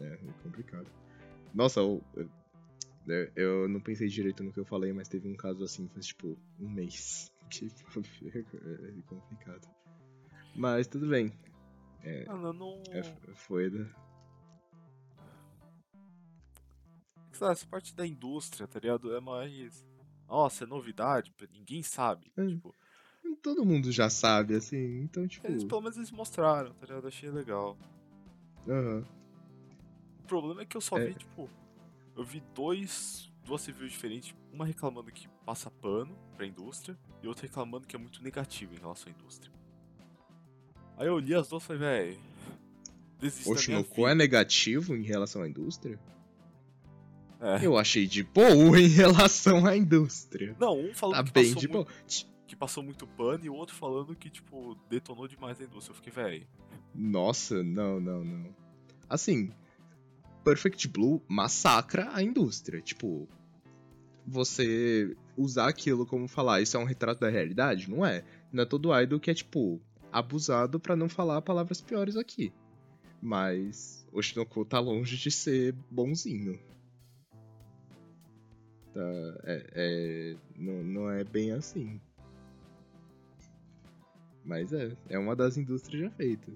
É, 0.00 0.14
é 0.14 0.32
complicado. 0.42 0.86
Nossa, 1.54 1.80
eu, 1.80 2.02
eu, 3.06 3.30
eu, 3.36 3.68
não 3.68 3.80
pensei 3.80 4.08
direito 4.08 4.42
no 4.42 4.52
que 4.52 4.60
eu 4.60 4.64
falei, 4.64 4.92
mas 4.92 5.08
teve 5.08 5.28
um 5.28 5.36
caso 5.36 5.64
assim, 5.64 5.88
faz 5.88 6.06
tipo 6.06 6.38
um 6.60 6.68
mês. 6.68 7.30
Que 7.48 7.66
é 8.26 9.02
complicado. 9.06 9.68
Mas 10.56 10.88
tudo 10.88 11.08
bem. 11.08 11.32
É, 12.02 12.24
Mano, 12.26 12.48
eu 12.48 12.52
não. 12.52 12.82
é, 12.90 13.02
foi 13.34 13.70
da. 13.70 13.84
Sabe, 17.32 17.52
essa 17.52 17.66
parte 17.66 17.94
da 17.94 18.04
indústria, 18.04 18.66
tá 18.66 18.80
ligado? 18.80 19.14
É 19.14 19.20
mais. 19.20 19.86
Nossa, 20.26 20.64
é 20.64 20.66
novidade, 20.66 21.32
ninguém 21.52 21.84
sabe. 21.84 22.32
É. 22.36 22.46
Tipo, 22.46 22.74
Todo 23.42 23.64
mundo 23.64 23.92
já 23.92 24.10
sabe, 24.10 24.56
assim, 24.56 25.02
então, 25.02 25.26
tipo. 25.28 25.46
eles, 25.46 25.62
pelo 25.62 25.80
menos 25.80 25.96
eles 25.96 26.10
mostraram, 26.10 26.74
tá 26.74 26.86
ligado? 26.86 27.06
Achei 27.06 27.30
legal. 27.30 27.76
aham. 28.68 29.00
O 29.02 29.15
problema 30.26 30.62
é 30.62 30.64
que 30.66 30.76
eu 30.76 30.80
só 30.80 30.98
É. 30.98 31.06
vi, 31.06 31.14
tipo. 31.14 31.48
Eu 32.16 32.24
vi 32.24 32.42
dois. 32.54 33.30
Duas 33.44 33.64
reviews 33.64 33.92
diferentes. 33.92 34.34
Uma 34.52 34.64
reclamando 34.66 35.10
que 35.12 35.28
passa 35.44 35.70
pano 35.70 36.16
pra 36.34 36.44
indústria. 36.46 36.98
E 37.22 37.28
outra 37.28 37.42
reclamando 37.46 37.86
que 37.86 37.94
é 37.94 37.98
muito 37.98 38.22
negativo 38.22 38.74
em 38.74 38.78
relação 38.78 39.12
à 39.12 39.14
indústria. 39.16 39.52
Aí 40.96 41.06
eu 41.06 41.18
li 41.18 41.34
as 41.34 41.48
duas 41.48 41.62
e 41.62 41.66
falei, 41.66 41.80
véi. 41.80 42.18
Desista 43.20 43.50
O 43.50 43.54
da 43.54 43.60
minha 43.62 43.82
Shinoko 43.82 44.06
é 44.08 44.14
negativo 44.14 44.94
em 44.96 45.02
relação 45.02 45.42
à 45.42 45.48
indústria? 45.48 45.98
É. 47.40 47.64
Eu 47.64 47.76
achei 47.76 48.06
de 48.06 48.22
boa 48.22 48.46
em 48.80 48.88
relação 48.88 49.66
à 49.66 49.76
indústria. 49.76 50.56
Não, 50.58 50.78
um 50.80 50.94
falando 50.94 51.16
Tá 51.18 51.24
que, 51.24 51.32
bem 51.32 51.44
passou 51.44 51.60
de 51.60 51.68
muito, 51.68 51.86
boa. 51.88 51.96
que 52.46 52.56
passou 52.56 52.82
muito 52.82 53.06
pano 53.06 53.44
e 53.44 53.50
o 53.50 53.54
outro 53.54 53.74
falando 53.76 54.14
que, 54.16 54.30
tipo, 54.30 54.74
detonou 54.88 55.28
demais 55.28 55.60
a 55.60 55.64
indústria. 55.64 55.92
Eu 55.92 55.96
fiquei, 55.96 56.12
véi. 56.12 56.46
Nossa, 56.94 57.62
não, 57.62 58.00
não, 58.00 58.24
não. 58.24 58.54
Assim, 59.08 59.50
Perfect 60.46 60.86
Blue 60.86 61.20
massacra 61.26 62.08
a 62.14 62.22
indústria. 62.22 62.80
Tipo, 62.80 63.28
você 64.24 65.16
usar 65.36 65.66
aquilo 65.68 66.06
como 66.06 66.28
falar, 66.28 66.60
isso 66.60 66.76
é 66.76 66.80
um 66.80 66.84
retrato 66.84 67.18
da 67.18 67.28
realidade? 67.28 67.90
Não 67.90 68.06
é. 68.06 68.22
Não 68.52 68.62
é 68.62 68.66
todo 68.66 68.96
idol 68.96 69.18
que 69.18 69.28
é, 69.28 69.34
tipo, 69.34 69.80
abusado 70.12 70.78
pra 70.78 70.94
não 70.94 71.08
falar 71.08 71.42
palavras 71.42 71.80
piores 71.80 72.16
aqui. 72.16 72.52
Mas 73.20 74.06
o 74.12 74.22
Shinoko 74.22 74.64
tá 74.64 74.78
longe 74.78 75.16
de 75.16 75.32
ser 75.32 75.74
bonzinho. 75.90 76.56
Tá, 78.94 79.00
é, 79.42 79.66
é- 79.74 80.36
não, 80.56 80.84
não 80.84 81.10
é 81.10 81.24
bem 81.24 81.50
assim. 81.50 82.00
Mas 84.44 84.72
é, 84.72 84.96
é 85.08 85.18
uma 85.18 85.34
das 85.34 85.56
indústrias 85.56 86.04
já 86.04 86.10
feitas. 86.10 86.54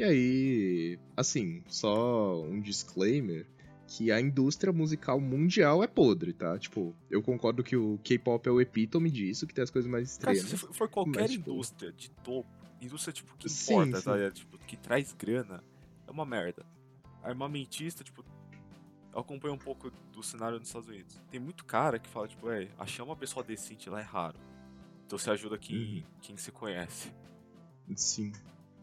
E 0.00 0.02
aí, 0.02 0.98
assim, 1.14 1.62
só 1.68 2.40
um 2.42 2.58
disclaimer 2.58 3.46
que 3.86 4.10
a 4.10 4.18
indústria 4.18 4.72
musical 4.72 5.20
mundial 5.20 5.84
é 5.84 5.86
podre, 5.86 6.32
tá? 6.32 6.58
Tipo, 6.58 6.96
eu 7.10 7.22
concordo 7.22 7.62
que 7.62 7.76
o 7.76 7.98
K-pop 8.02 8.48
é 8.48 8.50
o 8.50 8.62
epítome 8.62 9.10
disso, 9.10 9.46
que 9.46 9.52
tem 9.52 9.62
as 9.62 9.68
coisas 9.68 9.90
mais 9.90 10.16
Cara, 10.16 10.34
se 10.36 10.56
for- 10.56 10.88
qualquer 10.88 11.20
mas, 11.20 11.30
tipo- 11.32 11.50
indústria 11.50 11.92
de 11.92 12.10
topo, 12.12 12.48
indústria, 12.80 13.12
tipo, 13.12 13.36
que 13.36 13.46
Sim, 13.50 13.74
importa, 13.74 13.98
sim. 13.98 14.04
tá 14.04 14.16
ligado? 14.16 14.32
Tipo, 14.32 14.58
que 14.60 14.74
traz 14.78 15.12
grana, 15.12 15.62
é 16.06 16.10
uma 16.10 16.24
merda. 16.24 16.64
Armamentista, 17.22 18.02
tipo, 18.02 18.24
eu 19.12 19.20
acompanho 19.20 19.52
um 19.52 19.58
pouco 19.58 19.90
do 20.14 20.22
cenário 20.22 20.58
nos 20.58 20.68
Estados 20.68 20.88
Unidos. 20.88 21.20
Tem 21.30 21.38
muito 21.38 21.62
cara 21.66 21.98
que 21.98 22.08
fala, 22.08 22.26
tipo, 22.26 22.48
é, 22.48 22.68
achar 22.78 23.04
uma 23.04 23.16
pessoa 23.16 23.44
decente 23.44 23.90
lá 23.90 24.00
é 24.00 24.04
raro. 24.04 24.38
Então 25.04 25.18
você 25.18 25.30
ajuda 25.30 25.58
quem, 25.58 25.76
Uhum. 25.76 26.02
quem 26.22 26.36
se 26.38 26.50
conhece. 26.50 27.12
Sim. 27.94 28.32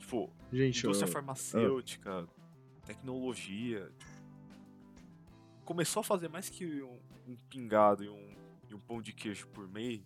Tipo, 0.07 0.31
Gente, 0.53 0.85
indústria 0.85 1.05
eu- 1.05 1.11
farmacêutica, 1.11 2.25
tecnologia. 2.85 3.91
tipo, 3.97 5.65
começou 5.65 5.99
a 5.99 6.03
fazer 6.03 6.29
mais 6.29 6.47
que 6.49 6.81
um, 6.81 6.97
um 7.27 7.35
pingado 7.49 8.05
e 8.05 8.09
um, 8.09 8.33
e 8.69 8.73
um 8.73 8.79
pão 8.79 9.01
de 9.01 9.11
queijo 9.11 9.47
por 9.49 9.67
mês. 9.67 10.05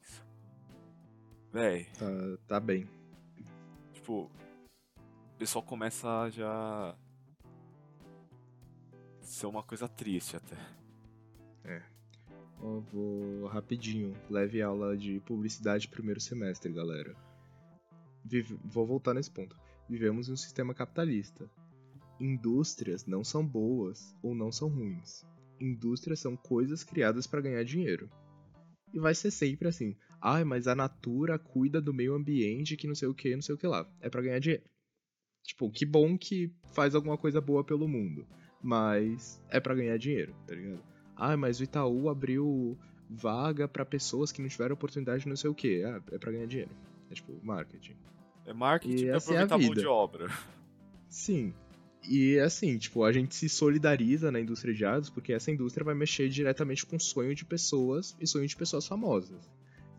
Véi, 1.54 1.86
tá, 2.00 2.08
tá 2.48 2.60
bem. 2.60 2.90
tipo, 3.94 4.24
o 4.24 5.38
pessoal 5.38 5.64
começa 5.64 6.10
a 6.22 6.30
já 6.32 6.96
ser 9.20 9.46
uma 9.46 9.62
coisa 9.62 9.88
triste 9.88 10.36
até. 10.36 10.58
Ó, 12.60 12.80
vou 12.80 13.46
rapidinho. 13.48 14.16
Leve 14.32 14.62
aula 14.64 14.98
de 14.98 15.20
publicidade 15.22 15.88
primeiro 15.88 16.20
semestre, 16.20 16.72
galera. 16.74 17.16
Vive- 18.26 18.60
Vou 18.64 18.86
voltar 18.86 19.14
nesse 19.14 19.30
ponto. 19.32 19.60
Vivemos 19.92 20.30
em 20.30 20.32
um 20.32 20.38
sistema 20.38 20.74
capitalista. 20.74 21.52
Indústrias 22.18 23.06
não 23.06 23.26
são 23.26 23.46
boas 23.46 24.16
ou 24.24 24.34
não 24.34 24.50
são 24.50 24.70
ruins. 24.70 25.26
Indústrias 25.60 26.22
são 26.22 26.38
coisas 26.38 26.82
criadas 26.82 27.28
para 27.28 27.42
ganhar 27.42 27.62
dinheiro. 27.66 28.10
E 28.94 29.00
vai 29.00 29.14
ser 29.14 29.32
sempre 29.32 29.68
assim. 29.68 29.98
Ai, 30.22 30.46
mas 30.46 30.66
a 30.66 30.74
Natura 30.74 31.38
cuida 31.38 31.82
do 31.82 31.94
meio 31.94 32.16
ambiente 32.16 32.78
que 32.78 32.88
não 32.88 32.96
sei 32.96 33.10
o 33.10 33.14
que, 33.14 33.36
não 33.36 33.42
sei 33.42 33.54
o 33.54 33.58
que 33.58 33.68
lá. 33.68 33.86
É 34.00 34.10
para 34.10 34.22
ganhar 34.22 34.40
dinheiro. 34.40 34.64
Tipo, 35.44 35.70
que 35.70 35.86
bom 35.86 36.18
que 36.18 36.56
faz 36.74 36.96
alguma 36.96 37.18
coisa 37.18 37.42
boa 37.42 37.62
pelo 37.62 37.86
mundo. 37.86 38.26
Mas 38.64 39.44
é 39.50 39.60
para 39.60 39.76
ganhar 39.76 39.98
dinheiro, 39.98 40.34
tá 40.48 40.56
ligado? 40.56 40.82
Ah, 41.18 41.36
mas 41.36 41.60
o 41.60 41.64
Itaú 41.66 42.08
abriu 42.08 42.80
vaga 43.10 43.68
pra 43.68 43.84
pessoas 43.84 44.32
que 44.32 44.42
não 44.42 44.48
tiveram 44.48 44.74
oportunidade 44.74 45.24
de 45.24 45.30
não 45.30 45.36
sei 45.36 45.50
o 45.50 45.56
que. 45.56 45.84
Ah, 45.84 46.02
é 46.14 46.18
pra 46.18 46.32
ganhar 46.32 46.48
dinheiro. 46.48 46.72
É 47.10 47.14
tipo, 47.14 47.38
marketing. 47.44 47.98
É 48.46 48.54
marketing 48.54 48.96
E 48.96 49.06
pra 49.06 49.16
essa 49.16 49.34
é 49.34 49.38
a 49.38 49.44
aproveitar 49.44 49.56
a 49.56 49.58
mão 49.58 49.70
vida. 49.70 49.82
de 49.82 49.88
obra. 49.88 50.30
Sim. 51.08 51.54
E 52.08 52.40
assim, 52.40 52.78
tipo, 52.78 53.04
a 53.04 53.12
gente 53.12 53.36
se 53.36 53.48
solidariza 53.48 54.32
na 54.32 54.40
indústria 54.40 54.74
de 54.74 54.82
dados 54.82 55.10
porque 55.10 55.34
essa 55.34 55.52
indústria 55.52 55.84
vai 55.84 55.94
mexer 55.94 56.30
diretamente 56.30 56.86
com 56.86 56.96
o 56.96 57.00
sonho 57.00 57.36
de 57.36 57.46
pessoas 57.46 58.16
e 58.20 58.26
sonho 58.26 58.48
de 58.48 58.56
pessoas 58.56 58.88
famosas. 58.88 59.50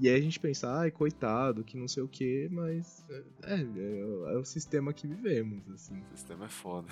E 0.01 0.09
aí 0.09 0.17
a 0.17 0.21
gente 0.21 0.41
pensa, 0.41 0.69
ai, 0.69 0.91
coitado, 0.91 1.63
que 1.63 1.77
não 1.77 1.87
sei 1.87 2.03
o 2.03 2.09
que, 2.09 2.49
mas 2.51 3.05
é, 3.09 3.55
é, 3.55 4.35
é 4.35 4.37
o 4.37 4.45
sistema 4.45 4.93
que 4.93 5.07
vivemos, 5.07 5.71
assim. 5.71 6.03
O 6.13 6.17
sistema 6.17 6.47
é 6.47 6.49
foda. 6.49 6.89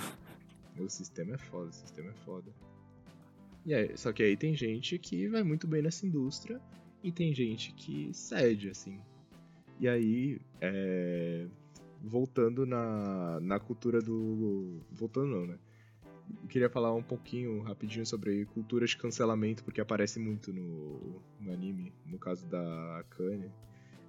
O 0.78 0.88
sistema 0.88 1.34
é 1.34 1.38
foda, 1.38 1.70
o 1.70 1.72
sistema 1.72 2.10
é 2.10 2.14
foda. 2.24 2.54
E 3.66 3.74
aí, 3.74 3.96
só 3.96 4.12
que 4.12 4.22
aí 4.22 4.36
tem 4.36 4.54
gente 4.54 4.98
que 4.98 5.28
vai 5.28 5.42
muito 5.42 5.66
bem 5.66 5.82
nessa 5.82 6.06
indústria 6.06 6.60
e 7.02 7.10
tem 7.10 7.34
gente 7.34 7.72
que 7.72 8.10
cede, 8.14 8.70
assim. 8.70 9.00
E 9.80 9.88
aí, 9.88 10.38
é, 10.60 11.46
voltando 12.02 12.66
na, 12.66 13.40
na 13.40 13.58
cultura 13.58 13.98
do. 13.98 14.78
Voltando 14.92 15.28
não, 15.28 15.46
né? 15.46 15.58
Eu 16.42 16.48
queria 16.48 16.68
falar 16.68 16.94
um 16.94 17.02
pouquinho 17.02 17.62
rapidinho 17.62 18.04
sobre 18.04 18.44
cultura 18.44 18.86
de 18.86 18.94
cancelamento, 18.94 19.64
porque 19.64 19.80
aparece 19.80 20.20
muito 20.20 20.52
no, 20.52 21.22
no 21.40 21.50
anime, 21.50 21.94
no 22.04 22.18
caso 22.18 22.46
da 22.46 22.98
Akane. 22.98 23.50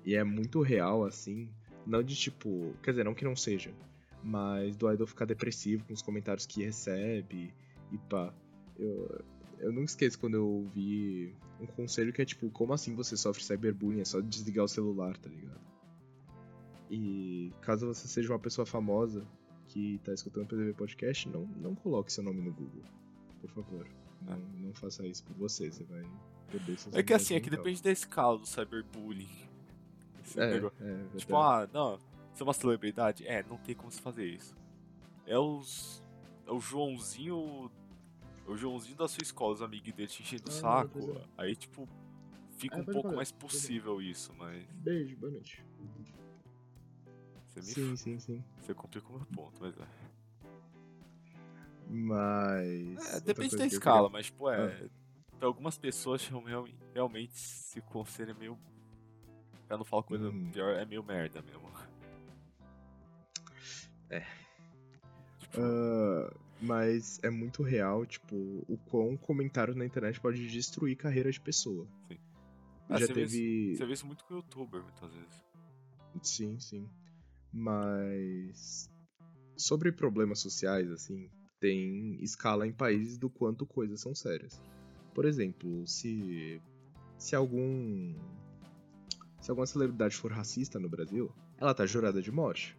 E 0.06 0.14
é 0.14 0.26
muito 0.26 0.62
real, 0.62 1.06
assim. 1.06 1.50
Não 1.88 2.04
de 2.04 2.16
tipo. 2.16 2.76
Quer 2.84 2.92
dizer, 2.92 3.06
não 3.06 3.14
que 3.14 3.24
não 3.24 3.36
seja. 3.36 3.74
Mas 4.22 4.76
do 4.76 4.92
idol 4.92 5.08
ficar 5.08 5.24
depressivo 5.24 5.86
com 5.86 5.94
os 5.94 6.02
comentários 6.02 6.46
que 6.46 6.66
recebe 6.66 7.54
e 7.94 7.98
pá. 8.10 8.34
Eu, 8.78 9.24
eu 9.62 9.72
nunca 9.72 9.86
esqueço 9.86 10.20
quando 10.20 10.36
eu 10.36 10.48
ouvi 10.48 11.36
um 11.60 11.66
conselho 11.66 12.12
que 12.12 12.22
é 12.22 12.26
tipo, 12.26 12.50
como 12.50 12.74
assim 12.74 12.96
você 12.96 13.16
sofre 13.16 13.44
cyberbullying? 13.44 14.02
É 14.02 14.06
só 14.06 14.20
desligar 14.20 14.66
o 14.66 14.68
celular, 14.68 15.16
tá 15.18 15.30
ligado? 15.30 15.62
E 16.90 17.54
caso 17.62 17.88
você 17.88 18.08
seja 18.08 18.34
uma 18.34 18.40
pessoa 18.40 18.66
famosa 18.66 19.26
que 19.68 20.00
tá 20.04 20.14
escutando 20.14 20.44
o 20.44 20.48
PDV 20.48 20.74
Podcast, 20.74 21.30
não, 21.30 21.46
não 21.58 21.74
coloque 21.76 22.12
seu 22.12 22.24
nome 22.24 22.42
no 22.42 22.52
Google. 22.52 22.84
Por 23.40 23.50
favor. 23.52 23.88
Não, 24.22 24.38
não 24.38 24.74
faça 24.74 25.08
isso 25.08 25.24
por 25.24 25.36
você, 25.38 25.72
você 25.72 25.84
vai 25.86 26.04
perder 26.50 26.78
seus 26.78 26.94
É 26.94 27.02
que 27.02 27.14
assim, 27.14 27.36
é 27.36 27.40
que 27.40 27.50
depende 27.50 27.82
da 27.82 27.92
escala 27.92 28.38
do 28.38 28.46
cyberbullying. 28.46 29.30
É, 30.36 30.44
é, 30.44 30.48
verdade. 30.50 31.18
Tipo, 31.18 31.38
ah, 31.38 31.68
não, 31.74 31.98
você 32.34 32.44
é 32.44 32.46
uma 32.46 32.54
celebridade? 32.54 33.26
É, 33.26 33.44
não 33.44 33.58
tem 33.58 33.74
como 33.74 33.92
se 33.92 34.02
fazer 34.02 34.26
isso. 34.26 34.56
É 35.26 35.38
os. 35.38 36.04
É 36.46 36.52
o 36.52 36.60
Joãozinho. 36.60 37.72
É 38.48 38.52
o 38.52 38.58
Joãozinho 38.58 38.98
da 38.98 39.08
sua 39.08 39.22
escola, 39.24 39.54
os 39.54 39.62
amigos 39.62 39.94
dele 39.94 40.08
te 40.08 40.22
enchendo 40.24 40.44
o 40.46 40.50
Ah, 40.50 40.52
saco. 40.52 41.00
é. 41.18 41.24
Aí, 41.38 41.56
tipo, 41.56 41.88
fica 42.58 42.78
Ah, 42.78 42.80
um 42.82 42.86
pouco 42.86 43.14
mais 43.16 43.32
possível 43.32 44.02
isso, 44.02 44.34
mas. 44.38 44.64
Beijo, 44.74 45.16
boa 45.18 45.32
noite. 45.32 45.64
Você 47.48 47.60
me 47.60 47.66
Sim, 47.66 47.96
sim, 47.96 48.20
sim. 48.20 48.44
Você 48.62 48.74
complicou 48.74 49.18
meu 49.18 49.26
ponto, 49.28 49.58
mas 49.62 49.78
é. 49.78 49.88
Mas. 51.90 53.14
É, 53.16 53.20
depende 53.22 53.56
da 53.58 53.66
escala, 53.66 54.10
mas, 54.10 54.28
tipo, 54.28 54.50
é. 54.50 54.90
Pra 55.38 55.48
algumas 55.48 55.78
pessoas 55.78 56.26
real- 56.28 56.44
real- 56.44 56.68
realmente 56.94 57.34
se 57.38 57.82
considera 57.82 58.34
meio. 58.34 58.58
Pra 59.68 59.78
não 59.78 59.84
falar 59.86 60.04
coisa 60.04 60.30
Hum. 60.30 60.52
pior, 60.52 60.74
é 60.76 60.86
meio 60.86 61.04
merda 61.04 61.42
mesmo. 61.42 61.70
É. 64.10 64.20
Tipo, 65.40 65.60
Ah, 65.62 66.34
mas 66.62 67.20
é 67.24 67.30
muito 67.30 67.64
real, 67.64 68.06
tipo, 68.06 68.36
o 68.68 68.78
quão 68.90 69.18
comentário 69.18 69.76
na 69.76 69.86
internet 69.86 70.20
pode 70.20 70.48
destruir 70.48 70.96
carreira 70.96 71.32
de 71.32 71.42
pessoa. 71.42 71.88
Sim. 72.08 72.18
Já 72.90 72.96
Ah, 72.96 73.00
você 73.00 73.08
vê 73.08 73.14
teve. 73.14 73.76
Você 73.76 73.86
vê 73.86 73.94
isso 73.94 74.06
muito 74.06 74.24
com 74.26 74.34
o 74.34 74.38
youtuber, 74.38 74.84
muitas 74.84 75.14
vezes. 75.14 75.44
Sim, 76.22 76.60
sim. 76.60 76.90
Mas. 77.52 78.90
Sobre 79.58 79.92
problemas 79.92 80.40
sociais, 80.40 80.90
assim, 80.90 81.30
tem 81.60 82.18
escala 82.24 82.66
em 82.66 82.72
países 82.72 83.18
do 83.18 83.30
quanto 83.30 83.66
coisas 83.66 84.00
são 84.02 84.16
sérias. 84.16 84.62
Por 85.14 85.26
exemplo, 85.26 85.86
se 85.86 86.62
se 87.18 87.36
algum 87.36 88.16
se 89.40 89.52
alguma 89.52 89.68
celebridade 89.68 90.16
for 90.16 90.32
racista 90.32 90.80
no 90.80 90.90
Brasil, 90.90 91.32
ela 91.58 91.74
tá 91.74 91.86
jurada 91.86 92.22
de 92.22 92.32
morte. 92.32 92.78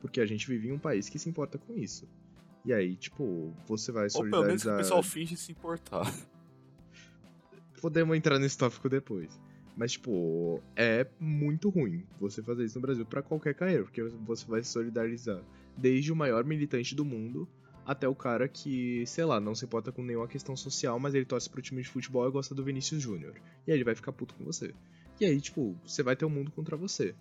Porque 0.00 0.20
a 0.20 0.26
gente 0.26 0.46
vive 0.46 0.68
em 0.68 0.72
um 0.72 0.78
país 0.78 1.08
que 1.08 1.18
se 1.18 1.28
importa 1.30 1.56
com 1.56 1.74
isso. 1.74 2.06
E 2.64 2.72
aí, 2.72 2.96
tipo, 2.96 3.54
você 3.66 3.92
vai 3.92 4.08
Ou 4.14 4.22
pelo 4.22 4.44
menos 4.44 4.62
que 4.62 4.68
o 4.68 4.70
solidarizar. 4.70 4.76
pessoal 4.78 5.02
finge 5.02 5.36
se 5.36 5.52
importar. 5.52 6.04
Podemos 7.80 8.16
entrar 8.16 8.38
nesse 8.38 8.56
tópico 8.56 8.88
depois. 8.88 9.38
Mas, 9.76 9.92
tipo, 9.92 10.62
é 10.76 11.06
muito 11.18 11.68
ruim 11.68 12.06
você 12.18 12.42
fazer 12.42 12.64
isso 12.64 12.78
no 12.78 12.82
Brasil 12.82 13.04
pra 13.04 13.22
qualquer 13.22 13.54
carreira, 13.54 13.82
porque 13.82 14.02
você 14.02 14.46
vai 14.46 14.62
se 14.62 14.70
solidarizar 14.70 15.42
desde 15.76 16.12
o 16.12 16.16
maior 16.16 16.44
militante 16.44 16.94
do 16.94 17.04
mundo 17.04 17.48
até 17.84 18.08
o 18.08 18.14
cara 18.14 18.48
que, 18.48 19.04
sei 19.06 19.24
lá, 19.24 19.40
não 19.40 19.54
se 19.54 19.64
importa 19.64 19.92
com 19.92 20.02
nenhuma 20.02 20.28
questão 20.28 20.56
social, 20.56 20.98
mas 20.98 21.14
ele 21.14 21.24
torce 21.24 21.50
pro 21.50 21.60
time 21.60 21.82
de 21.82 21.88
futebol 21.88 22.26
e 22.26 22.32
gosta 22.32 22.54
do 22.54 22.64
Vinícius 22.64 23.02
Júnior. 23.02 23.34
E 23.66 23.72
aí 23.72 23.76
ele 23.76 23.84
vai 23.84 23.94
ficar 23.94 24.12
puto 24.12 24.34
com 24.34 24.44
você. 24.44 24.72
E 25.20 25.26
aí, 25.26 25.40
tipo, 25.40 25.76
você 25.84 26.02
vai 26.02 26.16
ter 26.16 26.24
o 26.24 26.30
mundo 26.30 26.50
contra 26.50 26.76
você. 26.76 27.14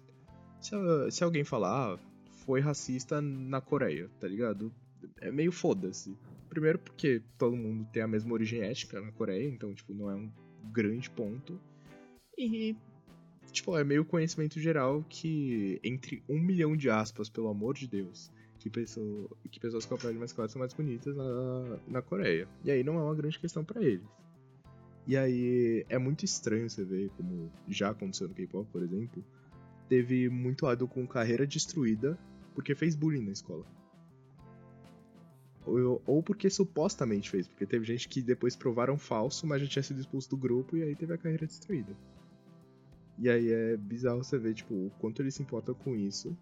Se, 0.62 0.72
se 1.12 1.24
alguém 1.24 1.44
falar, 1.44 1.95
ah, 1.95 2.00
foi 2.45 2.62
racista 2.62 3.22
na 3.22 3.60
Coreia, 3.60 4.10
tá 4.19 4.28
ligado? 4.28 4.74
É 5.24 5.31
meio 5.31 5.52
foda-se. 5.52 6.18
Primeiro 6.50 6.78
porque 6.78 7.22
todo 7.38 7.56
mundo 7.56 7.88
tem 7.92 8.04
a 8.04 8.08
mesma 8.08 8.34
origem 8.34 8.62
étnica 8.62 9.00
na 9.00 9.12
Coreia, 9.14 9.48
então, 9.48 9.74
tipo, 9.74 9.94
não 9.94 10.10
é 10.10 10.16
um 10.16 10.30
grande 10.72 11.10
ponto. 11.10 11.60
E, 12.38 12.75
tipo, 13.52 13.78
é 13.78 13.84
meio 13.86 14.04
conhecimento 14.04 14.60
geral 14.60 15.04
que 15.10 15.80
entre 15.81 16.22
um 16.28 16.38
milhão 16.40 16.75
de 16.75 16.90
aspas, 16.90 17.30
pelo 17.30 17.48
amor 17.48 17.74
de 17.74 17.88
Deus, 17.88 18.30
que, 18.60 18.70
pessoa, 18.70 19.30
que 19.50 19.60
pessoas 19.62 19.86
com 19.86 19.96
a 19.96 19.98
pele 19.98 20.20
mais 20.20 20.34
clara 20.34 20.50
são 20.50 20.60
mais 20.60 20.74
bonitas 20.74 21.16
na, 21.16 21.80
na 21.88 22.02
Coreia. 22.02 22.48
E 22.66 22.69
aí 22.69 22.84
não 22.84 23.00
é 23.00 23.04
uma 23.04 23.16
grande 23.16 23.40
questão 23.40 23.64
pra 23.64 23.81
eles. 23.81 24.08
E 25.08 25.16
aí 25.16 25.86
é 25.88 25.98
muito 25.98 26.26
estranho 26.26 26.69
você 26.69 26.84
ver 26.84 27.10
como 27.12 27.50
já 27.68 27.90
aconteceu 27.92 28.28
no 28.28 28.34
K-pop, 28.34 28.69
por 28.72 28.84
exemplo, 28.84 29.24
teve 29.88 30.30
muito 30.30 30.69
idol 30.69 30.88
com 30.88 31.08
carreira 31.08 31.48
destruída 31.48 32.19
porque 32.54 32.76
fez 32.76 32.96
bullying 32.96 33.24
na 33.24 33.31
escola. 33.31 33.66
Ou, 35.65 36.01
ou 36.06 36.24
porque 36.24 36.50
supostamente 36.50 37.30
fez, 37.30 37.48
porque 37.48 37.65
teve 37.65 37.86
gente 37.86 38.07
que 38.10 38.21
depois 38.21 38.56
provaram 38.56 38.98
falso, 38.98 39.48
mas 39.48 39.62
já 39.62 39.68
tinha 39.68 39.83
sido 39.83 40.00
expulso 40.00 40.30
do 40.30 40.38
grupo 40.38 40.75
e 40.75 40.83
aí 40.83 40.95
teve 40.95 41.13
a 41.13 41.18
carreira 41.18 41.45
destruída. 41.45 41.95
E 43.18 43.30
aí 43.30 43.51
é 43.51 43.77
bizarro 43.77 44.24
você 44.24 44.38
ver, 44.38 44.54
tipo, 44.54 44.74
o 44.74 44.92
quanto 45.00 45.21
ele 45.21 45.31
se 45.31 45.42
importa 45.42 45.74
com 45.74 45.95
isso. 45.95 46.36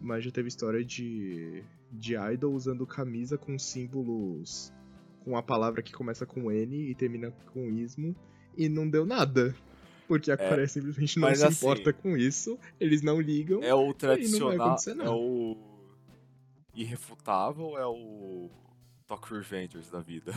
Mas 0.00 0.24
já 0.24 0.30
teve 0.30 0.48
história 0.48 0.84
de, 0.84 1.64
de 1.90 2.14
idol 2.14 2.54
usando 2.54 2.86
camisa 2.86 3.36
com 3.36 3.58
símbolos 3.58 4.72
com 5.24 5.36
a 5.36 5.42
palavra 5.42 5.82
que 5.82 5.92
começa 5.92 6.24
com 6.24 6.50
N 6.50 6.90
e 6.90 6.94
termina 6.94 7.30
com 7.52 7.70
ismo 7.70 8.14
e 8.56 8.68
não 8.68 8.88
deu 8.88 9.04
nada. 9.04 9.54
Porque 10.06 10.30
a 10.30 10.34
É, 10.34 10.48
Coreia 10.48 10.66
simplesmente 10.66 11.18
não 11.18 11.34
se 11.34 11.44
assim, 11.44 11.54
importa 11.66 11.92
com 11.92 12.16
isso, 12.16 12.58
eles 12.80 13.02
não 13.02 13.20
ligam. 13.20 13.62
É 13.62 13.74
o 13.74 13.92
tradicional, 13.92 14.78
é 15.04 15.10
o 15.10 15.56
irrefutável, 16.82 17.76
é 17.76 17.86
o 17.86 18.50
Tokyo 19.06 19.36
Revengers 19.36 19.90
da 19.90 20.00
vida. 20.00 20.32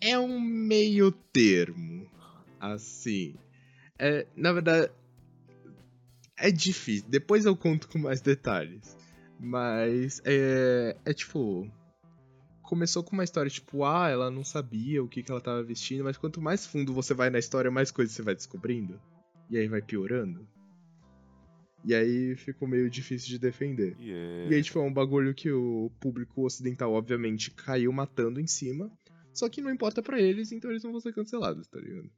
É 0.00 0.18
um 0.18 0.40
meio 0.40 1.12
termo. 1.12 2.10
Assim. 2.58 3.34
É, 3.98 4.26
na 4.36 4.52
verdade. 4.52 4.90
É 6.38 6.50
difícil. 6.50 7.06
Depois 7.08 7.44
eu 7.44 7.56
conto 7.56 7.88
com 7.88 7.98
mais 7.98 8.20
detalhes. 8.20 8.96
Mas 9.38 10.22
é. 10.24 10.96
É 11.04 11.12
tipo. 11.12 11.70
Começou 12.62 13.02
com 13.02 13.12
uma 13.12 13.24
história 13.24 13.50
tipo, 13.50 13.84
ah, 13.84 14.08
ela 14.08 14.30
não 14.30 14.44
sabia 14.44 15.02
o 15.02 15.08
que, 15.08 15.24
que 15.24 15.32
ela 15.32 15.40
tava 15.40 15.60
vestindo, 15.60 16.04
mas 16.04 16.16
quanto 16.16 16.40
mais 16.40 16.64
fundo 16.64 16.94
você 16.94 17.12
vai 17.12 17.28
na 17.28 17.38
história, 17.40 17.68
mais 17.68 17.90
coisas 17.90 18.14
você 18.14 18.22
vai 18.22 18.34
descobrindo. 18.34 19.00
E 19.50 19.58
aí 19.58 19.66
vai 19.66 19.82
piorando. 19.82 20.46
E 21.84 21.94
aí 21.94 22.36
ficou 22.36 22.68
meio 22.68 22.90
difícil 22.90 23.28
de 23.28 23.38
defender. 23.38 23.96
E 23.98 24.12
é... 24.12 24.48
E 24.50 24.54
aí, 24.54 24.62
tipo, 24.62 24.78
é 24.78 24.82
um 24.82 24.92
bagulho 24.92 25.34
que 25.34 25.50
o 25.50 25.90
público 26.00 26.44
ocidental, 26.44 26.92
obviamente, 26.92 27.50
caiu 27.50 27.92
matando 27.92 28.40
em 28.40 28.46
cima. 28.46 28.90
Só 29.32 29.48
que 29.48 29.60
não 29.60 29.70
importa 29.70 30.02
pra 30.02 30.20
eles, 30.20 30.52
então 30.52 30.70
eles 30.70 30.82
não 30.82 30.90
vão 30.90 31.00
ser 31.00 31.14
cancelados, 31.14 31.66
tá 31.68 31.78
ligado? 31.78 32.10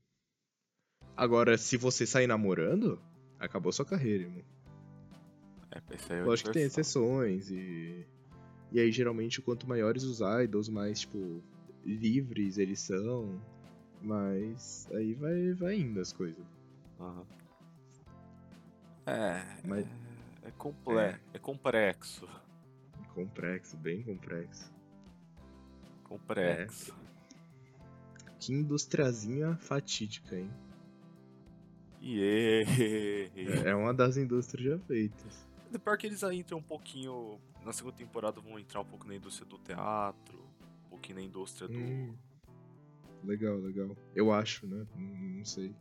Agora, 1.16 1.56
se 1.58 1.76
você 1.76 2.06
sair 2.06 2.26
namorando, 2.26 3.00
acabou 3.38 3.70
sua 3.72 3.84
carreira, 3.84 4.24
irmão. 4.24 4.42
é, 5.70 5.78
aí 5.78 6.20
é 6.20 6.24
Lógico 6.24 6.48
que 6.48 6.54
tem 6.54 6.62
universal. 6.62 6.82
exceções 6.82 7.50
e. 7.50 8.06
E 8.72 8.80
aí, 8.80 8.90
geralmente, 8.90 9.42
quanto 9.42 9.68
maiores 9.68 10.02
os 10.02 10.20
idols, 10.42 10.68
mais, 10.70 11.00
tipo, 11.00 11.42
livres 11.84 12.58
eles 12.58 12.80
são. 12.80 13.40
Mas 14.00 14.88
aí 14.92 15.14
vai, 15.14 15.52
vai 15.52 15.76
indo 15.76 16.00
as 16.00 16.12
coisas. 16.12 16.44
Aham. 16.98 17.26
É, 19.06 19.42
Mas- 19.64 19.86
é, 20.42 20.48
é, 20.48 20.50
comple... 20.52 20.94
é 21.32 21.38
complexo. 21.40 22.28
Complexo, 23.14 23.76
bem 23.76 24.02
complexo. 24.02 24.72
Complexo. 26.04 26.94
Que 28.40 28.52
industriazinha 28.52 29.56
fatídica, 29.56 30.36
hein? 30.36 30.50
E 32.00 32.64
É 33.64 33.68
é 33.70 33.74
uma 33.74 33.94
das 33.94 34.16
indústrias 34.16 34.78
já 34.78 34.86
feitas. 34.86 35.46
é. 35.72 35.78
Pior 35.78 35.96
que 35.96 36.06
eles 36.06 36.24
aí 36.24 36.38
entram 36.38 36.58
um 36.58 36.62
pouquinho. 36.62 37.38
Na 37.64 37.72
segunda 37.72 37.96
temporada 37.96 38.40
vão 38.40 38.58
entrar 38.58 38.80
um 38.80 38.84
pouco 38.84 39.06
na 39.06 39.14
indústria 39.14 39.46
do 39.48 39.56
teatro, 39.58 40.38
um 40.86 40.88
pouquinho 40.90 41.18
na 41.18 41.24
indústria 41.24 41.68
do. 41.68 41.78
Hum. 41.78 42.14
Legal, 43.22 43.56
legal. 43.58 43.96
Eu 44.16 44.32
acho, 44.32 44.66
né? 44.66 44.84
Não, 44.96 45.06
não 45.38 45.44
sei. 45.44 45.72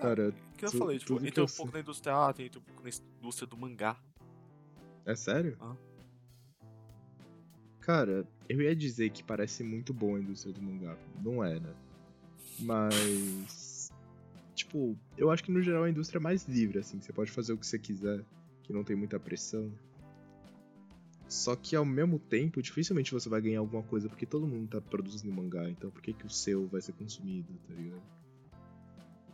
Cara, 0.00 0.32
que 0.56 0.64
eu 0.64 0.70
tu- 0.70 0.78
falei, 0.78 0.98
tipo, 0.98 1.18
que 1.18 1.28
entra 1.28 1.44
um 1.44 1.46
pouco 1.46 1.72
na 1.72 1.80
indústria 1.80 2.12
do 2.12 2.16
teatro, 2.16 2.42
entra 2.44 2.60
um 2.60 2.62
pouco 2.62 2.82
na 2.82 2.90
indústria 3.18 3.46
do 3.46 3.56
mangá. 3.56 3.96
é 5.06 5.14
sério? 5.14 5.56
Ah. 5.60 5.76
Cara, 7.80 8.26
eu 8.48 8.60
ia 8.60 8.74
dizer 8.76 9.10
que 9.10 9.22
parece 9.22 9.64
muito 9.64 9.92
boa 9.92 10.18
a 10.18 10.20
indústria 10.20 10.52
do 10.52 10.62
mangá. 10.62 10.96
Não 11.22 11.42
é, 11.44 11.58
né? 11.58 11.74
Mas. 12.58 13.90
Tipo, 14.54 14.94
eu 15.16 15.30
acho 15.30 15.42
que 15.42 15.50
no 15.50 15.62
geral 15.62 15.84
a 15.84 15.90
indústria 15.90 16.18
é 16.18 16.20
mais 16.20 16.46
livre, 16.46 16.78
assim. 16.78 17.00
Você 17.00 17.14
pode 17.14 17.30
fazer 17.30 17.54
o 17.54 17.56
que 17.56 17.66
você 17.66 17.78
quiser, 17.78 18.22
que 18.62 18.74
não 18.74 18.84
tem 18.84 18.94
muita 18.94 19.18
pressão. 19.18 19.72
Só 21.26 21.56
que 21.56 21.74
ao 21.74 21.84
mesmo 21.84 22.18
tempo, 22.18 22.60
dificilmente 22.60 23.10
você 23.10 23.26
vai 23.28 23.40
ganhar 23.40 23.60
alguma 23.60 23.82
coisa, 23.82 24.06
porque 24.08 24.26
todo 24.26 24.46
mundo 24.46 24.68
tá 24.68 24.80
produzindo 24.80 25.32
mangá, 25.32 25.70
então 25.70 25.90
por 25.90 26.02
que, 26.02 26.12
que 26.12 26.26
o 26.26 26.30
seu 26.30 26.66
vai 26.66 26.82
ser 26.82 26.92
consumido, 26.92 27.48
tá 27.66 27.72
ligado? 27.72 28.02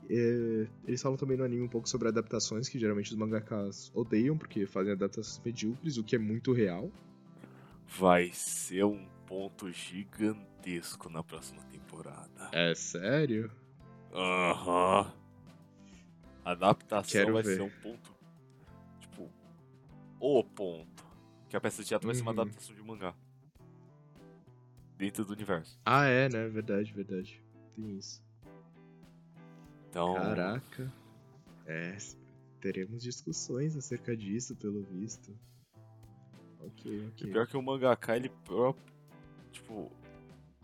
É, 0.08 0.66
eles 0.86 1.02
falam 1.02 1.16
também 1.16 1.36
no 1.36 1.44
anime 1.44 1.62
um 1.62 1.68
pouco 1.68 1.88
sobre 1.88 2.08
adaptações, 2.08 2.68
que 2.68 2.78
geralmente 2.78 3.10
os 3.10 3.16
mangakas 3.16 3.90
odeiam, 3.94 4.36
porque 4.38 4.66
fazem 4.66 4.92
adaptações 4.92 5.40
medíocres, 5.44 5.96
o 5.98 6.04
que 6.04 6.16
é 6.16 6.18
muito 6.18 6.52
real. 6.52 6.90
Vai 7.98 8.30
ser 8.32 8.84
um 8.84 9.06
ponto 9.26 9.70
gigantesco 9.72 11.08
na 11.08 11.22
próxima 11.22 11.62
temporada. 11.64 12.48
É 12.52 12.74
sério? 12.74 13.50
Aham. 14.12 15.12
A 16.44 16.50
adaptação 16.52 17.20
Quero 17.20 17.32
vai 17.32 17.42
ver. 17.42 17.56
ser 17.56 17.62
um 17.62 17.70
ponto. 17.82 18.14
Tipo, 19.00 19.28
o 20.20 20.44
ponto. 20.44 21.04
Que 21.48 21.56
a 21.56 21.60
peça 21.60 21.82
de 21.82 21.88
teatro 21.88 22.06
vai 22.06 22.14
ser 22.14 22.22
uma 22.22 22.32
Uhum. 22.32 22.40
adaptação 22.40 22.74
de 22.74 22.82
mangá. 22.82 23.14
Dentro 24.96 25.24
do 25.24 25.32
universo. 25.32 25.78
Ah, 25.84 26.06
é, 26.06 26.28
né? 26.28 26.48
Verdade, 26.48 26.92
verdade. 26.92 27.42
Tem 27.74 27.96
isso. 27.98 28.24
Então. 29.88 30.14
Caraca. 30.14 30.92
É, 31.66 31.96
teremos 32.60 33.02
discussões 33.02 33.76
acerca 33.76 34.16
disso, 34.16 34.54
pelo 34.56 34.82
visto. 34.82 35.36
Ok, 36.60 36.90
E 36.92 37.06
ok. 37.08 37.30
pior 37.30 37.46
que 37.46 37.56
o 37.56 37.62
mangaka, 37.62 38.16
ele 38.16 38.28
próprio. 38.44 38.94
Tipo, 39.52 39.90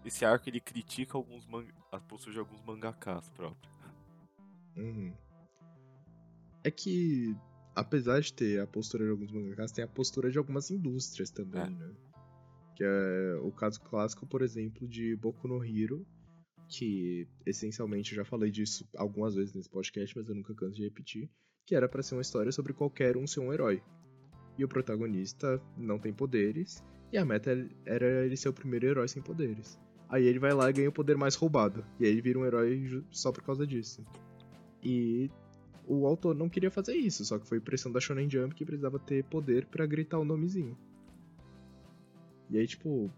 esse 0.05 0.25
arco 0.25 0.49
ele 0.49 0.61
critica 0.61 1.17
alguns 1.17 1.47
man... 1.47 1.65
a 1.91 1.99
postura 1.99 2.33
de 2.35 2.39
alguns 2.41 2.63
mangakas 2.63 3.29
próprios. 3.31 3.73
Uhum. 4.77 5.13
É 6.65 6.71
que, 6.71 7.37
apesar 7.75 8.21
de 8.21 8.33
ter 8.33 8.61
a 8.61 8.67
postura 8.67 9.05
de 9.05 9.11
alguns 9.11 9.31
mangakas, 9.33 9.73
tem 9.73 9.85
a 9.85 9.89
postura 9.89 10.31
de 10.31 10.39
algumas 10.39 10.71
indústrias 10.71 11.31
também, 11.31 11.63
É. 11.63 11.71
né? 11.71 11.95
Que 12.75 12.85
é 12.85 13.35
o 13.43 13.53
caso 13.53 13.81
clássico, 13.83 14.27
por 14.27 14.43
exemplo, 14.43 14.89
de 14.89 15.15
Boku 15.17 15.47
no 15.47 15.63
Hero, 15.65 16.07
que 16.73 17.29
essencialmente 17.45 18.13
eu 18.13 18.17
já 18.17 18.25
falei 18.25 18.51
disso 18.51 18.89
algumas 18.97 19.35
vezes 19.35 19.55
nesse 19.55 19.69
podcast, 19.69 20.17
mas 20.17 20.29
eu 20.29 20.35
nunca 20.35 20.55
canso 20.55 20.75
de 20.75 20.85
repetir, 20.85 21.31
que 21.67 21.75
era 21.75 21.89
pra 21.89 22.03
ser 22.03 22.15
uma 22.15 22.23
história 22.23 22.51
sobre 22.51 22.73
qualquer 22.73 23.17
um 23.17 23.27
ser 23.27 23.41
um 23.41 23.53
herói. 23.53 23.83
E 24.57 24.65
o 24.65 24.69
protagonista 24.69 25.61
não 25.77 25.99
tem 25.99 26.13
poderes, 26.13 26.83
e 27.13 27.19
a 27.19 27.25
meta 27.25 27.51
era 27.85 28.25
ele 28.25 28.37
ser 28.37 28.49
o 28.49 28.53
primeiro 28.53 28.87
herói 28.87 29.07
sem 29.07 29.23
poderes. 29.23 29.79
Aí 30.09 30.25
ele 30.25 30.39
vai 30.39 30.53
lá 30.53 30.69
e 30.69 30.73
ganha 30.73 30.89
o 30.89 30.93
poder 30.93 31.17
mais 31.17 31.35
roubado, 31.35 31.85
e 32.01 32.05
aí 32.05 32.11
ele 32.11 32.23
vira 32.23 32.39
um 32.39 32.47
herói 32.47 33.05
só 33.11 33.31
por 33.31 33.43
causa 33.43 33.67
disso. 33.67 34.05
E 34.83 35.31
o 35.87 36.07
autor 36.07 36.35
não 36.35 36.49
queria 36.49 36.71
fazer 36.71 36.95
isso, 36.95 37.25
só 37.25 37.39
que 37.39 37.47
foi 37.47 37.61
pressão 37.61 37.93
da 37.93 38.01
Shonen 38.01 38.31
Jump 38.31 38.55
que 38.55 38.65
precisava 38.65 38.99
ter 38.99 39.25
poder 39.25 39.67
pra 39.67 39.87
gritar 39.87 40.19
o 40.19 40.25
nomezinho. 40.25 40.77
E 42.51 42.59
aí, 42.59 42.67
tipo, 42.67 43.11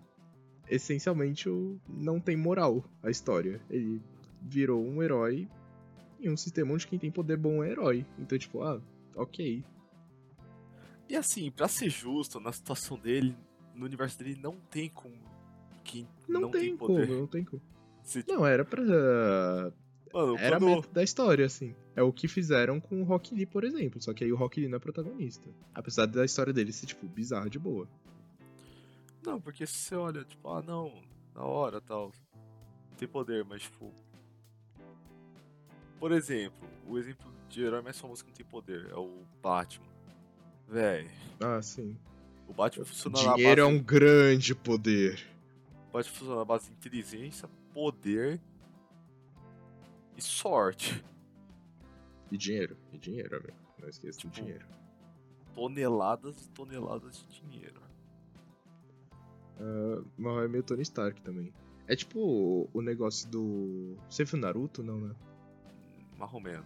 essencialmente 0.68 1.48
não 1.88 2.18
tem 2.20 2.36
moral 2.36 2.84
a 3.02 3.10
história. 3.10 3.60
Ele 3.70 4.00
virou 4.42 4.84
um 4.84 5.02
herói 5.02 5.48
em 6.20 6.30
um 6.30 6.36
sistema 6.36 6.72
onde 6.72 6.86
quem 6.86 6.98
tem 6.98 7.10
poder 7.10 7.36
bom 7.36 7.62
é 7.62 7.70
herói. 7.70 8.06
Então, 8.18 8.38
tipo, 8.38 8.62
ah, 8.62 8.80
ok. 9.16 9.64
E 11.08 11.16
assim, 11.16 11.50
pra 11.50 11.68
ser 11.68 11.90
justo, 11.90 12.40
na 12.40 12.52
situação 12.52 12.98
dele, 12.98 13.36
no 13.74 13.84
universo 13.84 14.18
dele, 14.18 14.38
não 14.42 14.56
tem 14.70 14.88
como 14.88 15.14
quem 15.84 16.08
Não, 16.26 16.42
não, 16.42 16.50
tem, 16.50 16.76
poder. 16.76 17.06
como, 17.06 17.20
não 17.20 17.26
tem 17.26 17.44
como. 17.44 17.62
Se- 18.02 18.24
Não, 18.26 18.44
era 18.46 18.64
pra. 18.64 18.82
Mano, 20.12 20.38
Era 20.38 20.56
a 20.56 20.60
quando... 20.60 20.76
meta 20.76 20.88
da 20.92 21.02
história, 21.02 21.44
assim. 21.44 21.74
É 21.96 22.02
o 22.02 22.12
que 22.12 22.28
fizeram 22.28 22.78
com 22.80 23.00
o 23.00 23.04
Rock 23.04 23.34
Lee, 23.34 23.46
por 23.46 23.64
exemplo. 23.64 24.00
Só 24.00 24.12
que 24.14 24.22
aí 24.24 24.32
o 24.32 24.36
Rock 24.36 24.60
Lee 24.60 24.68
não 24.68 24.76
é 24.76 24.78
protagonista. 24.78 25.48
Apesar 25.74 26.06
da 26.06 26.24
história 26.24 26.52
dele 26.52 26.72
ser, 26.72 26.86
tipo, 26.86 27.06
bizarra 27.08 27.50
de 27.50 27.58
boa. 27.58 27.88
Não, 29.24 29.40
porque 29.40 29.66
se 29.66 29.74
você 29.74 29.94
olha, 29.96 30.24
tipo, 30.24 30.48
ah, 30.50 30.62
não, 30.62 31.02
na 31.34 31.42
hora 31.44 31.80
tal, 31.80 32.12
tem 32.96 33.08
poder, 33.08 33.44
mas 33.44 33.62
tipo. 33.62 33.92
Por 35.98 36.12
exemplo, 36.12 36.68
o 36.86 36.98
exemplo 36.98 37.32
de 37.48 37.62
herói 37.62 37.80
mais 37.80 37.98
famoso 37.98 38.22
que 38.24 38.30
não 38.30 38.36
tem 38.36 38.46
poder 38.46 38.90
é 38.90 38.94
o 38.96 39.24
Batman. 39.42 39.86
Véi, 40.68 41.10
Ah, 41.40 41.60
sim. 41.62 41.96
o 42.48 42.52
Batman 42.52 42.84
funciona 42.84 43.22
na 43.22 43.34
Dinheiro 43.34 43.60
é 43.60 43.64
base. 43.64 43.76
um 43.76 43.82
grande 43.82 44.54
poder. 44.54 45.26
O 45.88 45.92
Batman 45.92 46.12
funciona 46.14 46.36
na 46.40 46.44
base 46.44 46.66
de 46.68 46.72
inteligência, 46.76 47.48
poder 47.72 48.40
e 50.16 50.20
sorte. 50.22 51.02
E 52.30 52.36
dinheiro. 52.36 52.76
E 52.92 52.98
dinheiro, 52.98 53.36
amigo. 53.36 53.56
Não 53.78 53.88
esqueça 53.88 54.18
Tipo, 54.18 54.32
dinheiro. 54.34 54.66
Toneladas 55.54 56.44
e 56.44 56.50
toneladas 56.50 57.24
de 57.28 57.40
dinheiro. 57.40 57.80
Mas 60.16 60.44
é 60.44 60.48
meio 60.48 60.62
Tony 60.62 60.82
Stark 60.82 61.20
também. 61.22 61.52
É 61.86 61.94
tipo 61.94 62.18
o, 62.18 62.70
o 62.72 62.82
negócio 62.82 63.28
do. 63.30 63.96
Você 64.08 64.24
viu 64.24 64.38
Naruto? 64.38 64.82
Não, 64.82 65.00
né? 65.00 65.14
Marromeno. 66.18 66.64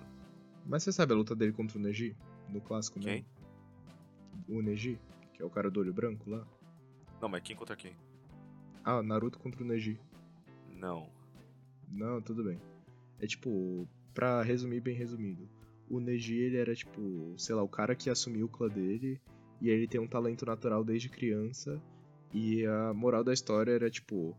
Mas 0.67 0.83
você 0.83 0.93
sabe 0.93 1.13
a 1.13 1.17
luta 1.17 1.35
dele 1.35 1.53
contra 1.53 1.79
o 1.79 1.81
Neji? 1.81 2.17
No 2.49 2.61
clássico, 2.61 3.01
Quem? 3.01 3.27
Não? 4.49 4.59
O 4.59 4.63
Neji, 4.63 4.99
que 5.33 5.43
é 5.43 5.45
o 5.45 5.51
cara 5.51 5.71
do 5.71 5.81
olho 5.81 5.93
branco 5.93 6.31
lá. 6.31 6.47
Não, 7.21 7.29
mas 7.29 7.43
quem 7.43 7.57
contra 7.57 7.77
quem? 7.77 7.95
Ah, 8.85 9.03
Naruto 9.03 9.39
contra 9.39 9.63
o 9.63 9.67
Neji. 9.67 9.99
Não. 10.71 11.11
Não, 11.91 12.23
tudo 12.23 12.45
bem. 12.45 12.61
É 13.21 13.27
tipo, 13.27 13.89
pra 14.15 14.43
resumir 14.43 14.81
bem 14.81 14.95
resumido, 14.95 15.49
o 15.91 15.99
Neji 15.99 16.37
ele 16.39 16.57
era 16.57 16.75
tipo, 16.75 17.35
sei 17.37 17.55
lá, 17.55 17.63
o 17.63 17.69
cara 17.69 17.95
que 17.97 18.09
assumiu 18.09 18.47
o 18.47 18.49
clã 18.49 18.69
dele 18.69 19.21
e 19.61 19.69
ele 19.69 19.89
tem 19.89 20.01
um 20.01 20.07
talento 20.07 20.47
natural 20.47 20.85
desde 20.85 21.09
criança 21.09 21.83
e 22.33 22.65
a 22.67 22.93
moral 22.93 23.25
da 23.25 23.33
história 23.33 23.73
era 23.73 23.91
tipo 23.91 24.37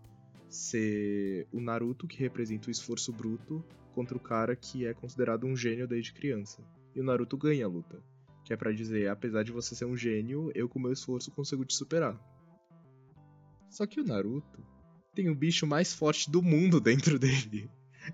ser 0.48 1.48
o 1.52 1.60
Naruto 1.60 2.08
que 2.08 2.18
representa 2.18 2.68
o 2.68 2.72
esforço 2.72 3.14
bruto 3.14 3.64
contra 3.94 4.18
o 4.18 4.20
cara 4.20 4.56
que 4.56 4.86
é 4.86 4.94
considerado 4.94 5.46
um 5.46 5.56
gênio 5.56 5.88
desde 5.88 6.14
criança. 6.14 6.64
E 6.96 7.00
o 7.00 7.04
Naruto 7.04 7.38
ganha 7.38 7.66
a 7.66 7.70
luta, 7.70 8.02
que 8.44 8.54
é 8.54 8.58
pra 8.58 8.72
dizer, 8.72 9.10
apesar 9.10 9.44
de 9.44 9.52
você 9.52 9.76
ser 9.76 9.86
um 9.86 9.98
gênio, 9.98 10.52
eu 10.56 10.68
com 10.68 10.80
meu 10.80 10.92
esforço 10.92 11.32
consigo 11.32 11.66
te 11.66 11.74
superar. 11.76 12.20
Só 13.70 13.86
que 13.86 14.00
o 14.00 14.04
Naruto 14.04 14.64
tem 15.14 15.30
o 15.30 15.36
bicho 15.36 15.68
mais 15.68 15.94
forte 15.94 16.32
do 16.32 16.42
mundo 16.42 16.80
dentro 16.82 17.20
dele. 17.20 17.70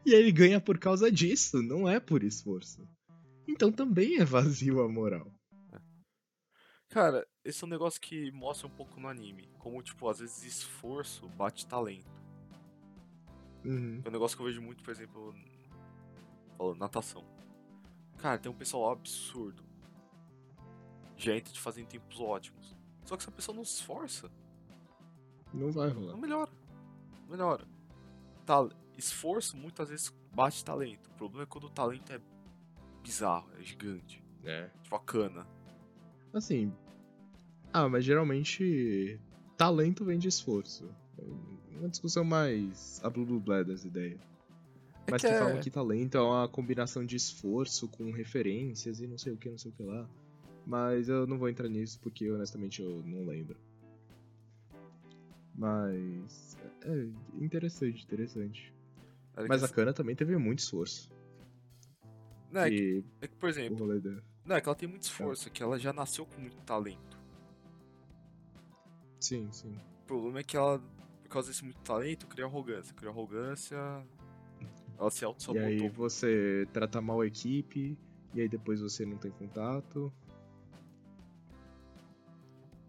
E 0.05 0.13
ele 0.13 0.32
ganha 0.32 0.60
por 0.60 0.77
causa 0.77 1.12
disso, 1.12 1.62
não 1.62 1.88
é 1.88 2.00
por 2.00 2.24
esforço. 2.24 2.86
Então 3.48 3.72
também 3.72 4.17
é 4.20 4.25
vazio 4.25 4.82
a 4.82 4.89
moral. 4.89 5.32
Cara, 6.96 7.28
esse 7.44 7.62
é 7.62 7.68
um 7.68 7.70
negócio 7.70 8.00
que 8.00 8.32
mostra 8.32 8.68
um 8.68 8.70
pouco 8.70 8.98
no 9.02 9.10
anime. 9.10 9.50
Como, 9.60 9.84
tipo, 9.84 10.08
às 10.08 10.20
vezes 10.20 10.44
esforço 10.46 11.28
bate 11.28 11.68
talento. 11.68 12.10
Uhum. 13.66 14.02
É 14.06 14.08
um 14.08 14.12
negócio 14.14 14.38
que 14.38 14.42
eu 14.42 14.48
vejo 14.48 14.62
muito, 14.62 14.82
por 14.82 14.92
exemplo, 14.92 15.36
falando 16.58 16.80
natação. 16.80 17.25
Cara, 18.18 18.38
tem 18.40 18.50
um 18.50 18.56
pessoal 18.56 18.94
absurdo. 18.94 19.62
Gente 21.18 21.52
de 21.52 21.60
fazer 21.60 21.82
em 21.82 21.86
tempos 21.86 22.18
ótimos. 22.22 22.78
Só 23.04 23.18
que 23.18 23.24
se 23.24 23.30
a 23.30 23.32
pessoa 23.34 23.54
não 23.54 23.66
se 23.66 23.74
esforça, 23.74 24.32
Não 25.54 25.74
vai 25.74 25.90
não 25.94 26.00
rolar. 26.00 26.16
melhora. 26.18 26.52
Não 27.24 27.28
melhora. 27.28 27.68
Tal- 28.46 28.72
esforço 28.98 29.58
muitas 29.58 29.90
vezes 29.90 30.16
bate 30.34 30.64
talento. 30.64 31.10
O 31.10 31.14
problema 31.16 31.44
é 31.44 31.46
quando 31.46 31.66
o 31.66 31.70
talento 31.70 32.14
é 32.14 32.22
bizarro, 33.04 33.50
é 33.60 33.64
gigante. 33.64 34.24
É. 34.46 34.70
Tipo 34.82 34.96
a 34.96 35.00
cana. 35.02 35.46
Assim. 36.34 36.74
Ah, 37.77 37.89
mas 37.89 38.05
geralmente. 38.05 39.20
Talento 39.58 40.05
vem 40.05 40.17
de 40.17 40.29
esforço. 40.29 40.89
É 41.20 41.77
uma 41.77 41.89
discussão 41.89 42.24
mais 42.24 43.01
a 43.03 43.10
blue 43.10 43.38
blé 43.38 43.65
das 43.65 43.84
ideias. 43.84 44.22
É 45.08 45.12
Mas 45.12 45.22
que 45.22 45.27
que 45.27 45.34
é- 45.34 45.38
falam 45.39 45.60
que 45.60 45.70
talento 45.70 46.15
é 46.17 46.22
uma 46.22 46.48
combinação 46.48 47.05
de 47.05 47.17
esforço 47.17 47.89
com 47.89 48.12
referências 48.12 49.01
e 49.01 49.08
não 49.08 49.17
sei 49.17 49.34
o 49.34 49.38
que, 49.38 49.50
não 49.50 49.58
sei 49.58 49.72
o 49.72 49.74
que 49.74 49.84
lá. 49.84 50.10
Mas 50.65 51.10
eu 51.10 51.27
não 51.27 51.38
vou 51.38 51.50
entrar 51.50 51.67
nisso 51.67 52.00
porque 52.00 52.32
honestamente 52.32 52.82
eu 52.82 53.03
não 53.05 53.25
lembro. 53.25 53.58
Mas. 55.53 56.58
É 56.84 57.08
interessante, 57.44 58.03
interessante. 58.05 58.74
É 59.36 59.46
Mas 59.50 59.60
que- 59.62 59.65
a 59.65 59.70
Kana 59.70 59.91
também 59.94 60.15
teve 60.15 60.38
muito 60.38 60.60
esforço. 60.60 61.12
Não, 62.51 62.62
é 62.62 62.70
que, 62.70 63.03
é 63.20 63.27
que, 63.27 63.36
por 63.36 63.50
exemplo, 63.50 63.86
não, 64.46 64.55
é 64.55 64.62
que 64.62 64.67
ela 64.70 64.75
tem 64.75 64.88
muito 64.88 65.01
esforço, 65.03 65.50
é 65.50 65.51
que 65.51 65.62
ela 65.62 65.77
já 65.77 65.91
nasceu 65.91 66.25
com 66.25 66.39
muito 66.39 66.55
talento. 66.62 67.15
Sim, 69.25 69.51
sim. 69.51 69.75
O 70.03 70.05
problema 70.05 70.39
é 70.39 70.44
que 70.44 70.55
ela, 70.55 70.77
por 71.24 71.29
causa 71.29 71.48
desse 71.48 71.63
muito 71.63 71.79
talento, 71.79 72.27
cria 72.27 72.46
arrogância. 72.46 72.94
Cria 72.94 73.10
arrogância, 73.10 73.75
ela 75.00 75.10
se 75.10 75.24
E 75.24 75.25
auto-sabotou. 75.25 75.67
aí 75.67 75.89
você 75.89 76.67
trata 76.72 77.01
mal 77.01 77.22
a 77.22 77.25
equipe, 77.25 77.98
e 78.36 78.41
aí 78.41 78.48
depois 78.48 78.82
você 78.82 79.03
não 79.03 79.17
tem 79.17 79.32
contato. 79.32 80.13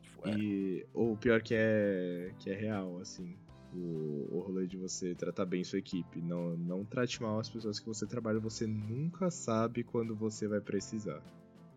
Tipo, 0.02 0.28
é. 0.28 0.36
E. 0.36 0.86
Ou 0.92 1.16
pior 1.16 1.40
que 1.40 1.54
é. 1.54 2.34
que 2.38 2.50
é 2.50 2.54
real, 2.54 2.98
assim. 2.98 3.34
O, 3.74 4.28
o 4.30 4.40
rolê 4.40 4.66
de 4.66 4.76
você 4.76 5.14
tratar 5.14 5.46
bem 5.46 5.64
sua 5.64 5.78
equipe. 5.78 6.20
Não, 6.20 6.54
não 6.54 6.84
trate 6.84 7.22
mal 7.22 7.40
as 7.40 7.48
pessoas 7.48 7.80
que 7.80 7.86
você 7.86 8.06
trabalha, 8.06 8.38
você 8.38 8.66
nunca 8.66 9.30
sabe 9.30 9.82
quando 9.82 10.14
você 10.14 10.46
vai 10.46 10.60
precisar. 10.60 11.22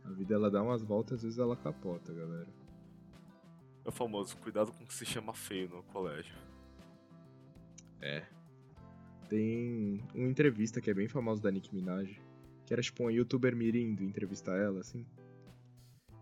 A 0.03 0.11
vida 0.11 0.33
ela 0.35 0.51
dá 0.51 0.61
umas 0.61 0.83
voltas, 0.83 1.19
às 1.19 1.23
vezes 1.23 1.39
ela 1.39 1.55
capota, 1.55 2.13
galera. 2.13 2.47
É 3.85 3.89
o 3.89 3.91
famoso, 3.91 4.37
cuidado 4.37 4.71
com 4.71 4.83
o 4.83 4.87
que 4.87 4.93
se 4.93 5.05
chama 5.05 5.33
feio 5.33 5.69
no 5.69 5.83
colégio. 5.83 6.35
É. 8.01 8.25
Tem 9.29 10.03
uma 10.13 10.27
entrevista 10.27 10.81
que 10.81 10.89
é 10.89 10.93
bem 10.93 11.07
famosa 11.07 11.41
da 11.41 11.51
Nicki 11.51 11.73
Minaj, 11.73 12.19
que 12.65 12.73
era 12.73 12.81
tipo 12.81 13.03
uma 13.03 13.11
youtuber 13.11 13.55
mirim 13.55 13.91
indo 13.91 14.03
entrevistar 14.03 14.57
ela, 14.57 14.79
assim. 14.79 15.05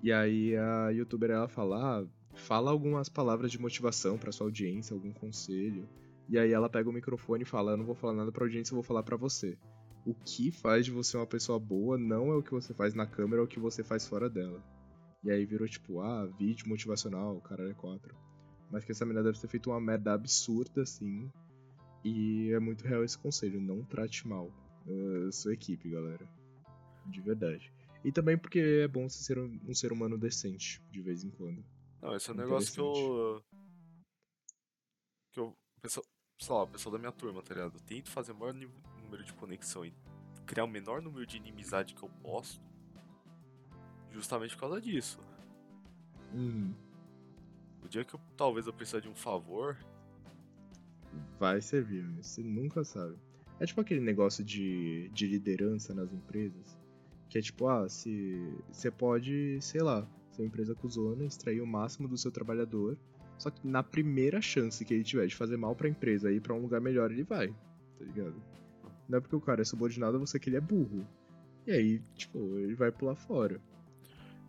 E 0.02 0.12
aí 0.12 0.56
a 0.56 0.90
youtuber 0.90 1.32
ela 1.32 1.48
fala, 1.48 2.02
ah, 2.02 2.08
fala 2.36 2.72
algumas 2.72 3.10
palavras 3.10 3.52
de 3.52 3.60
motivação 3.60 4.18
pra 4.18 4.32
sua 4.32 4.48
audiência, 4.48 4.94
algum 4.94 5.12
conselho. 5.12 5.88
E 6.30 6.38
aí 6.38 6.52
ela 6.52 6.70
pega 6.70 6.90
o 6.90 6.94
microfone 6.94 7.44
e 7.44 7.46
fala, 7.46 7.72
eu 7.72 7.78
não 7.78 7.86
vou 7.86 7.96
falar 7.96 8.14
nada 8.14 8.32
pra 8.32 8.44
audiência, 8.44 8.74
eu 8.74 8.76
vou 8.76 8.84
falar 8.84 9.04
pra 9.04 9.16
você. 9.16 9.58
O 10.06 10.14
que 10.14 10.52
faz 10.52 10.86
de 10.86 10.92
você 10.92 11.18
uma 11.18 11.26
pessoa 11.26 11.60
boa 11.60 11.98
não 11.98 12.32
é 12.32 12.36
o 12.36 12.44
que 12.44 12.52
você 12.52 12.74
faz 12.74 12.94
na 12.94 13.06
câmera, 13.06 13.42
é 13.42 13.46
o 13.46 13.48
que 13.48 13.60
você 13.60 13.84
faz 13.84 14.08
fora 14.08 14.30
dela. 14.30 14.64
E 15.28 15.32
aí 15.32 15.46
virou 15.46 15.68
tipo, 15.68 16.00
ah, 16.00 16.26
vídeo 16.26 16.70
motivacional, 16.70 17.42
caralho 17.42 17.72
é 17.72 17.74
quatro. 17.74 18.16
Mas 18.72 18.86
que 18.86 18.94
essa 18.94 19.06
menina 19.06 19.22
deve 19.22 19.38
ter 19.38 19.50
feito 19.50 19.70
uma 19.70 19.82
merda 19.82 20.14
absurda, 20.14 20.84
assim, 20.84 21.30
e 22.02 22.50
é 22.54 22.60
muito 22.60 22.88
real 22.88 23.04
esse 23.04 23.18
conselho, 23.18 23.60
não 23.60 23.84
trate 23.84 24.26
mal 24.26 24.50
a 25.28 25.32
sua 25.34 25.54
equipe, 25.54 25.90
galera. 25.90 26.26
De 27.06 27.20
verdade. 27.20 27.74
E 28.06 28.12
também 28.12 28.38
porque 28.38 28.60
é 28.60 28.88
bom 28.88 29.10
você 29.10 29.22
ser 29.22 29.38
um, 29.38 29.60
um 29.68 29.74
ser 29.74 29.92
humano 29.92 30.18
decente, 30.18 30.82
de 30.90 31.02
vez 31.02 31.26
em 31.26 31.30
quando. 31.30 31.62
Não, 32.02 32.16
esse 32.16 32.30
é 32.30 32.34
um 32.34 32.38
negócio 32.38 32.74
que 32.74 32.80
eu. 32.80 33.44
Que 35.34 35.40
eu. 35.42 35.54
Pessoal, 35.82 36.06
sei 36.40 36.56
lá, 36.56 36.64
o 36.64 36.68
pessoal 36.68 36.94
da 36.94 37.00
minha 37.00 37.12
turma, 37.12 37.44
tá 37.44 37.54
ligado? 37.54 37.76
Eu 37.76 37.82
tento 37.82 38.10
fazer 38.10 38.32
o 38.32 38.36
maior 38.36 38.54
número 38.54 39.26
de 39.26 39.34
conexão 39.34 39.86
e 39.86 39.94
criar 40.46 40.64
o 40.64 40.70
menor 40.70 41.02
número 41.02 41.26
de 41.26 41.36
inimizade 41.36 41.94
que 41.94 42.04
eu 42.04 42.10
posso. 42.22 42.62
Justamente 44.18 44.56
por 44.56 44.62
causa 44.62 44.82
disso. 44.82 45.20
Hum, 46.34 46.74
O 47.86 47.88
dia 47.88 48.04
que 48.04 48.16
eu, 48.16 48.20
talvez 48.36 48.66
eu 48.66 48.74
precisar 48.74 49.00
de 49.00 49.08
um 49.08 49.14
favor, 49.14 49.78
vai 51.40 51.62
servir, 51.62 52.04
você 52.20 52.42
nunca 52.42 52.84
sabe. 52.84 53.16
É 53.60 53.66
tipo 53.68 53.80
aquele 53.80 54.02
negócio 54.02 54.44
de, 54.44 55.08
de 55.10 55.28
liderança 55.28 55.94
nas 55.94 56.12
empresas. 56.12 56.76
Que 57.30 57.38
é 57.38 57.42
tipo, 57.42 57.68
ah, 57.68 57.88
se 57.88 58.52
você 58.72 58.90
pode, 58.90 59.60
sei 59.62 59.84
lá, 59.84 60.08
ser 60.32 60.42
uma 60.42 60.48
empresa 60.48 60.74
cuzona, 60.74 61.24
extrair 61.24 61.62
o 61.62 61.68
máximo 61.68 62.08
do 62.08 62.18
seu 62.18 62.32
trabalhador. 62.32 62.98
Só 63.38 63.52
que 63.52 63.68
na 63.68 63.84
primeira 63.84 64.42
chance 64.42 64.84
que 64.84 64.96
ele 64.96 65.04
tiver 65.04 65.28
de 65.28 65.36
fazer 65.36 65.58
mal 65.58 65.76
pra 65.76 65.88
empresa 65.88 66.32
e 66.32 66.38
ir 66.38 66.42
pra 66.42 66.56
um 66.56 66.62
lugar 66.62 66.82
melhor, 66.82 67.12
ele 67.12 67.24
vai, 67.24 67.50
tá 67.50 68.04
ligado? 68.06 68.36
Não 69.08 69.20
é 69.20 69.22
porque 69.22 69.36
o 69.36 69.42
cara 69.42 69.62
é 69.62 69.66
subordinado 69.66 70.18
a 70.18 70.20
você 70.20 70.40
que 70.40 70.50
ele 70.50 70.58
é 70.58 70.62
burro. 70.62 71.06
E 71.68 71.72
aí, 71.72 72.02
tipo, 72.16 72.58
ele 72.58 72.74
vai 72.74 72.92
pular 72.92 73.16
fora. 73.16 73.62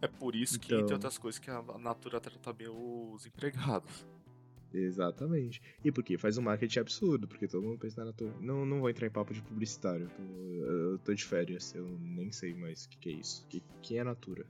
É 0.01 0.07
por 0.09 0.35
isso 0.35 0.59
que, 0.59 0.67
Então. 0.69 0.81
entre 0.81 0.95
outras 0.95 1.19
coisas, 1.19 1.39
que 1.39 1.51
a 1.51 1.59
a 1.59 1.79
Natura 1.79 2.21
trata 2.21 2.53
bem 2.53 2.69
os 2.69 3.27
empregados. 3.27 4.07
Exatamente. 4.73 5.63
E 5.83 5.91
porque 5.91 6.19
faz 6.19 6.37
um 6.37 6.43
marketing 6.43 6.81
absurdo, 6.81 7.27
porque 7.27 7.49
todo 7.49 7.63
mundo 7.63 7.79
pensa 7.79 8.01
na 8.03 8.09
Natura. 8.09 8.35
Não, 8.41 8.67
não 8.67 8.81
vou 8.81 8.91
entrar 8.91 9.07
em 9.07 9.11
papo 9.11 9.33
de 9.33 9.41
publicitário, 9.43 10.05
eu 10.05 10.11
tô, 10.11 10.23
eu 10.93 10.99
tô 10.99 11.15
de 11.15 11.25
férias, 11.25 11.75
eu 11.75 11.87
nem 12.01 12.31
sei 12.31 12.55
mais 12.55 12.85
o 12.85 12.89
que, 12.91 12.99
que, 12.99 13.09
é 13.09 13.13
isso. 13.13 13.45
O 13.45 13.49
que, 13.49 13.63
que 13.83 13.97
é 13.97 14.05
Natura? 14.05 14.47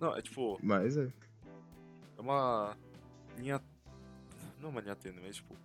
Não, 0.00 0.16
é 0.16 0.22
tipo. 0.22 0.58
Mas 0.62 0.96
é. 0.96 1.12
É 2.16 2.20
uma 2.20 2.76
linha. 3.36 3.60
Não 4.60 4.70
uma 4.70 4.80
linha 4.80 4.94
tênue, 4.94 5.20
mas 5.22 5.36
tipo. 5.36 5.56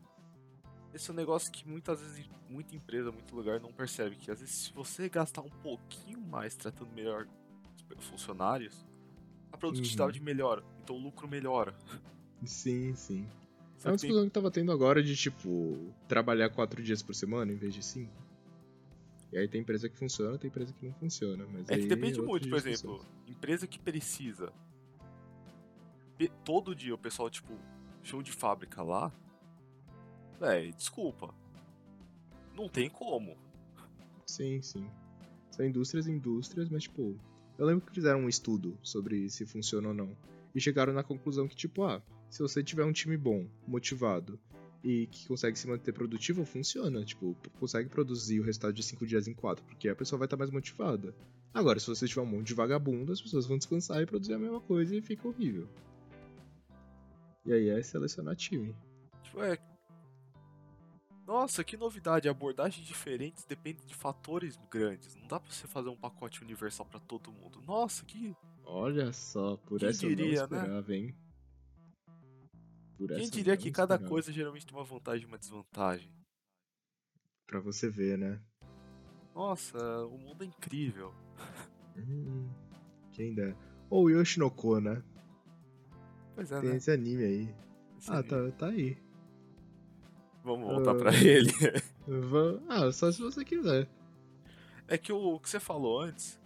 Esse 0.92 1.12
é 1.12 1.14
um 1.14 1.16
negócio 1.16 1.52
que 1.52 1.68
muitas 1.68 2.02
vezes 2.02 2.28
muita 2.50 2.76
empresa, 2.76 3.12
muito 3.12 3.36
lugar 3.36 3.60
não 3.60 3.72
percebe. 3.72 4.16
Que 4.16 4.32
às 4.32 4.40
vezes 4.40 4.56
se 4.56 4.74
você 4.74 5.08
gastar 5.08 5.42
um 5.42 5.50
pouquinho 5.50 6.20
mais 6.20 6.56
tratando 6.56 6.92
melhor 6.94 7.28
os 7.98 8.06
funcionários, 8.06 8.86
a 9.52 9.58
produtividade 9.58 10.20
uhum. 10.20 10.26
melhora, 10.26 10.64
então 10.84 10.96
o 10.96 11.00
lucro 11.00 11.28
melhora. 11.28 11.76
Sim, 12.46 12.96
sim. 12.96 13.28
Só 13.78 13.90
é 13.90 13.92
uma 13.92 13.96
discussão 13.96 14.22
tem... 14.22 14.30
que 14.30 14.34
tava 14.34 14.52
tendo 14.52 14.72
agora 14.72 15.02
de, 15.02 15.16
tipo, 15.16 15.94
trabalhar 16.08 16.50
quatro 16.50 16.84
dias 16.84 17.02
por 17.02 17.16
semana 17.16 17.52
em 17.52 17.56
vez 17.56 17.74
de 17.74 17.84
cinco. 17.84 18.12
E 19.32 19.38
aí 19.38 19.48
tem 19.48 19.62
empresa 19.62 19.88
que 19.88 19.98
funciona, 19.98 20.38
tem 20.38 20.50
empresa 20.50 20.74
que 20.74 20.86
não 20.86 20.94
funciona. 20.94 21.46
Mas 21.52 21.70
é 21.70 21.78
que 21.78 21.86
depende 21.86 22.22
muito, 22.22 22.50
por 22.50 22.58
exemplo, 22.58 23.06
empresa 23.28 23.68
que 23.68 23.80
precisa. 23.80 24.52
Todo 26.44 26.76
dia 26.76 26.94
o 26.94 26.98
pessoal, 26.98 27.30
tipo, 27.30 27.54
show 28.04 28.22
de 28.22 28.32
fábrica 28.32 28.82
lá. 28.82 29.12
Véi, 30.40 30.74
desculpa. 30.74 31.34
Não 32.56 32.68
tem 32.68 32.90
como. 32.90 33.38
Sim, 34.26 34.62
sim. 34.62 34.90
São 35.52 35.66
indústrias 35.66 36.08
indústrias, 36.08 36.70
mas 36.70 36.84
tipo. 36.84 37.18
Eu 37.60 37.66
lembro 37.66 37.86
que 37.86 37.94
fizeram 37.94 38.22
um 38.22 38.30
estudo 38.30 38.78
sobre 38.82 39.30
se 39.30 39.46
funciona 39.46 39.90
ou 39.90 39.94
não. 39.94 40.16
E 40.56 40.62
chegaram 40.62 40.94
na 40.94 41.04
conclusão 41.04 41.46
que, 41.46 41.58
tipo, 41.58 41.84
ah, 41.84 42.02
se 42.30 42.42
você 42.42 42.64
tiver 42.64 42.86
um 42.86 42.94
time 42.94 43.18
bom, 43.18 43.46
motivado 43.68 44.40
e 44.82 45.08
que 45.08 45.28
consegue 45.28 45.60
se 45.60 45.68
manter 45.68 45.92
produtivo, 45.92 46.46
funciona. 46.46 47.04
Tipo, 47.04 47.36
consegue 47.60 47.90
produzir 47.90 48.40
o 48.40 48.44
restado 48.44 48.72
de 48.72 48.82
5 48.82 49.06
dias 49.06 49.28
em 49.28 49.34
4, 49.34 49.62
porque 49.66 49.90
a 49.90 49.96
pessoa 49.96 50.18
vai 50.18 50.26
estar 50.26 50.38
mais 50.38 50.50
motivada. 50.50 51.14
Agora, 51.54 51.78
se 51.82 51.88
você 51.88 52.08
tiver 52.08 52.22
um 52.22 52.26
monte 52.26 52.48
de 52.48 52.54
vagabundo, 52.54 53.12
as 53.12 53.22
pessoas 53.22 53.46
vão 53.46 53.58
descansar 53.58 54.02
e 54.02 54.06
produzir 54.06 54.36
a 54.36 54.40
mesma 54.40 54.62
coisa 54.62 54.96
e 54.96 55.02
fica 55.02 55.28
horrível. 55.28 55.68
E 57.46 57.52
aí 57.52 57.68
é 57.68 57.84
selecionar 57.84 58.38
time. 58.38 58.74
Tipo, 59.22 59.44
é. 59.44 59.58
Nossa, 61.30 61.64
que 61.64 61.78
novidade! 61.78 62.28
Abordagens 62.28 62.88
diferentes 62.88 63.46
dependem 63.46 63.86
de 63.86 63.94
fatores 63.94 64.60
grandes. 64.68 65.16
Não 65.16 65.28
dá 65.28 65.40
pra 65.40 65.52
você 65.52 65.68
fazer 65.68 65.88
um 65.88 65.96
pacote 65.96 66.42
universal 66.42 66.88
para 66.88 67.00
todo 67.00 67.32
mundo. 67.32 67.62
Nossa, 67.68 68.04
que. 68.04 68.36
Olha 68.66 69.14
só, 69.14 69.56
por 69.58 69.78
Quem 69.78 69.90
essa 69.90 70.08
diria, 70.08 70.40
eu 70.40 70.48
não 70.50 70.58
né? 70.58 70.58
esperava, 70.58 70.88
né? 70.88 70.98
hein? 70.98 71.16
Por 72.98 73.10
Quem 73.10 73.30
diria 73.30 73.56
que 73.56 73.70
cada 73.70 74.00
coisa 74.00 74.32
geralmente 74.32 74.66
tem 74.66 74.76
uma 74.76 74.84
vantagem 74.84 75.26
e 75.26 75.28
uma 75.28 75.38
desvantagem? 75.38 76.12
Pra 77.46 77.60
você 77.60 77.88
ver, 77.92 78.18
né? 78.18 78.42
Nossa, 79.36 79.78
o 80.08 80.18
mundo 80.18 80.44
é 80.44 80.48
incrível. 80.48 81.14
Hum, 81.96 82.50
quem 83.12 83.36
dera. 83.36 83.56
Ou 83.88 84.06
o 84.06 84.10
Yoshinoko, 84.10 84.80
né? 84.80 85.04
Pois 86.34 86.52
é, 86.52 86.60
Tem 86.60 86.70
né? 86.72 86.78
esse 86.78 86.90
anime 86.90 87.24
aí. 87.24 87.56
Esse 88.00 88.10
ah, 88.10 88.18
anime. 88.18 88.30
Tá, 88.30 88.58
tá 88.58 88.66
aí. 88.70 89.09
Vamos 90.44 90.68
voltar 90.68 90.96
uh, 90.96 91.00
pra 91.00 91.14
ele. 91.16 91.52
ah, 92.70 92.92
só 92.92 93.12
se 93.12 93.22
você 93.22 93.44
quiser. 93.44 93.88
É 94.88 94.98
que 94.98 95.12
o, 95.12 95.36
o 95.36 95.40
que 95.40 95.50
você 95.50 95.60
falou 95.60 96.02
antes 96.02 96.40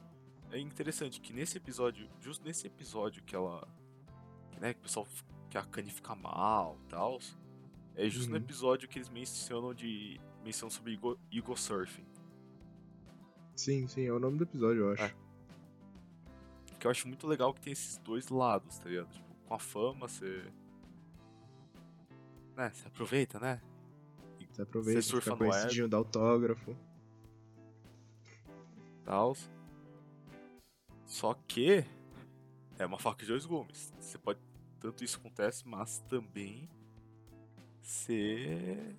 é 0.51 0.59
interessante 0.59 1.19
que 1.19 1.33
nesse 1.33 1.57
episódio, 1.57 2.07
justo 2.19 2.45
nesse 2.45 2.67
episódio 2.67 3.23
que 3.23 3.35
ela. 3.35 3.67
Né, 4.59 4.73
que 4.73 4.79
o 4.79 4.83
pessoal 4.83 5.07
que 5.49 5.57
a 5.57 5.63
Kanye 5.63 5.91
fica 5.91 6.15
mal 6.15 6.77
e 6.85 6.89
tal. 6.89 7.19
É 7.95 8.09
justo 8.09 8.25
uhum. 8.25 8.39
no 8.39 8.43
episódio 8.43 8.87
que 8.87 8.97
eles 8.97 9.09
mencionam 9.09 9.73
de. 9.73 10.19
mencionam 10.43 10.71
sobre 10.71 10.93
ego, 10.93 11.17
ego 11.31 11.55
surfing. 11.55 12.05
Sim, 13.55 13.87
sim, 13.87 14.05
é 14.05 14.11
o 14.11 14.19
nome 14.19 14.37
do 14.37 14.43
episódio, 14.43 14.81
eu 14.81 14.93
acho. 14.93 15.03
É. 15.03 15.15
Que 16.79 16.87
eu 16.87 16.91
acho 16.91 17.07
muito 17.07 17.27
legal 17.27 17.53
que 17.53 17.61
tem 17.61 17.71
esses 17.71 17.97
dois 17.99 18.29
lados, 18.29 18.79
tá 18.79 18.89
ligado? 18.89 19.09
Tipo, 19.11 19.33
com 19.45 19.53
a 19.53 19.59
fama 19.59 20.07
você. 20.07 20.43
Né, 22.55 22.71
você 22.73 22.87
aproveita, 22.87 23.39
né? 23.39 23.61
Você 24.53 24.61
aproveita, 24.61 25.01
você 25.01 25.09
surfa 25.09 25.31
fica 25.31 25.37
conhecidinho, 25.37 25.87
dá 25.87 25.97
autógrafo. 25.97 26.77
Tal. 29.03 29.35
Só 31.05 31.33
que 31.47 31.83
é 32.77 32.85
uma 32.85 32.99
faca 32.99 33.23
de 33.23 33.31
dois 33.31 33.47
gumes. 33.47 33.91
Você 33.99 34.17
pode 34.19 34.39
tanto 34.79 35.03
isso 35.03 35.17
acontece, 35.17 35.67
mas 35.67 35.99
também 36.07 36.69
você 37.81 38.95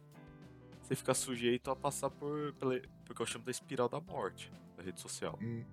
você 0.83 0.97
fica 0.97 1.15
sujeito 1.15 1.71
a 1.71 1.77
passar 1.77 2.11
por 2.11 2.53
pela, 2.55 2.81
porque 3.05 3.23
eu 3.23 3.27
chamo 3.27 3.45
da 3.45 3.51
espiral 3.53 3.89
da 3.89 4.01
morte 4.01 4.53
da 4.77 4.83
rede 4.83 5.01
social. 5.01 5.39
Hum. 5.41 5.65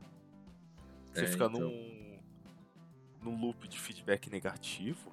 Você 1.11 1.23
é, 1.23 1.27
fica 1.27 1.45
então... 1.45 1.59
num 1.59 2.19
num 3.19 3.39
loop 3.39 3.67
de 3.67 3.79
feedback 3.79 4.29
negativo. 4.29 5.11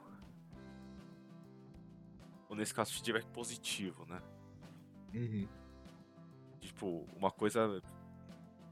Ou 2.51 2.57
nesse 2.57 2.75
caso, 2.75 2.93
feedback 2.93 3.27
positivo, 3.27 4.07
né? 4.07 4.23
Uhum. 5.15 5.49
Tipo, 6.61 7.07
uma 7.17 7.31
coisa. 7.31 7.83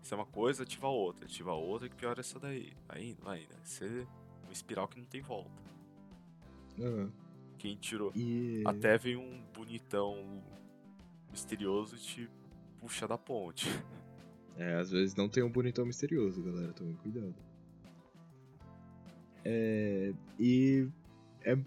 Isso 0.02 0.14
é 0.14 0.16
uma 0.16 0.26
coisa, 0.26 0.62
ativa 0.62 0.86
a 0.86 0.90
outra, 0.90 1.24
ativa 1.24 1.50
a 1.50 1.54
outra 1.54 1.88
que 1.88 1.96
piora 1.96 2.20
essa 2.20 2.38
daí. 2.38 2.72
Vai 2.86 3.04
indo. 3.04 3.22
Você. 3.64 4.06
Uma 4.44 4.52
espiral 4.52 4.86
que 4.86 4.98
não 4.98 5.06
tem 5.06 5.20
volta. 5.20 5.50
Uhum. 6.78 7.10
Quem 7.58 7.76
tirou. 7.76 8.12
E... 8.14 8.62
Até 8.66 8.96
vem 8.96 9.16
um 9.16 9.42
bonitão 9.52 10.42
misterioso 11.30 11.96
e 11.96 11.98
te 11.98 12.30
puxa 12.80 13.06
da 13.08 13.18
ponte. 13.18 13.66
É, 14.58 14.76
às 14.76 14.90
vezes 14.90 15.14
não 15.14 15.28
tem 15.28 15.42
um 15.42 15.50
bonitão 15.50 15.84
misterioso, 15.84 16.42
galera. 16.42 16.72
Tomem 16.72 16.94
cuidado. 16.94 17.34
É, 19.44 20.14
e 20.40 20.88
é 21.42 21.58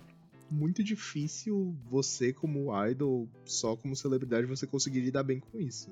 muito 0.49 0.83
difícil 0.83 1.75
você, 1.89 2.33
como 2.33 2.69
idol, 2.87 3.27
só 3.45 3.75
como 3.75 3.95
celebridade, 3.95 4.47
você 4.47 4.65
conseguir 4.65 5.01
lidar 5.01 5.23
bem 5.23 5.39
com 5.39 5.59
isso. 5.59 5.89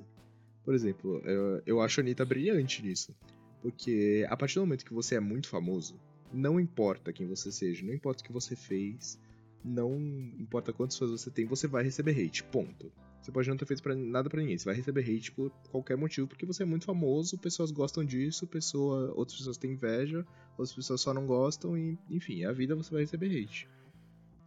Por 0.64 0.74
exemplo, 0.74 1.20
eu, 1.24 1.62
eu 1.64 1.80
acho 1.80 2.00
a 2.00 2.02
Anitta 2.02 2.24
brilhante 2.24 2.82
nisso. 2.82 3.14
Porque 3.62 4.26
a 4.28 4.36
partir 4.36 4.56
do 4.56 4.60
momento 4.60 4.84
que 4.84 4.94
você 4.94 5.16
é 5.16 5.20
muito 5.20 5.48
famoso, 5.48 5.98
não 6.32 6.60
importa 6.60 7.12
quem 7.12 7.26
você 7.26 7.50
seja, 7.50 7.84
não 7.84 7.94
importa 7.94 8.22
o 8.22 8.26
que 8.26 8.32
você 8.32 8.54
fez, 8.54 9.18
não 9.64 9.98
importa 10.38 10.72
quantos 10.72 10.96
fãs 10.96 11.10
você 11.10 11.30
tem, 11.30 11.46
você 11.46 11.66
vai 11.66 11.82
receber 11.82 12.12
hate, 12.12 12.44
ponto. 12.44 12.92
Você 13.20 13.32
pode 13.32 13.48
não 13.48 13.56
ter 13.56 13.66
feito 13.66 13.82
pra, 13.82 13.94
nada 13.94 14.30
para 14.30 14.40
ninguém, 14.40 14.56
você 14.56 14.64
vai 14.64 14.74
receber 14.74 15.02
hate 15.02 15.32
por 15.32 15.50
qualquer 15.70 15.96
motivo, 15.96 16.28
porque 16.28 16.46
você 16.46 16.62
é 16.62 16.66
muito 16.66 16.84
famoso, 16.84 17.36
pessoas 17.38 17.70
gostam 17.70 18.04
disso, 18.04 18.46
pessoa, 18.46 19.12
outras 19.14 19.36
pessoas 19.36 19.56
têm 19.58 19.72
inveja, 19.72 20.24
outras 20.52 20.74
pessoas 20.74 21.00
só 21.00 21.12
não 21.12 21.26
gostam, 21.26 21.76
e 21.76 21.98
enfim, 22.08 22.44
a 22.44 22.52
vida 22.52 22.76
você 22.76 22.90
vai 22.90 23.02
receber 23.02 23.26
hate. 23.26 23.68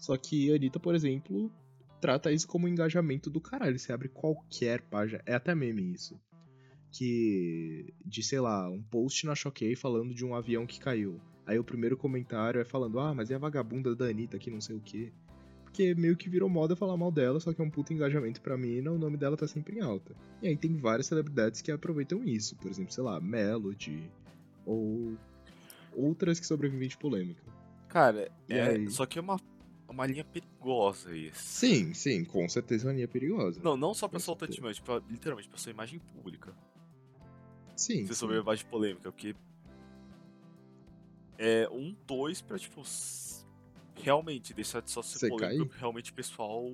Só 0.01 0.17
que 0.17 0.51
a 0.51 0.55
Anitta, 0.55 0.79
por 0.79 0.95
exemplo, 0.95 1.51
trata 2.01 2.31
isso 2.31 2.47
como 2.47 2.65
um 2.65 2.69
engajamento 2.69 3.29
do 3.29 3.39
caralho. 3.39 3.77
Você 3.77 3.93
abre 3.93 4.09
qualquer 4.09 4.81
página, 4.81 5.21
é 5.27 5.35
até 5.35 5.53
meme 5.53 5.93
isso. 5.93 6.19
Que. 6.91 7.93
De, 8.03 8.23
sei 8.23 8.39
lá, 8.39 8.67
um 8.67 8.81
post 8.81 9.27
na 9.27 9.35
Choquei 9.35 9.75
falando 9.75 10.13
de 10.13 10.25
um 10.25 10.33
avião 10.33 10.65
que 10.65 10.79
caiu. 10.79 11.21
Aí 11.45 11.59
o 11.59 11.63
primeiro 11.63 11.95
comentário 11.95 12.59
é 12.59 12.65
falando, 12.65 12.99
ah, 12.99 13.13
mas 13.13 13.29
é 13.29 13.35
a 13.35 13.37
vagabunda 13.37 13.95
da 13.95 14.05
Anitta 14.05 14.37
aqui, 14.37 14.49
não 14.49 14.59
sei 14.59 14.75
o 14.75 14.81
que. 14.81 15.13
Porque 15.63 15.93
meio 15.93 16.17
que 16.17 16.29
virou 16.29 16.49
moda 16.49 16.75
falar 16.75 16.97
mal 16.97 17.11
dela, 17.11 17.39
só 17.39 17.53
que 17.53 17.61
é 17.61 17.63
um 17.63 17.69
puto 17.69 17.93
engajamento 17.93 18.41
pra 18.41 18.57
mina, 18.57 18.91
o 18.91 18.97
nome 18.97 19.17
dela 19.17 19.37
tá 19.37 19.47
sempre 19.47 19.77
em 19.77 19.81
alta. 19.81 20.15
E 20.41 20.47
aí 20.47 20.57
tem 20.57 20.75
várias 20.75 21.05
celebridades 21.05 21.61
que 21.61 21.71
aproveitam 21.71 22.23
isso, 22.25 22.57
por 22.57 22.69
exemplo, 22.69 22.91
sei 22.91 23.03
lá, 23.03 23.21
Melody, 23.21 24.11
ou 24.65 25.15
outras 25.95 26.39
que 26.39 26.45
sobrevivem 26.45 26.89
de 26.89 26.97
polêmica. 26.97 27.43
Cara, 27.87 28.31
é, 28.49 28.85
só 28.89 29.05
que 29.05 29.17
é 29.17 29.21
uma, 29.21 29.37
uma 29.91 30.05
linha 30.05 30.23
perigosa 30.23 31.15
isso. 31.15 31.41
Sim, 31.43 31.93
sim, 31.93 32.25
com 32.25 32.47
certeza 32.49 32.85
é 32.85 32.87
uma 32.87 32.95
linha 32.95 33.07
perigosa. 33.07 33.61
Não, 33.63 33.77
não 33.77 33.93
só 33.93 34.07
pra 34.07 34.19
soltar 34.19 34.49
time, 34.49 34.67
mas 34.67 34.79
pra, 34.79 35.01
literalmente 35.09 35.47
pra 35.47 35.57
sua 35.57 35.71
imagem 35.71 35.99
pública. 35.99 36.55
Sim. 37.75 38.05
Você 38.05 38.15
sobreviver 38.15 38.55
de 38.55 38.65
polêmica, 38.65 39.11
porque 39.11 39.35
é, 41.37 41.67
um, 41.69 41.95
dois 42.05 42.41
pra, 42.41 42.57
tipo, 42.57 42.83
realmente 43.95 44.53
deixar 44.53 44.81
de 44.81 44.91
só 44.91 45.01
ser 45.01 45.29
polêmico, 45.29 45.75
realmente 45.75 46.13
pessoal. 46.13 46.69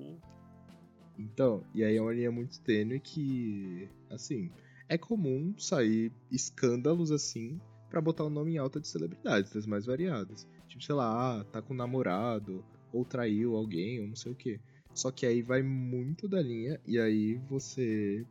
Então, 1.18 1.64
e 1.74 1.82
aí 1.82 1.96
é 1.96 2.00
uma 2.00 2.12
linha 2.12 2.30
muito 2.30 2.60
tênue 2.60 3.00
que, 3.00 3.88
assim, 4.10 4.50
é 4.88 4.96
comum 4.96 5.54
sair 5.58 6.12
escândalos 6.30 7.10
assim 7.10 7.60
para 7.90 8.00
botar 8.00 8.24
o 8.24 8.30
nome 8.30 8.52
em 8.54 8.58
alta 8.58 8.78
de 8.78 8.86
celebridades, 8.86 9.52
das 9.52 9.66
mais 9.66 9.86
variadas. 9.86 10.46
Tipo, 10.68 10.82
sei 10.82 10.94
lá, 10.94 11.40
ah, 11.40 11.44
tá 11.44 11.62
com 11.62 11.72
um 11.72 11.76
namorado, 11.76 12.64
ou 12.92 13.04
traiu 13.04 13.56
alguém, 13.56 14.00
ou 14.00 14.08
não 14.08 14.16
sei 14.16 14.32
o 14.32 14.34
que. 14.34 14.60
Só 14.94 15.10
que 15.10 15.26
aí 15.26 15.42
vai 15.42 15.62
muito 15.62 16.28
da 16.28 16.40
linha, 16.40 16.80
e 16.86 16.98
aí 16.98 17.40
você 17.48 18.26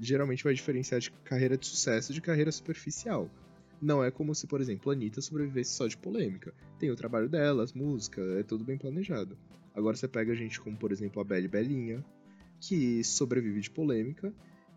geralmente 0.00 0.42
vai 0.44 0.54
diferenciar 0.54 1.00
de 1.00 1.10
carreira 1.10 1.56
de 1.56 1.66
sucesso 1.66 2.12
de 2.12 2.20
carreira 2.20 2.50
superficial. 2.50 3.30
Não 3.80 4.02
é 4.02 4.10
como 4.10 4.34
se, 4.34 4.46
por 4.46 4.60
exemplo, 4.60 4.90
a 4.90 4.94
Anitta 4.94 5.20
sobrevivesse 5.20 5.72
só 5.72 5.86
de 5.86 5.96
polêmica. 5.96 6.52
Tem 6.78 6.90
o 6.90 6.96
trabalho 6.96 7.28
dela, 7.28 7.62
as 7.62 7.72
músicas, 7.72 8.28
é 8.36 8.42
tudo 8.42 8.64
bem 8.64 8.76
planejado. 8.76 9.38
Agora 9.74 9.96
você 9.96 10.08
pega 10.08 10.34
gente 10.34 10.60
como, 10.60 10.76
por 10.76 10.90
exemplo, 10.90 11.20
a 11.20 11.24
Belle 11.24 11.46
Belinha, 11.46 12.04
que 12.60 13.04
sobrevive 13.04 13.60
de 13.60 13.70
polêmica, 13.70 14.32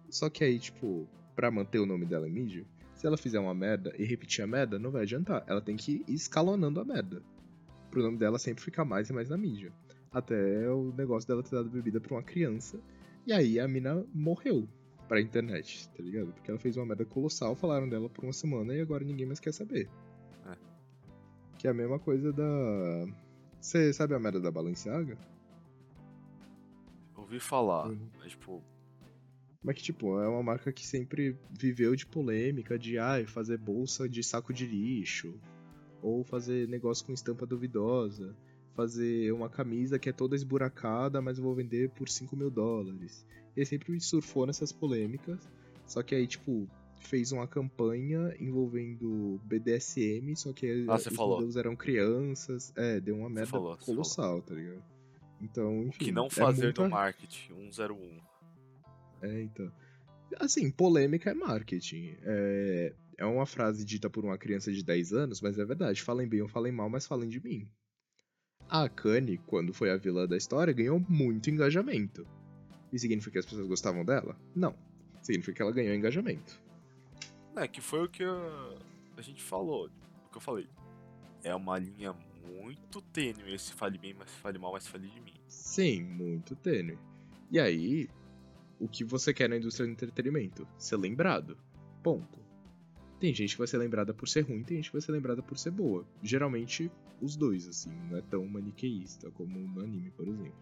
só 0.09 0.29
que 0.29 0.43
aí, 0.43 0.59
tipo, 0.59 1.07
pra 1.35 1.49
manter 1.49 1.79
o 1.79 1.85
nome 1.85 2.05
dela 2.05 2.27
em 2.27 2.31
mídia, 2.31 2.65
se 2.95 3.07
ela 3.07 3.17
fizer 3.17 3.39
uma 3.39 3.55
merda 3.55 3.91
e 3.97 4.05
repetir 4.05 4.43
a 4.43 4.47
merda, 4.47 4.77
não 4.77 4.91
vai 4.91 5.01
adiantar. 5.01 5.43
Ela 5.47 5.61
tem 5.61 5.75
que 5.75 6.03
ir 6.07 6.13
escalonando 6.13 6.79
a 6.79 6.85
merda. 6.85 7.23
Pro 7.91 8.01
nome 8.01 8.17
dela 8.17 8.39
sempre 8.39 8.63
ficar 8.63 8.83
mais 8.85 9.09
e 9.09 9.13
mais 9.13 9.29
na 9.29 9.37
mídia. 9.37 9.71
Até 10.11 10.69
o 10.69 10.91
negócio 10.93 11.27
dela 11.27 11.43
ter 11.43 11.51
dado 11.55 11.69
bebida 11.69 11.99
pra 12.01 12.15
uma 12.15 12.23
criança. 12.23 12.79
E 13.27 13.31
aí 13.33 13.59
a 13.59 13.67
mina 13.67 14.03
morreu 14.13 14.67
pra 15.07 15.21
internet, 15.21 15.89
tá 15.89 16.01
ligado? 16.01 16.31
Porque 16.33 16.49
ela 16.49 16.59
fez 16.59 16.75
uma 16.77 16.85
merda 16.85 17.05
colossal, 17.05 17.55
falaram 17.55 17.87
dela 17.87 18.09
por 18.09 18.23
uma 18.23 18.33
semana 18.33 18.73
e 18.73 18.81
agora 18.81 19.03
ninguém 19.03 19.25
mais 19.25 19.39
quer 19.39 19.53
saber. 19.53 19.89
É. 20.47 20.55
Que 21.57 21.67
é 21.67 21.69
a 21.69 21.73
mesma 21.73 21.99
coisa 21.99 22.31
da. 22.33 23.05
Você 23.59 23.93
sabe 23.93 24.15
a 24.15 24.19
merda 24.19 24.39
da 24.39 24.49
Balenciaga? 24.49 25.17
Ouvi 27.15 27.39
falar, 27.39 27.87
Uhum. 27.89 28.09
mas 28.17 28.31
tipo, 28.31 28.63
Mas 29.63 29.75
que, 29.75 29.83
tipo, 29.83 30.19
é 30.19 30.27
uma 30.27 30.41
marca 30.41 30.71
que 30.73 30.85
sempre 30.87 31.37
viveu 31.51 31.95
de 31.95 32.05
polêmica, 32.07 32.79
de 32.79 32.97
ai, 32.97 33.27
fazer 33.27 33.59
bolsa 33.59 34.09
de 34.09 34.23
saco 34.23 34.51
de 34.51 34.65
lixo, 34.65 35.39
ou 36.01 36.23
fazer 36.23 36.67
negócio 36.67 37.05
com 37.05 37.13
estampa 37.13 37.45
duvidosa, 37.45 38.35
fazer 38.75 39.31
uma 39.33 39.49
camisa 39.49 39.99
que 39.99 40.09
é 40.09 40.13
toda 40.13 40.35
esburacada, 40.35 41.21
mas 41.21 41.37
eu 41.37 41.43
vou 41.43 41.53
vender 41.55 41.89
por 41.89 42.07
5 42.09 42.35
mil 42.35 42.49
dólares. 42.49 43.25
Ele 43.55 43.65
sempre 43.65 43.99
surfou 43.99 44.45
nessas 44.45 44.71
polêmicas, 44.71 45.39
só 45.85 46.01
que 46.01 46.15
aí, 46.15 46.25
tipo, 46.25 46.67
fez 47.01 47.31
uma 47.31 47.47
campanha 47.47 48.33
envolvendo 48.39 49.39
BDSM, 49.43 50.35
só 50.35 50.53
que 50.53 50.85
Ah, 50.87 50.95
os 50.95 51.03
falou. 51.07 51.33
modelos 51.35 51.55
eram 51.57 51.75
crianças. 51.75 52.71
É, 52.77 52.99
deu 53.01 53.15
uma 53.17 53.29
merda 53.29 53.49
falou, 53.51 53.77
colossal, 53.77 54.41
tá 54.41 54.53
ligado? 54.55 54.83
Então, 55.41 55.79
o 55.79 55.87
enfim. 55.87 56.05
que 56.05 56.11
não 56.11 56.27
é 56.27 56.29
fazer 56.29 56.63
muita- 56.65 56.83
no 56.83 56.89
marketing 56.91 57.53
101. 57.71 58.19
É, 59.21 59.41
então. 59.41 59.71
Assim, 60.39 60.71
polêmica 60.71 61.31
é 61.31 61.33
marketing. 61.33 62.15
É, 62.23 62.93
é 63.17 63.25
uma 63.25 63.45
frase 63.45 63.85
dita 63.85 64.09
por 64.09 64.23
uma 64.23 64.37
criança 64.37 64.71
de 64.71 64.83
10 64.83 65.13
anos, 65.13 65.41
mas 65.41 65.57
é 65.57 65.65
verdade. 65.65 66.01
Falem 66.01 66.27
bem 66.27 66.41
ou 66.41 66.47
falem 66.47 66.71
mal, 66.71 66.89
mas 66.89 67.05
falem 67.05 67.29
de 67.29 67.41
mim. 67.43 67.69
A 68.69 68.87
Kanye, 68.87 69.37
quando 69.37 69.73
foi 69.73 69.91
a 69.91 69.97
vilã 69.97 70.27
da 70.27 70.37
história, 70.37 70.73
ganhou 70.73 71.03
muito 71.09 71.49
engajamento. 71.49 72.25
E 72.91 72.99
significa 72.99 73.31
que 73.31 73.39
as 73.39 73.45
pessoas 73.45 73.67
gostavam 73.67 74.05
dela? 74.05 74.39
Não. 74.55 74.75
Significa 75.21 75.57
que 75.57 75.61
ela 75.61 75.71
ganhou 75.71 75.93
engajamento. 75.93 76.61
É, 77.55 77.67
que 77.67 77.81
foi 77.81 78.05
o 78.05 78.09
que 78.09 78.23
a, 78.23 78.77
a 79.17 79.21
gente 79.21 79.41
falou, 79.41 79.89
o 80.25 80.29
que 80.29 80.37
eu 80.37 80.41
falei. 80.41 80.67
É 81.43 81.53
uma 81.53 81.77
linha 81.77 82.13
muito 82.45 83.01
tênue 83.01 83.53
esse 83.53 83.73
fale 83.73 83.97
bem, 83.97 84.13
mas 84.13 84.31
fale 84.31 84.57
mal, 84.57 84.71
mas 84.71 84.87
fale 84.87 85.07
de 85.07 85.19
mim. 85.19 85.33
Sim, 85.47 86.03
muito 86.03 86.55
tênue. 86.55 86.97
E 87.51 87.59
aí, 87.59 88.09
o 88.79 88.87
que 88.87 89.03
você 89.03 89.33
quer 89.33 89.49
na 89.49 89.57
indústria 89.57 89.85
do 89.85 89.91
entretenimento? 89.91 90.67
Ser 90.77 90.97
lembrado. 90.97 91.57
Ponto. 92.01 92.40
Tem 93.21 93.31
gente 93.35 93.51
que 93.51 93.59
vai 93.59 93.67
ser 93.67 93.77
lembrada 93.77 94.15
por 94.15 94.27
ser 94.27 94.41
ruim, 94.41 94.63
tem 94.63 94.77
gente 94.77 94.89
que 94.89 94.93
vai 94.93 95.01
ser 95.01 95.11
lembrada 95.11 95.43
por 95.43 95.55
ser 95.55 95.69
boa. 95.69 96.03
Geralmente, 96.23 96.91
os 97.21 97.35
dois, 97.35 97.67
assim, 97.67 97.91
não 98.09 98.17
é 98.17 98.21
tão 98.23 98.43
maniqueísta 98.47 99.29
como 99.29 99.59
no 99.59 99.79
anime, 99.79 100.09
por 100.09 100.27
exemplo. 100.27 100.55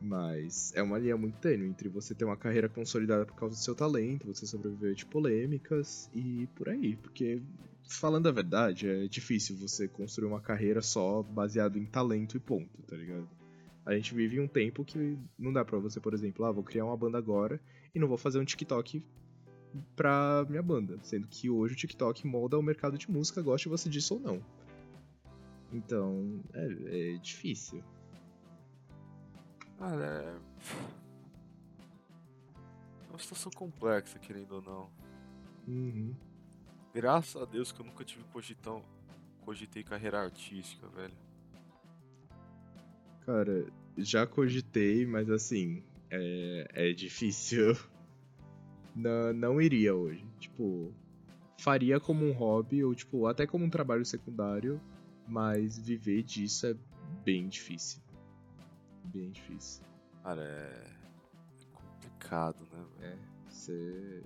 Mas 0.00 0.72
é 0.74 0.82
uma 0.82 0.98
linha 0.98 1.16
muito 1.16 1.38
tênue 1.38 1.68
entre 1.68 1.88
você 1.88 2.12
ter 2.12 2.24
uma 2.24 2.36
carreira 2.36 2.68
consolidada 2.68 3.24
por 3.24 3.36
causa 3.36 3.54
do 3.54 3.60
seu 3.60 3.72
talento, 3.72 4.26
você 4.26 4.46
sobreviver 4.46 4.96
de 4.96 5.06
polêmicas 5.06 6.10
e 6.12 6.48
por 6.56 6.68
aí. 6.68 6.96
Porque, 6.96 7.40
falando 7.88 8.28
a 8.28 8.32
verdade, 8.32 8.88
é 8.88 9.06
difícil 9.06 9.56
você 9.56 9.86
construir 9.86 10.26
uma 10.26 10.40
carreira 10.40 10.82
só 10.82 11.22
baseado 11.22 11.78
em 11.78 11.86
talento 11.86 12.36
e 12.36 12.40
ponto, 12.40 12.82
tá 12.82 12.96
ligado? 12.96 13.28
A 13.86 13.94
gente 13.94 14.12
vive 14.12 14.40
um 14.40 14.48
tempo 14.48 14.84
que 14.84 15.16
não 15.38 15.52
dá 15.52 15.64
pra 15.64 15.78
você, 15.78 16.00
por 16.00 16.12
exemplo, 16.12 16.44
ah, 16.44 16.50
vou 16.50 16.64
criar 16.64 16.84
uma 16.84 16.96
banda 16.96 17.16
agora 17.16 17.60
e 17.94 17.98
não 18.00 18.08
vou 18.08 18.18
fazer 18.18 18.40
um 18.40 18.44
TikTok 18.44 19.04
pra 19.94 20.44
minha 20.48 20.62
banda. 20.62 20.98
Sendo 21.02 21.26
que 21.26 21.50
hoje 21.50 21.74
o 21.74 21.76
TikTok 21.76 22.26
molda 22.26 22.58
o 22.58 22.62
mercado 22.62 22.96
de 22.98 23.10
música, 23.10 23.42
goste 23.42 23.68
você 23.68 23.88
disso 23.88 24.14
ou 24.14 24.20
não. 24.20 24.42
Então, 25.72 26.40
é, 26.54 27.14
é 27.14 27.18
difícil. 27.18 27.82
Cara, 29.78 30.04
é. 30.04 30.38
É 33.06 33.10
uma 33.10 33.18
situação 33.18 33.50
complexa, 33.54 34.18
querendo 34.18 34.52
ou 34.52 34.62
não. 34.62 34.90
Uhum. 35.66 36.14
Graças 36.94 37.40
a 37.40 37.44
Deus 37.44 37.70
que 37.70 37.80
eu 37.80 37.86
nunca 37.86 38.04
tive 38.04 38.24
cogitão. 38.24 38.82
Cogitei 39.44 39.82
carreira 39.82 40.20
artística, 40.20 40.88
velho. 40.88 41.14
Cara, 43.24 43.66
já 43.96 44.26
cogitei, 44.26 45.06
mas 45.06 45.30
assim, 45.30 45.82
é, 46.10 46.68
é 46.72 46.92
difícil. 46.92 47.76
Não, 48.98 49.32
não 49.32 49.62
iria 49.62 49.94
hoje. 49.94 50.26
Tipo, 50.40 50.92
faria 51.58 52.00
como 52.00 52.24
um 52.24 52.32
hobby, 52.32 52.82
ou 52.82 52.94
tipo, 52.94 53.26
até 53.26 53.46
como 53.46 53.64
um 53.64 53.70
trabalho 53.70 54.04
secundário, 54.04 54.80
mas 55.26 55.78
viver 55.78 56.24
disso 56.24 56.66
é 56.66 56.76
bem 57.24 57.48
difícil. 57.48 58.02
Bem 59.04 59.30
difícil. 59.30 59.84
Cara, 60.24 60.42
é. 60.42 60.90
é 61.62 61.66
complicado, 61.72 62.58
né, 62.72 62.84
velho? 62.98 63.18
Você. 63.48 64.24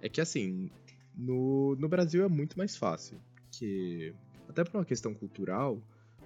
É 0.00 0.08
que 0.08 0.20
assim, 0.20 0.68
no, 1.14 1.76
no 1.76 1.88
Brasil 1.88 2.24
é 2.24 2.28
muito 2.28 2.58
mais 2.58 2.76
fácil. 2.76 3.16
Porque, 3.36 4.12
até 4.48 4.64
por 4.64 4.78
uma 4.78 4.84
questão 4.84 5.14
cultural, 5.14 5.80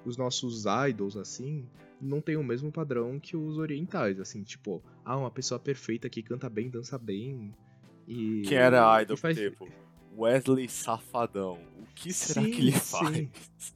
os 0.06 0.16
nossos 0.16 0.64
idols, 0.88 1.18
assim, 1.18 1.68
não 2.00 2.20
tem 2.20 2.36
o 2.36 2.44
mesmo 2.44 2.70
padrão 2.70 3.18
que 3.18 3.36
os 3.36 3.58
orientais. 3.58 4.20
Assim, 4.20 4.42
tipo, 4.42 4.82
ah, 5.04 5.16
uma 5.16 5.30
pessoa 5.30 5.58
perfeita 5.58 6.08
que 6.08 6.22
canta 6.22 6.48
bem, 6.48 6.68
dança 6.68 6.98
bem. 6.98 7.54
E. 8.06 8.42
Quem 8.46 8.58
era 8.58 9.00
e 9.00 9.02
idol, 9.02 9.16
faz... 9.16 9.36
tempo? 9.36 9.68
Wesley 10.16 10.68
Safadão. 10.68 11.58
O 11.78 11.86
que 11.94 12.12
será 12.12 12.42
Sim, 12.42 12.50
que 12.50 12.60
ele 12.60 12.72
sim. 12.72 12.78
faz? 12.78 13.74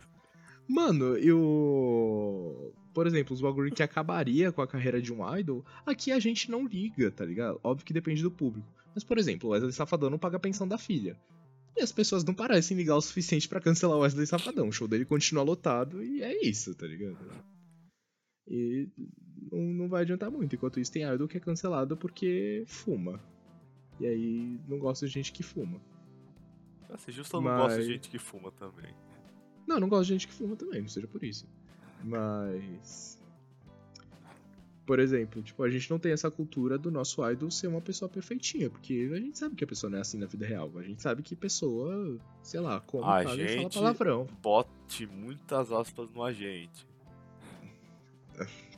Mano, 0.66 1.18
e 1.18 1.33
o. 1.33 2.72
Por 2.94 3.06
exemplo, 3.06 3.35
os 3.35 3.40
bagulho 3.40 3.72
que 3.72 3.83
acabaria 3.83 4.50
com 4.50 4.62
a 4.62 4.66
carreira 4.66 5.00
de 5.00 5.12
um 5.12 5.37
idol, 5.37 5.64
aqui 5.87 6.11
a 6.11 6.18
gente 6.18 6.50
não 6.50 6.66
liga, 6.66 7.11
tá 7.11 7.24
ligado? 7.24 7.61
Óbvio 7.62 7.87
que 7.87 7.92
depende 7.92 8.22
do 8.22 8.30
público. 8.30 8.66
Mas, 8.94 9.04
por 9.04 9.18
exemplo, 9.18 9.48
o 9.48 9.52
Wesley 9.52 9.72
Safadão 9.72 10.11
não 10.11 10.18
paga 10.18 10.37
a 10.37 10.40
pensão 10.40 10.66
da 10.66 10.76
filha. 10.76 11.16
E 11.76 11.83
as 11.83 11.92
pessoas 11.92 12.24
não 12.24 12.35
parecem 12.35 12.76
ligar 12.76 12.96
o 12.96 13.00
suficiente 13.00 13.48
pra 13.48 13.61
cancelar 13.61 13.96
o 13.96 14.00
Wesley 14.00 14.26
Safadão. 14.26 14.68
O 14.68 14.72
show 14.72 14.88
dele 14.88 15.04
continua 15.04 15.44
lotado 15.44 16.02
e 16.02 16.22
é 16.22 16.44
isso, 16.44 16.74
tá 16.74 16.87
ligado? 16.87 17.16
E 18.50 18.88
não, 19.50 19.58
não 19.60 19.88
vai 19.88 20.02
adiantar 20.02 20.30
muito. 20.30 20.54
Enquanto 20.56 20.80
isso, 20.80 20.90
tem 20.90 21.04
idol 21.04 21.28
que 21.28 21.36
é 21.36 21.40
cancelado 21.40 21.96
porque 21.96 22.64
fuma. 22.66 23.20
E 24.00 24.06
aí 24.06 24.58
não 24.68 24.78
gosta 24.78 25.06
de 25.06 25.12
gente 25.12 25.30
que 25.32 25.42
fuma. 25.42 25.80
Ah, 26.88 26.96
se 26.98 27.12
justo 27.12 27.36
eu 27.36 27.40
não 27.40 27.56
gosto 27.56 27.76
Mas- 27.76 27.86
de 27.86 27.92
gente 27.92 28.08
que 28.10 28.18
fuma 28.18 28.50
também. 28.50 28.92
Não, 29.66 29.78
não 29.78 29.88
gosto 29.88 30.06
de 30.08 30.14
gente 30.14 30.26
que 30.26 30.34
fuma 30.34 30.56
também, 30.56 30.80
não 30.80 30.88
seja 30.88 31.06
por 31.06 31.22
isso. 31.22 31.46
Mas. 32.02 33.20
Por 34.84 34.98
exemplo, 34.98 35.40
tipo, 35.40 35.62
a 35.62 35.70
gente 35.70 35.88
não 35.88 36.00
tem 36.00 36.10
essa 36.10 36.28
cultura 36.32 36.76
do 36.76 36.90
nosso 36.90 37.24
idol 37.30 37.48
ser 37.48 37.68
uma 37.68 37.80
pessoa 37.80 38.08
perfeitinha, 38.08 38.68
porque 38.68 39.08
a 39.12 39.20
gente 39.20 39.38
sabe 39.38 39.54
que 39.54 39.62
a 39.62 39.66
pessoa 39.66 39.88
não 39.88 39.98
é 39.98 40.00
assim 40.00 40.18
na 40.18 40.26
vida 40.26 40.44
real. 40.44 40.68
A 40.76 40.82
gente 40.82 41.00
sabe 41.00 41.22
que 41.22 41.36
pessoa, 41.36 42.18
sei 42.42 42.58
lá, 42.58 42.80
come, 42.80 43.04
A 43.04 43.22
caga 43.22 43.34
e 43.34 43.46
fala 43.48 43.58
gente- 43.62 43.74
palavrão. 43.74 44.26
Bote 44.42 45.06
muitas 45.06 45.70
aspas 45.70 46.10
no 46.10 46.24
agente. 46.24 46.88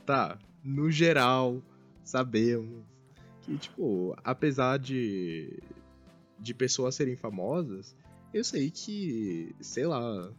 Tá, 0.05 0.37
no 0.63 0.91
geral, 0.91 1.61
sabemos 2.03 2.83
que, 3.41 3.57
tipo, 3.57 4.15
apesar 4.23 4.77
de, 4.79 5.59
de 6.39 6.53
pessoas 6.53 6.95
serem 6.95 7.15
famosas, 7.15 7.95
eu 8.33 8.43
sei 8.43 8.69
que, 8.71 9.55
sei 9.61 9.85
lá, 9.85 10.31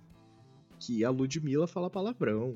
que 0.79 1.05
a 1.05 1.11
Ludmilla 1.11 1.67
fala 1.67 1.89
palavrão. 1.91 2.55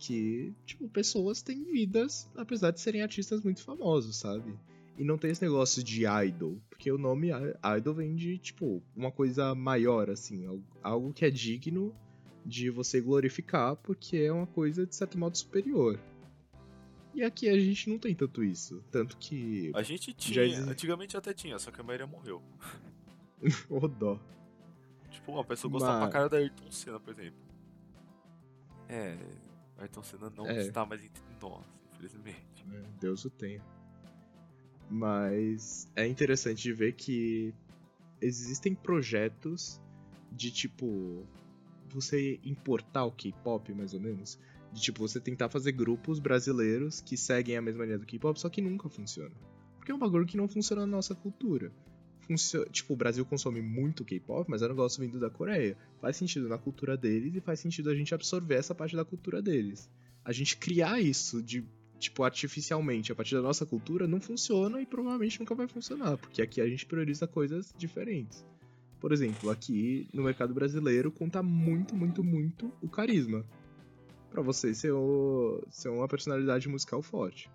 Que, 0.00 0.54
tipo, 0.64 0.88
pessoas 0.88 1.42
têm 1.42 1.64
vidas, 1.64 2.30
apesar 2.36 2.70
de 2.70 2.80
serem 2.80 3.02
artistas 3.02 3.42
muito 3.42 3.62
famosos, 3.64 4.16
sabe? 4.16 4.54
E 4.96 5.02
não 5.02 5.18
tem 5.18 5.32
esse 5.32 5.42
negócio 5.42 5.82
de 5.82 6.04
idol, 6.06 6.56
porque 6.70 6.90
o 6.92 6.96
nome 6.98 7.30
idol 7.76 7.94
vem 7.94 8.14
de, 8.14 8.38
tipo, 8.38 8.80
uma 8.96 9.10
coisa 9.10 9.56
maior, 9.56 10.08
assim, 10.08 10.46
al- 10.46 10.60
algo 10.84 11.12
que 11.12 11.24
é 11.24 11.30
digno 11.30 11.92
de 12.48 12.70
você 12.70 13.00
glorificar, 13.00 13.76
porque 13.76 14.16
é 14.16 14.32
uma 14.32 14.46
coisa, 14.46 14.86
de 14.86 14.94
certo 14.96 15.18
modo, 15.18 15.36
superior. 15.36 16.00
E 17.14 17.22
aqui 17.22 17.48
a 17.48 17.58
gente 17.58 17.90
não 17.90 17.98
tem 17.98 18.14
tanto 18.14 18.42
isso. 18.42 18.82
Tanto 18.90 19.16
que. 19.18 19.70
A 19.74 19.82
gente 19.82 20.12
tinha, 20.14 20.44
existe- 20.44 20.70
antigamente 20.70 21.16
até 21.16 21.34
tinha, 21.34 21.58
só 21.58 21.70
que 21.70 21.80
a 21.80 21.84
maioria 21.84 22.06
morreu. 22.06 22.42
Ô 23.68 23.86
dó. 23.86 24.18
Tipo, 25.10 25.32
uma 25.32 25.44
pessoa 25.44 25.70
gostava 25.70 26.00
Mas- 26.00 26.10
pra 26.10 26.12
cara 26.12 26.28
da 26.28 26.36
Ayrton 26.38 26.70
Senna, 26.70 26.98
por 27.00 27.12
exemplo. 27.12 27.38
É, 28.88 29.16
Ayrton 29.78 30.02
Senna 30.02 30.30
não 30.30 30.46
É. 30.46 30.62
está 30.62 30.86
mais 30.86 31.04
entre 31.04 31.22
nós, 31.40 31.64
infelizmente. 31.92 32.64
né? 32.66 32.82
Deus 33.00 33.24
o 33.24 33.30
tenha. 33.30 33.62
Mas 34.90 35.90
é 35.94 36.06
interessante 36.06 36.62
de 36.62 36.72
ver 36.72 36.92
que 36.94 37.52
existem 38.20 38.74
projetos 38.74 39.80
de 40.32 40.50
tipo 40.50 41.26
você 41.94 42.38
importar 42.44 43.04
o 43.04 43.12
K-pop, 43.12 43.72
mais 43.72 43.94
ou 43.94 44.00
menos. 44.00 44.38
De 44.72 44.80
tipo, 44.80 45.06
você 45.06 45.18
tentar 45.18 45.48
fazer 45.48 45.72
grupos 45.72 46.18
brasileiros 46.18 47.00
que 47.00 47.16
seguem 47.16 47.56
a 47.56 47.62
mesma 47.62 47.84
linha 47.84 47.98
do 47.98 48.06
K-pop, 48.06 48.38
só 48.38 48.48
que 48.48 48.60
nunca 48.60 48.88
funciona. 48.88 49.34
Porque 49.76 49.90
é 49.90 49.94
um 49.94 49.98
bagulho 49.98 50.26
que 50.26 50.36
não 50.36 50.46
funciona 50.46 50.82
na 50.82 50.96
nossa 50.96 51.14
cultura. 51.14 51.72
Funcio... 52.20 52.68
Tipo, 52.70 52.92
o 52.92 52.96
Brasil 52.96 53.24
consome 53.24 53.62
muito 53.62 54.04
K-pop, 54.04 54.50
mas 54.50 54.60
é 54.60 54.66
um 54.66 54.68
negócio 54.68 55.00
vindo 55.00 55.18
da 55.18 55.30
Coreia. 55.30 55.76
Faz 56.00 56.16
sentido 56.16 56.48
na 56.48 56.58
cultura 56.58 56.96
deles 56.96 57.34
e 57.34 57.40
faz 57.40 57.60
sentido 57.60 57.88
a 57.88 57.94
gente 57.94 58.14
absorver 58.14 58.56
essa 58.56 58.74
parte 58.74 58.94
da 58.94 59.04
cultura 59.04 59.40
deles. 59.40 59.90
A 60.22 60.32
gente 60.32 60.58
criar 60.58 61.00
isso 61.00 61.42
de, 61.42 61.64
tipo, 61.98 62.22
artificialmente 62.22 63.10
a 63.10 63.14
partir 63.14 63.34
da 63.34 63.40
nossa 63.40 63.64
cultura 63.64 64.06
não 64.06 64.20
funciona 64.20 64.82
e 64.82 64.84
provavelmente 64.84 65.40
nunca 65.40 65.54
vai 65.54 65.66
funcionar, 65.66 66.18
porque 66.18 66.42
aqui 66.42 66.60
a 66.60 66.68
gente 66.68 66.84
prioriza 66.84 67.26
coisas 67.26 67.74
diferentes. 67.78 68.44
Por 69.00 69.12
exemplo, 69.12 69.50
aqui 69.50 70.08
no 70.12 70.22
mercado 70.22 70.52
brasileiro 70.52 71.10
conta 71.10 71.42
muito, 71.42 71.94
muito, 71.94 72.24
muito 72.24 72.72
o 72.82 72.88
carisma. 72.88 73.44
Pra 74.30 74.42
você 74.42 74.74
ser, 74.74 74.92
o, 74.92 75.62
ser 75.70 75.88
uma 75.88 76.08
personalidade 76.08 76.68
musical 76.68 77.00
forte. 77.00 77.50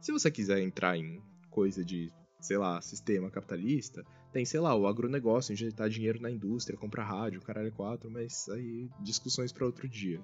Se 0.00 0.10
você 0.10 0.30
quiser 0.30 0.60
entrar 0.60 0.96
em 0.96 1.22
coisa 1.50 1.84
de, 1.84 2.10
sei 2.40 2.56
lá, 2.56 2.80
sistema 2.80 3.30
capitalista, 3.30 4.04
tem, 4.32 4.44
sei 4.44 4.60
lá, 4.60 4.74
o 4.74 4.86
agronegócio, 4.86 5.52
injetar 5.52 5.88
dinheiro 5.88 6.20
na 6.20 6.30
indústria, 6.30 6.78
comprar 6.78 7.04
rádio, 7.04 7.42
caralho 7.42 7.70
4, 7.72 8.10
mas 8.10 8.48
aí 8.48 8.88
discussões 9.00 9.52
para 9.52 9.66
outro 9.66 9.86
dia. 9.86 10.20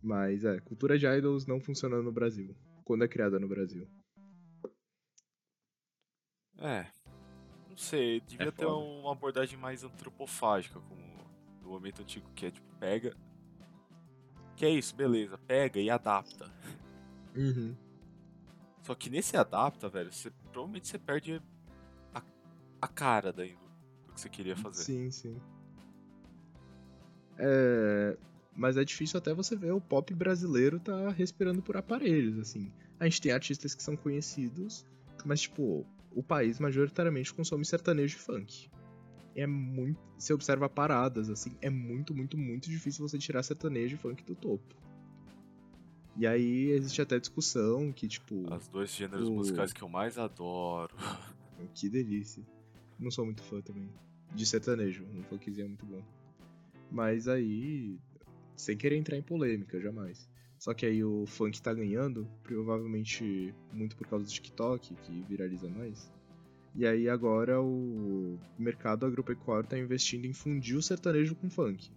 Mas 0.00 0.44
é, 0.44 0.58
cultura 0.60 0.98
de 0.98 1.06
idols 1.06 1.46
não 1.46 1.60
funciona 1.60 2.00
no 2.00 2.12
Brasil. 2.12 2.54
Quando 2.84 3.04
é 3.04 3.08
criada 3.08 3.38
no 3.38 3.48
Brasil. 3.48 3.86
É, 6.58 6.86
sei, 7.80 8.20
devia 8.20 8.48
É 8.48 8.50
ter 8.50 8.64
foda. 8.64 8.76
uma 8.76 9.12
abordagem 9.12 9.58
mais 9.58 9.82
antropofágica, 9.82 10.78
como 10.80 11.00
do 11.62 11.68
momento 11.70 12.02
antigo, 12.02 12.26
que 12.34 12.46
é 12.46 12.50
tipo, 12.50 12.66
pega. 12.78 13.16
Que 14.56 14.66
é 14.66 14.70
isso, 14.70 14.94
beleza, 14.94 15.38
pega 15.38 15.80
e 15.80 15.88
adapta. 15.90 16.50
Uhum. 17.34 17.74
Só 18.82 18.94
que 18.94 19.08
nesse 19.10 19.36
adapta, 19.36 19.88
velho, 19.88 20.12
você, 20.12 20.30
provavelmente 20.52 20.88
você 20.88 20.98
perde 20.98 21.40
a, 22.14 22.22
a 22.82 22.88
cara 22.88 23.32
daí 23.32 23.54
do, 23.54 24.06
do 24.06 24.12
que 24.14 24.20
você 24.20 24.28
queria 24.28 24.56
fazer. 24.56 24.82
Sim, 24.82 25.10
sim. 25.10 25.40
É, 27.38 28.16
mas 28.54 28.76
é 28.76 28.84
difícil 28.84 29.18
até 29.18 29.32
você 29.32 29.56
ver 29.56 29.72
o 29.72 29.80
pop 29.80 30.12
brasileiro 30.14 30.78
tá 30.78 31.10
respirando 31.10 31.62
por 31.62 31.76
aparelhos, 31.76 32.38
assim. 32.38 32.72
A 32.98 33.04
gente 33.04 33.20
tem 33.22 33.32
artistas 33.32 33.74
que 33.74 33.82
são 33.82 33.96
conhecidos, 33.96 34.84
mas, 35.24 35.42
tipo, 35.42 35.86
o 36.12 36.22
país 36.22 36.58
majoritariamente 36.58 37.32
consome 37.32 37.64
sertanejo 37.64 38.16
e 38.16 38.20
funk. 38.20 38.68
É 39.34 39.46
muito. 39.46 39.98
Você 40.18 40.32
observa 40.32 40.68
paradas, 40.68 41.30
assim, 41.30 41.56
é 41.62 41.70
muito, 41.70 42.14
muito, 42.14 42.36
muito 42.36 42.68
difícil 42.68 43.06
você 43.08 43.16
tirar 43.18 43.42
sertanejo 43.42 43.94
e 43.94 43.98
funk 43.98 44.22
do 44.24 44.34
topo. 44.34 44.74
E 46.16 46.26
aí 46.26 46.70
existe 46.70 47.00
até 47.00 47.18
discussão 47.18 47.92
que, 47.92 48.08
tipo. 48.08 48.52
Os 48.52 48.68
dois 48.68 48.90
gêneros 48.94 49.28
O- 49.28 49.34
musicais 49.34 49.72
que 49.72 49.82
eu 49.82 49.88
mais 49.88 50.18
adoro. 50.18 50.94
Que 51.74 51.88
delícia. 51.90 52.42
Não 52.98 53.10
sou 53.10 53.24
muito 53.26 53.42
fã 53.42 53.60
também. 53.60 53.88
De 54.34 54.46
sertanejo, 54.46 55.04
um 55.14 55.22
funkzinho 55.24 55.66
é 55.66 55.68
muito 55.68 55.84
bom. 55.84 56.02
Mas 56.90 57.28
aí, 57.28 57.98
sem 58.56 58.76
querer 58.78 58.96
entrar 58.96 59.16
em 59.18 59.22
polêmica, 59.22 59.78
jamais. 59.78 60.26
Só 60.60 60.74
que 60.74 60.84
aí 60.84 61.02
o 61.02 61.24
funk 61.24 61.60
tá 61.62 61.72
ganhando, 61.72 62.28
provavelmente 62.42 63.54
muito 63.72 63.96
por 63.96 64.06
causa 64.06 64.26
do 64.26 64.30
TikTok, 64.30 64.94
que 64.94 65.24
viraliza 65.26 65.70
mais. 65.70 66.12
E 66.76 66.86
aí 66.86 67.08
agora 67.08 67.62
o 67.62 68.38
mercado 68.58 69.06
agropecuário 69.06 69.66
tá 69.66 69.78
investindo 69.78 70.26
em 70.26 70.34
fundir 70.34 70.76
o 70.76 70.82
sertanejo 70.82 71.34
com 71.34 71.48
funk. 71.48 71.90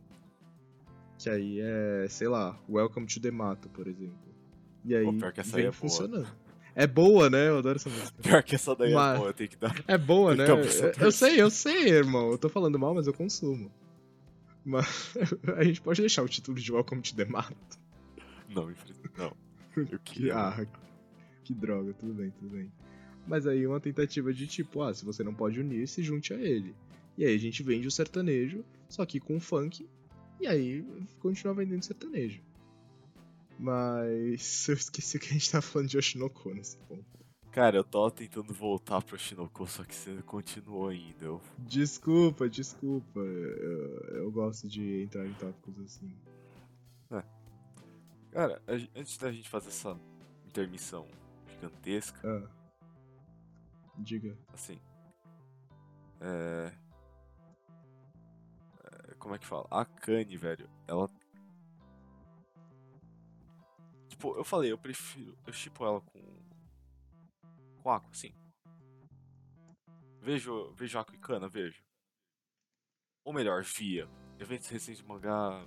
Que 1.20 1.30
aí 1.30 1.60
é, 1.60 2.08
sei 2.10 2.30
lá, 2.30 2.58
Welcome 2.70 3.06
to 3.06 3.20
the 3.20 3.32
Mato, 3.32 3.68
por 3.68 3.86
exemplo. 3.86 4.34
E 4.86 4.96
aí 4.96 5.04
Pô, 5.04 5.14
pior 5.14 5.34
que 5.34 5.42
essa 5.42 5.52
vem 5.58 5.66
aí 5.66 5.68
é 5.68 5.70
boa. 5.72 5.74
funcionando. 5.74 6.28
É 6.74 6.88
boa, 6.88 7.30
né? 7.30 7.50
Eu 7.50 7.58
adoro 7.58 7.76
essa 7.76 7.90
música. 7.90 8.14
Pior 8.24 8.42
que 8.44 8.56
essa 8.56 8.74
daí 8.76 8.94
Mas- 8.94 9.16
é 9.16 9.20
boa, 9.20 9.34
tenho 9.34 9.50
que 9.50 9.58
dar. 9.58 9.84
É 9.88 9.98
boa, 9.98 10.36
né? 10.36 10.50
Eu, 10.50 10.58
eu 11.02 11.12
sei, 11.12 11.42
eu 11.42 11.50
sei, 11.50 11.90
irmão. 11.90 12.32
Eu 12.32 12.38
tô 12.38 12.48
falando 12.48 12.80
mal, 12.80 12.96
mas 12.96 13.08
eu 13.08 13.14
consumo. 13.14 13.70
Mas 14.66 15.14
a 15.56 15.64
gente 15.66 15.82
pode 15.82 16.00
deixar 16.00 16.24
o 16.24 16.30
título 16.30 16.58
de 16.58 16.72
Welcome 16.72 17.02
to 17.02 17.14
the 17.14 17.26
Mato. 17.26 17.84
Não, 18.62 18.72
infelizmente. 18.72 19.18
Não. 19.18 19.36
Eu 19.76 20.00
Que, 20.00 20.14
queria. 20.14 20.36
ah, 20.38 20.66
que 21.44 21.54
droga, 21.54 21.94
tudo 21.94 22.14
bem, 22.14 22.32
tudo 22.32 22.50
bem. 22.50 22.72
Mas 23.28 23.48
aí 23.48 23.66
uma 23.66 23.80
tentativa 23.80 24.34
de 24.34 24.46
tipo, 24.48 24.82
ah, 24.82 24.94
se 24.94 25.06
você 25.06 25.24
não 25.24 25.34
pode 25.34 25.60
unir, 25.60 25.88
se 25.88 26.04
junte 26.04 26.34
a 26.34 26.38
ele. 26.38 26.76
E 27.18 27.26
aí 27.26 27.36
a 27.36 27.40
gente 27.40 27.64
vende 27.64 27.88
o 27.88 27.92
sertanejo, 27.92 28.64
só 28.90 29.06
que 29.06 29.20
com 29.20 29.40
funk, 29.40 29.88
e 30.42 30.48
aí 30.48 30.86
continua 31.20 31.54
vendendo 31.54 31.84
sertanejo. 31.84 32.42
Mas 33.58 34.68
eu 34.68 34.76
esqueci 34.76 35.20
que 35.20 35.28
a 35.30 35.34
gente 35.34 35.50
tava 35.52 35.62
falando 35.62 35.90
de 35.90 35.98
Oshinoko 35.98 36.54
nesse 36.54 36.78
ponto. 36.78 37.06
Cara, 37.52 37.78
eu 37.78 37.84
tava 37.84 38.10
tentando 38.10 38.52
voltar 38.52 39.00
pro 39.04 39.16
Shinoko, 39.18 39.68
só 39.68 39.84
que 39.84 39.94
você 39.94 40.24
continuou 40.24 40.88
ainda. 40.88 41.24
Eu... 41.26 41.42
Desculpa, 41.60 42.50
desculpa. 42.50 43.20
Eu, 43.20 44.00
eu 44.16 44.32
gosto 44.32 44.68
de 44.68 45.04
entrar 45.04 45.24
em 45.28 45.34
tópicos 45.34 45.80
assim. 45.82 46.12
Cara, 48.34 48.62
antes 48.96 49.18
da 49.18 49.32
gente 49.32 49.48
fazer 49.50 49.70
essa 49.70 49.98
intermissão 50.46 51.08
gigantesca, 51.48 52.20
Ah. 52.28 52.50
Diga. 54.00 54.36
assim. 54.52 54.82
É... 56.20 56.74
é, 58.86 59.14
Como 59.20 59.36
é 59.36 59.40
que 59.40 59.46
fala? 59.46 59.68
A 59.70 59.86
Kanye, 59.86 60.36
velho, 60.36 60.68
ela. 60.88 61.08
Tipo, 64.10 64.36
eu 64.36 64.44
falei, 64.44 64.72
eu 64.72 64.78
prefiro. 64.80 65.38
Eu 65.46 65.54
chipo 65.54 65.86
ela 65.86 66.02
com. 66.02 66.22
Com 67.84 67.90
Aqua, 67.92 68.14
sim. 68.14 68.34
Vejo, 70.22 70.72
vejo 70.74 70.98
Aqua 70.98 71.14
e 71.16 71.20
Kana, 71.20 71.48
vejo. 71.48 71.84
Ou 73.26 73.34
melhor, 73.34 73.64
via. 73.64 74.10
Eventos 74.40 74.68
recentes 74.70 75.02
de 75.02 75.08
mangá 75.08 75.64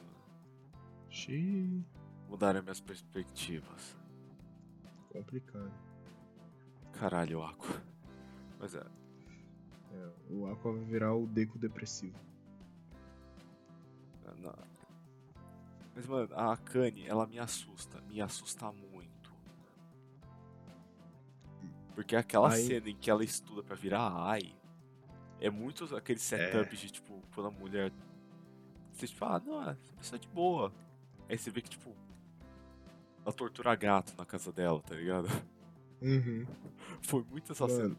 Xiii, 1.10 1.84
mudaram 2.28 2.62
minhas 2.62 2.80
perspectivas. 2.80 3.96
complicado. 5.12 5.72
Caralho, 6.92 7.42
Aqua. 7.42 7.82
Mas 8.58 8.74
é. 8.74 8.84
É, 9.92 10.10
o 10.30 10.46
Aqua 10.46 10.72
vai 10.72 10.84
virar 10.84 11.14
o 11.14 11.26
Deco 11.26 11.58
depressivo. 11.58 12.18
Ah, 14.26 14.34
Não. 14.38 14.54
Mas, 15.94 16.06
mano, 16.06 16.28
a 16.34 16.52
Akane, 16.52 17.06
ela 17.06 17.26
me 17.26 17.38
assusta. 17.38 18.00
Me 18.02 18.20
assusta 18.20 18.70
muito. 18.70 19.32
Porque 21.94 22.14
aquela 22.14 22.50
Ai. 22.50 22.60
cena 22.60 22.90
em 22.90 22.96
que 22.96 23.10
ela 23.10 23.24
estuda 23.24 23.62
pra 23.62 23.74
virar 23.74 24.12
Ai 24.28 24.54
é 25.40 25.50
muito 25.50 25.94
aquele 25.94 26.18
setup 26.18 26.76
de, 26.76 26.90
tipo, 26.90 27.22
quando 27.34 27.48
a 27.48 27.50
mulher. 27.50 27.92
Você, 28.92 29.06
tipo, 29.06 29.24
ah, 29.24 29.40
não, 29.44 29.62
essa 29.62 29.76
pessoa 29.96 30.16
é 30.16 30.20
de 30.20 30.28
boa. 30.28 30.72
Aí 31.28 31.36
você 31.36 31.50
vê 31.50 31.60
que, 31.60 31.70
tipo, 31.70 31.94
ela 33.26 33.34
tortura 33.34 33.74
gato 33.74 34.14
na 34.16 34.24
casa 34.24 34.52
dela, 34.52 34.80
tá 34.80 34.94
ligado? 34.94 35.26
Uhum. 36.00 36.46
Foi 37.02 37.24
muito 37.24 37.50
essa 37.50 37.68
cena. 37.68 37.96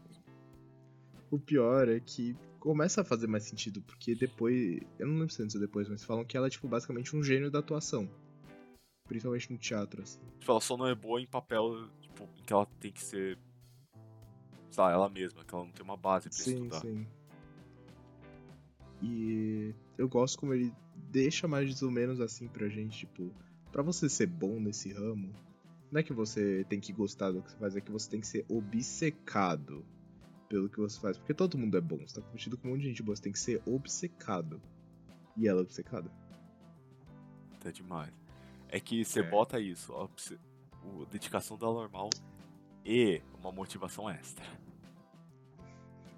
O 1.30 1.38
pior 1.38 1.86
é 1.86 2.00
que 2.00 2.34
começa 2.58 3.02
a 3.02 3.04
fazer 3.04 3.26
mais 3.26 3.44
sentido, 3.44 3.82
porque 3.82 4.14
depois. 4.14 4.80
Eu 4.98 5.06
não 5.06 5.18
lembro 5.18 5.34
se 5.34 5.42
antes 5.42 5.54
ou 5.54 5.60
depois, 5.60 5.86
mas 5.86 6.02
falam 6.02 6.24
que 6.24 6.34
ela 6.34 6.46
é, 6.46 6.50
tipo, 6.50 6.66
basicamente 6.66 7.14
um 7.14 7.22
gênio 7.22 7.50
da 7.50 7.58
atuação. 7.58 8.08
Principalmente 9.06 9.52
no 9.52 9.58
teatro, 9.58 10.02
assim. 10.02 10.20
Tipo, 10.38 10.52
ela 10.52 10.60
só 10.62 10.76
não 10.78 10.86
é 10.86 10.94
boa 10.94 11.20
em 11.20 11.26
papel, 11.26 11.88
tipo, 12.00 12.26
em 12.38 12.42
que 12.42 12.52
ela 12.52 12.64
tem 12.80 12.90
que 12.90 13.02
ser. 13.02 13.38
Sei 14.70 14.82
lá, 14.82 14.92
ela 14.92 15.10
mesma, 15.10 15.44
que 15.44 15.54
ela 15.54 15.64
não 15.64 15.72
tem 15.72 15.84
uma 15.84 15.96
base 15.96 16.30
pra 16.30 16.38
Sim, 16.38 16.54
estudar. 16.54 16.80
sim. 16.80 17.06
E 19.02 19.74
eu 19.98 20.08
gosto 20.08 20.38
como 20.38 20.54
ele 20.54 20.72
deixa 21.10 21.46
mais 21.46 21.82
ou 21.82 21.90
menos 21.90 22.18
assim 22.18 22.48
pra 22.48 22.68
gente, 22.68 23.00
tipo, 23.00 23.30
pra 23.72 23.82
você 23.82 24.08
ser 24.08 24.26
bom 24.26 24.58
nesse 24.60 24.92
ramo, 24.92 25.32
não 25.90 26.00
é 26.00 26.02
que 26.02 26.12
você 26.12 26.64
tem 26.68 26.80
que 26.80 26.92
gostar 26.92 27.30
do 27.32 27.42
que 27.42 27.50
você 27.50 27.56
faz, 27.58 27.76
é 27.76 27.80
que 27.80 27.90
você 27.90 28.10
tem 28.10 28.20
que 28.20 28.26
ser 28.26 28.44
obcecado 28.48 29.84
pelo 30.48 30.68
que 30.68 30.78
você 30.78 30.98
faz. 31.00 31.16
Porque 31.18 31.34
todo 31.34 31.58
mundo 31.58 31.76
é 31.76 31.80
bom, 31.80 31.98
você 31.98 32.20
tá 32.20 32.22
competindo 32.26 32.56
com 32.56 32.68
um 32.68 32.70
monte 32.72 32.82
de 32.82 32.88
gente 32.88 33.02
boa, 33.02 33.16
você 33.16 33.22
tem 33.22 33.32
que 33.32 33.38
ser 33.38 33.62
obcecado. 33.66 34.60
E 35.36 35.46
ela 35.48 35.60
é 35.60 35.62
obcecada. 35.62 36.10
Até 37.54 37.72
demais. 37.72 38.12
É 38.68 38.78
que 38.80 39.04
você 39.04 39.20
É. 39.20 39.30
bota 39.30 39.58
isso, 39.60 39.92
ó, 39.92 40.08
o, 40.84 41.06
dedicação 41.06 41.56
dela 41.56 41.72
normal 41.74 42.10
e 42.84 43.22
uma 43.40 43.50
motivação 43.52 44.08
extra. 44.10 44.44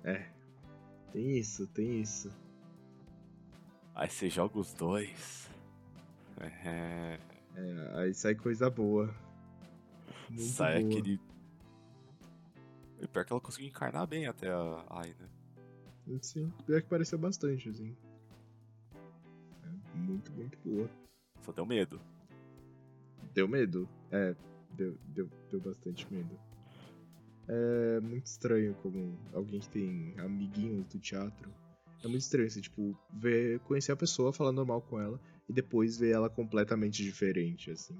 É. 0.02 0.30
Tem 1.12 1.38
isso, 1.38 1.66
tem 1.68 2.00
isso. 2.00 2.30
Aí 3.94 4.08
você 4.08 4.30
joga 4.30 4.58
os 4.58 4.72
dois. 4.72 5.48
É, 6.38 7.18
É, 7.54 8.00
aí 8.00 8.14
sai 8.14 8.34
coisa 8.34 8.70
boa. 8.70 9.14
Muito 10.28 10.42
sai 10.44 10.80
boa. 10.80 10.92
aquele. 10.92 11.20
E 13.00 13.06
pior 13.06 13.24
que 13.24 13.32
ela 13.32 13.40
conseguiu 13.40 13.68
encarnar 13.68 14.06
bem 14.06 14.26
até 14.26 14.50
a 14.50 14.84
Ai, 14.90 15.14
né? 15.18 15.28
Sim, 16.20 16.52
pior 16.66 16.82
que 16.82 16.88
pareceu 16.88 17.18
bastante, 17.18 17.68
assim. 17.68 17.96
É 19.64 19.96
muito, 19.96 20.32
muito 20.32 20.58
boa. 20.64 20.88
Só 21.42 21.52
deu 21.52 21.64
medo. 21.64 22.00
Deu 23.32 23.48
medo. 23.48 23.88
É, 24.10 24.34
deu, 24.72 24.98
deu, 25.08 25.30
deu 25.50 25.60
bastante 25.60 26.06
medo. 26.12 26.38
É 27.48 28.00
muito 28.00 28.26
estranho 28.26 28.74
como 28.82 29.18
alguém 29.32 29.60
que 29.60 29.68
tem 29.68 30.14
amiguinhos 30.18 30.86
do 30.86 30.98
teatro. 30.98 31.50
É 32.02 32.08
muito 32.08 32.22
estranho, 32.22 32.46
assim, 32.46 32.60
tipo, 32.60 32.96
ver, 33.12 33.60
conhecer 33.60 33.92
a 33.92 33.96
pessoa, 33.96 34.32
falar 34.32 34.52
normal 34.52 34.80
com 34.82 35.00
ela, 35.00 35.20
e 35.50 35.52
depois 35.52 35.98
ver 35.98 36.12
ela 36.12 36.30
completamente 36.30 37.02
diferente, 37.02 37.72
assim. 37.72 37.98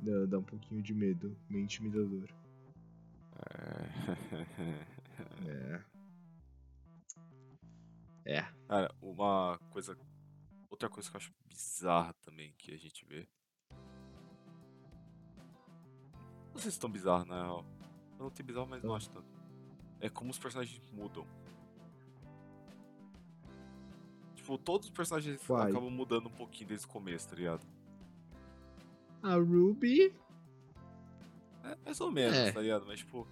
Dá, 0.00 0.26
dá 0.26 0.38
um 0.40 0.42
pouquinho 0.42 0.82
de 0.82 0.92
medo, 0.92 1.38
meio 1.48 1.62
intimidador. 1.62 2.28
É. 5.46 5.84
É. 8.24 8.42
Cara, 8.66 8.92
uma 9.00 9.58
coisa. 9.70 9.96
Outra 10.68 10.88
coisa 10.88 11.08
que 11.08 11.16
eu 11.16 11.18
acho 11.20 11.32
bizarra 11.46 12.12
também 12.14 12.52
que 12.58 12.74
a 12.74 12.76
gente 12.76 13.04
vê. 13.06 13.28
Não 16.52 16.58
sei 16.58 16.72
se 16.72 16.80
tão 16.80 16.90
bizarro, 16.90 17.24
na 17.26 17.42
real. 17.44 17.64
Eu 18.18 18.24
não 18.24 18.30
tem 18.30 18.44
bizarro, 18.44 18.66
mas 18.66 18.82
não 18.82 18.94
Ah. 18.94 18.96
acho 18.96 19.08
tanto. 19.10 19.28
É 20.00 20.08
como 20.10 20.30
os 20.32 20.38
personagens 20.38 20.80
mudam. 20.90 21.24
Tipo, 24.48 24.56
todos 24.56 24.86
os 24.86 24.92
personagens 24.94 25.38
Vai. 25.46 25.70
acabam 25.70 25.90
mudando 25.90 26.28
um 26.28 26.30
pouquinho 26.30 26.68
desde 26.68 26.86
o 26.86 26.88
começo, 26.88 27.28
tá 27.28 27.36
ligado? 27.36 27.60
A 29.22 29.34
Ruby. 29.34 30.10
É, 31.62 31.76
mais 31.84 32.00
ou 32.00 32.10
menos, 32.10 32.34
É. 32.34 32.50
tá 32.50 32.62
ligado? 32.62 32.86
Mas, 32.86 33.00
tipo, 33.00 33.28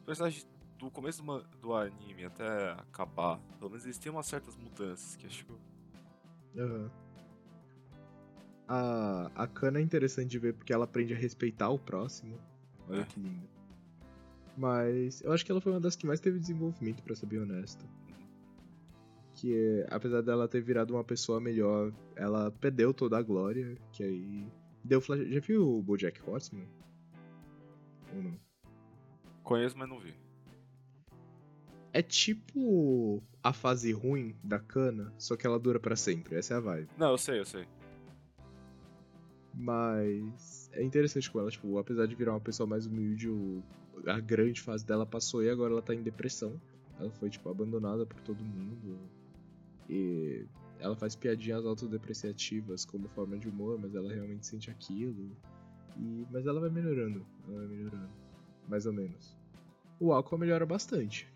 os 0.00 0.04
personagens 0.04 0.46
do 0.78 0.90
começo 0.90 1.22
do, 1.62 1.74
anime 1.74 2.26
até 2.26 2.72
acabar, 2.72 3.38
pelo 3.58 3.70
menos 3.70 3.86
eles 3.86 3.96
têm 3.96 4.12
umas 4.12 4.26
certas 4.26 4.56
mudanças 4.56 5.16
que 5.16 5.26
acho 5.26 5.46
que. 5.46 5.52
Aham. 6.60 6.90
A, 8.68 9.30
a 9.36 9.46
Kana 9.46 9.78
é 9.78 9.82
interessante 9.82 10.28
de 10.28 10.38
ver 10.38 10.52
porque 10.52 10.74
ela 10.74 10.84
aprende 10.84 11.14
a 11.14 11.16
respeitar 11.16 11.70
o 11.70 11.78
próximo. 11.78 12.38
Olha 12.90 13.00
É. 13.00 13.04
que 13.06 13.18
lindo. 13.18 13.48
Mas 14.54 15.22
eu 15.22 15.32
acho 15.32 15.46
que 15.46 15.50
ela 15.50 15.62
foi 15.62 15.72
uma 15.72 15.80
das 15.80 15.96
que 15.96 16.06
mais 16.06 16.20
teve 16.20 16.38
desenvolvimento, 16.38 17.02
pra 17.02 17.14
ser 17.14 17.24
bem 17.24 17.38
honesto. 17.40 17.86
Que 19.40 19.86
apesar 19.88 20.20
dela 20.20 20.48
ter 20.48 20.60
virado 20.60 20.94
uma 20.94 21.04
pessoa 21.04 21.40
melhor, 21.40 21.92
ela 22.16 22.50
perdeu 22.50 22.92
toda 22.92 23.16
a 23.16 23.22
glória, 23.22 23.78
que 23.92 24.02
aí 24.02 24.44
deu 24.82 25.00
flash... 25.00 25.28
Já 25.28 25.38
viu 25.38 25.78
o 25.78 25.80
BoJack 25.80 26.20
Horseman? 26.28 26.66
Ou 28.16 28.22
não? 28.22 28.40
Conheço, 29.44 29.78
mas 29.78 29.88
não 29.88 30.00
vi. 30.00 30.12
É 31.92 32.02
tipo 32.02 33.22
a 33.40 33.52
fase 33.52 33.92
ruim 33.92 34.34
da 34.42 34.58
Kana, 34.58 35.12
só 35.16 35.36
que 35.36 35.46
ela 35.46 35.58
dura 35.58 35.78
pra 35.78 35.94
sempre. 35.94 36.34
Essa 36.34 36.54
é 36.54 36.56
a 36.56 36.60
vibe. 36.60 36.88
Não, 36.98 37.12
eu 37.12 37.18
sei, 37.18 37.38
eu 37.38 37.44
sei. 37.44 37.64
Mas 39.54 40.68
é 40.72 40.82
interessante 40.82 41.30
com 41.30 41.38
ela, 41.38 41.50
tipo, 41.50 41.78
apesar 41.78 42.06
de 42.06 42.14
virar 42.16 42.32
uma 42.32 42.40
pessoa 42.40 42.66
mais 42.66 42.86
humilde, 42.86 43.28
a 44.04 44.18
grande 44.18 44.60
fase 44.60 44.84
dela 44.84 45.06
passou 45.06 45.44
e 45.44 45.48
agora 45.48 45.72
ela 45.72 45.82
tá 45.82 45.94
em 45.94 46.02
depressão. 46.02 46.60
Ela 46.98 47.10
foi, 47.12 47.30
tipo, 47.30 47.48
abandonada 47.48 48.04
por 48.04 48.20
todo 48.22 48.44
mundo. 48.44 48.98
E 49.88 50.46
ela 50.78 50.94
faz 50.94 51.16
piadinhas 51.16 51.64
autodepreciativas 51.64 52.84
como 52.84 53.08
forma 53.08 53.38
de 53.38 53.48
humor, 53.48 53.78
mas 53.80 53.94
ela 53.94 54.12
realmente 54.12 54.46
sente 54.46 54.70
aquilo. 54.70 55.30
E... 55.96 56.26
Mas 56.30 56.46
ela 56.46 56.60
vai 56.60 56.70
melhorando, 56.70 57.24
ela 57.46 57.58
vai 57.58 57.66
melhorando. 57.66 58.10
Mais 58.68 58.86
ou 58.86 58.92
menos. 58.92 59.36
O 59.98 60.12
Aqua 60.12 60.38
melhora 60.38 60.64
bastante. 60.66 61.26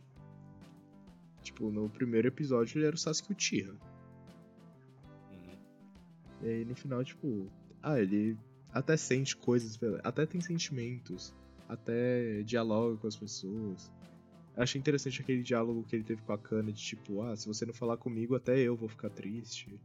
Tipo, 1.43 1.71
no 1.71 1.88
primeiro 1.88 2.29
episódio 2.29 2.79
ele 2.79 2.87
era 2.87 2.95
o 2.95 2.99
Sasuke 2.99 3.33
Uchiha. 3.33 3.73
Uhum. 5.31 5.59
E 6.43 6.47
aí 6.47 6.65
no 6.65 6.75
final, 6.75 7.03
tipo, 7.03 7.51
ah, 7.83 7.99
ele 7.99 8.37
até 8.73 8.97
sente 8.97 9.37
coisas, 9.37 9.79
até 10.05 10.25
tem 10.25 10.41
sentimentos, 10.41 11.35
até 11.69 12.43
dialoga 12.43 12.97
com 12.97 13.07
as 13.07 13.17
pessoas. 13.17 13.91
Achei 14.57 14.79
interessante 14.79 15.23
aquele 15.23 15.43
diálogo 15.43 15.83
que 15.85 15.97
ele 15.97 16.05
teve 16.05 16.21
com 16.23 16.33
a 16.33 16.38
Kana 16.38 16.71
de 16.73 16.83
tipo, 16.83 17.23
ah, 17.23 17.35
se 17.35 17.47
você 17.47 17.65
não 17.65 17.73
falar 17.73 17.97
comigo, 17.97 18.35
até 18.35 18.59
eu 18.59 18.77
vou 18.77 18.88
ficar 18.88 19.09
triste. 19.09 19.81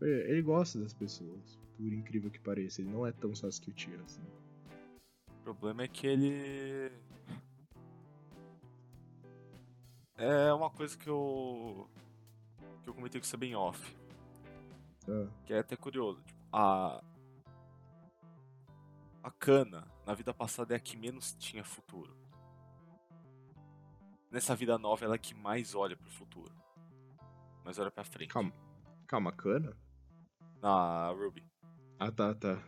Ele 0.00 0.42
gosta 0.42 0.78
das 0.78 0.92
pessoas, 0.92 1.58
por 1.76 1.90
incrível 1.90 2.30
que 2.30 2.38
pareça. 2.38 2.82
Ele 2.82 2.90
não 2.90 3.06
é 3.06 3.12
tão 3.12 3.34
Sasuke 3.34 3.70
Uchiha 3.70 3.98
assim. 4.04 4.20
O 5.30 5.42
problema 5.42 5.82
é 5.82 5.88
que 5.88 6.06
ele. 6.06 6.92
É 10.16 10.52
uma 10.52 10.70
coisa 10.70 10.96
que 10.98 11.08
eu. 11.08 11.88
que 12.82 12.90
eu 12.90 12.94
comentei 12.94 13.20
com 13.20 13.26
você 13.26 13.36
bem 13.36 13.54
off. 13.54 13.96
Ah, 15.08 15.26
Que 15.46 15.54
é 15.54 15.60
até 15.60 15.76
curioso. 15.76 16.22
Tipo, 16.22 16.40
a. 16.52 17.02
A 19.22 19.30
Kana, 19.30 19.86
na 20.06 20.12
vida 20.12 20.34
passada, 20.34 20.74
é 20.74 20.76
a 20.76 20.80
que 20.80 20.98
menos 20.98 21.34
tinha 21.38 21.64
futuro. 21.64 22.14
Nessa 24.34 24.56
vida 24.56 24.76
nova, 24.76 25.04
ela 25.04 25.14
é 25.14 25.18
que 25.18 25.32
mais 25.32 25.76
olha 25.76 25.96
pro 25.96 26.10
futuro. 26.10 26.52
Mais 27.64 27.78
olha 27.78 27.88
pra 27.88 28.02
frente. 28.02 28.30
calma. 28.32 28.52
Calma, 29.06 29.30
Kana? 29.30 29.76
Na 30.60 31.10
Ruby. 31.10 31.46
Ah, 32.00 32.10
tá, 32.10 32.34
tá. 32.34 32.60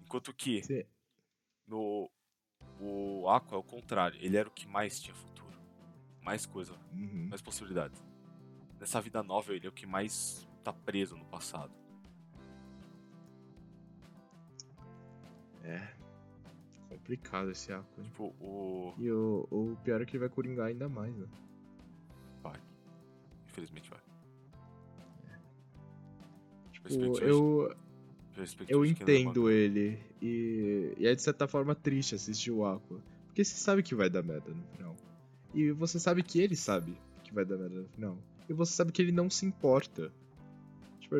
Enquanto 0.00 0.32
que 0.32 0.62
Cê- 0.62 0.88
no. 1.66 2.10
O 2.80 3.28
Aqua 3.28 3.56
é 3.56 3.58
o 3.58 3.62
contrário. 3.62 4.18
Ele 4.22 4.38
era 4.38 4.48
o 4.48 4.52
que 4.52 4.66
mais 4.66 4.98
tinha 4.98 5.14
futuro. 5.14 5.54
Mais 6.22 6.46
coisa. 6.46 6.72
Uhum. 6.94 7.26
mais 7.28 7.42
possibilidades. 7.42 8.02
Nessa 8.78 9.02
vida 9.02 9.22
nova, 9.22 9.52
ele 9.52 9.66
é 9.66 9.68
o 9.68 9.72
que 9.72 9.84
mais 9.86 10.48
tá 10.64 10.72
preso 10.72 11.14
no 11.14 11.26
passado. 11.26 11.74
É. 15.62 15.99
Complicado 16.90 17.50
esse 17.50 17.72
Aqua. 17.72 18.02
hein? 18.02 18.04
Tipo, 18.10 18.34
o. 18.40 18.92
E 18.98 19.10
o, 19.10 19.46
o 19.50 19.76
pior 19.84 20.02
é 20.02 20.04
que 20.04 20.12
ele 20.16 20.20
vai 20.20 20.28
coringar 20.28 20.66
ainda 20.66 20.88
mais, 20.88 21.14
né? 21.16 21.26
Vai. 22.42 22.60
Infelizmente 23.48 23.88
vai. 23.88 24.00
Tipo, 26.72 26.88
Perspectivas- 26.88 27.22
eu, 27.28 27.76
perspectivas 28.34 28.70
eu 28.70 28.84
é 28.84 28.88
entendo 28.88 29.50
ele. 29.50 29.98
E, 30.20 30.94
e 30.98 31.06
é 31.06 31.14
de 31.14 31.22
certa 31.22 31.46
forma 31.46 31.74
triste 31.74 32.14
assistir 32.14 32.50
o 32.50 32.64
Aqua. 32.66 33.00
Porque 33.26 33.44
você 33.44 33.56
sabe 33.56 33.82
que 33.82 33.94
vai 33.94 34.10
dar 34.10 34.22
merda 34.22 34.50
no 34.52 34.62
final. 34.76 34.96
E 35.54 35.70
você 35.70 35.98
sabe 35.98 36.22
que 36.22 36.40
ele 36.40 36.56
sabe 36.56 36.96
que 37.22 37.32
vai 37.32 37.44
dar 37.44 37.56
merda 37.56 37.80
no 37.82 37.88
final. 37.88 38.18
E 38.48 38.52
você 38.52 38.72
sabe 38.72 38.90
que 38.92 39.00
ele 39.00 39.12
não 39.12 39.30
se 39.30 39.46
importa. 39.46 40.12
Tipo, 41.10 41.16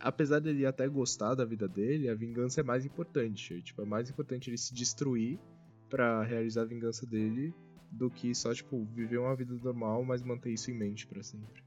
apesar 0.00 0.40
dele 0.40 0.64
até 0.64 0.88
gostar 0.88 1.34
da 1.34 1.44
vida 1.44 1.68
dele, 1.68 2.08
a 2.08 2.14
vingança 2.14 2.60
é 2.60 2.64
mais 2.64 2.86
importante. 2.86 3.60
Tipo, 3.60 3.82
é 3.82 3.84
mais 3.84 4.08
importante 4.08 4.48
ele 4.48 4.56
se 4.56 4.72
destruir 4.72 5.38
pra 5.90 6.22
realizar 6.22 6.62
a 6.62 6.64
vingança 6.64 7.06
dele 7.06 7.54
do 7.90 8.10
que 8.10 8.34
só, 8.34 8.54
tipo, 8.54 8.82
viver 8.86 9.18
uma 9.18 9.36
vida 9.36 9.54
normal, 9.54 10.02
mas 10.04 10.22
manter 10.22 10.52
isso 10.52 10.70
em 10.70 10.74
mente 10.74 11.06
pra 11.06 11.22
sempre. 11.22 11.62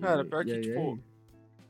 Cara, 0.00 0.24
pior 0.24 0.44
que, 0.44 0.52
aí 0.52 0.58
é 0.58 0.60
tipo, 0.60 0.94
isso. 0.96 1.04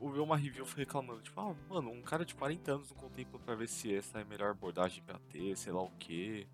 Eu 0.01 0.11
vi 0.11 0.19
uma 0.19 0.35
review 0.35 0.65
reclamando, 0.75 1.21
tipo, 1.21 1.39
ah, 1.39 1.55
mano, 1.69 1.91
um 1.91 2.01
cara 2.01 2.25
de 2.25 2.35
40 2.35 2.71
anos 2.71 2.89
não 2.89 2.97
contempla 2.97 3.39
pra 3.39 3.55
ver 3.55 3.69
se 3.69 3.93
essa 3.93 4.19
é 4.19 4.21
a 4.23 4.25
melhor 4.25 4.51
abordagem 4.51 5.03
pra 5.03 5.19
ter, 5.31 5.55
sei 5.55 5.71
lá 5.71 5.83
o 5.83 5.91
quê. 5.99 6.47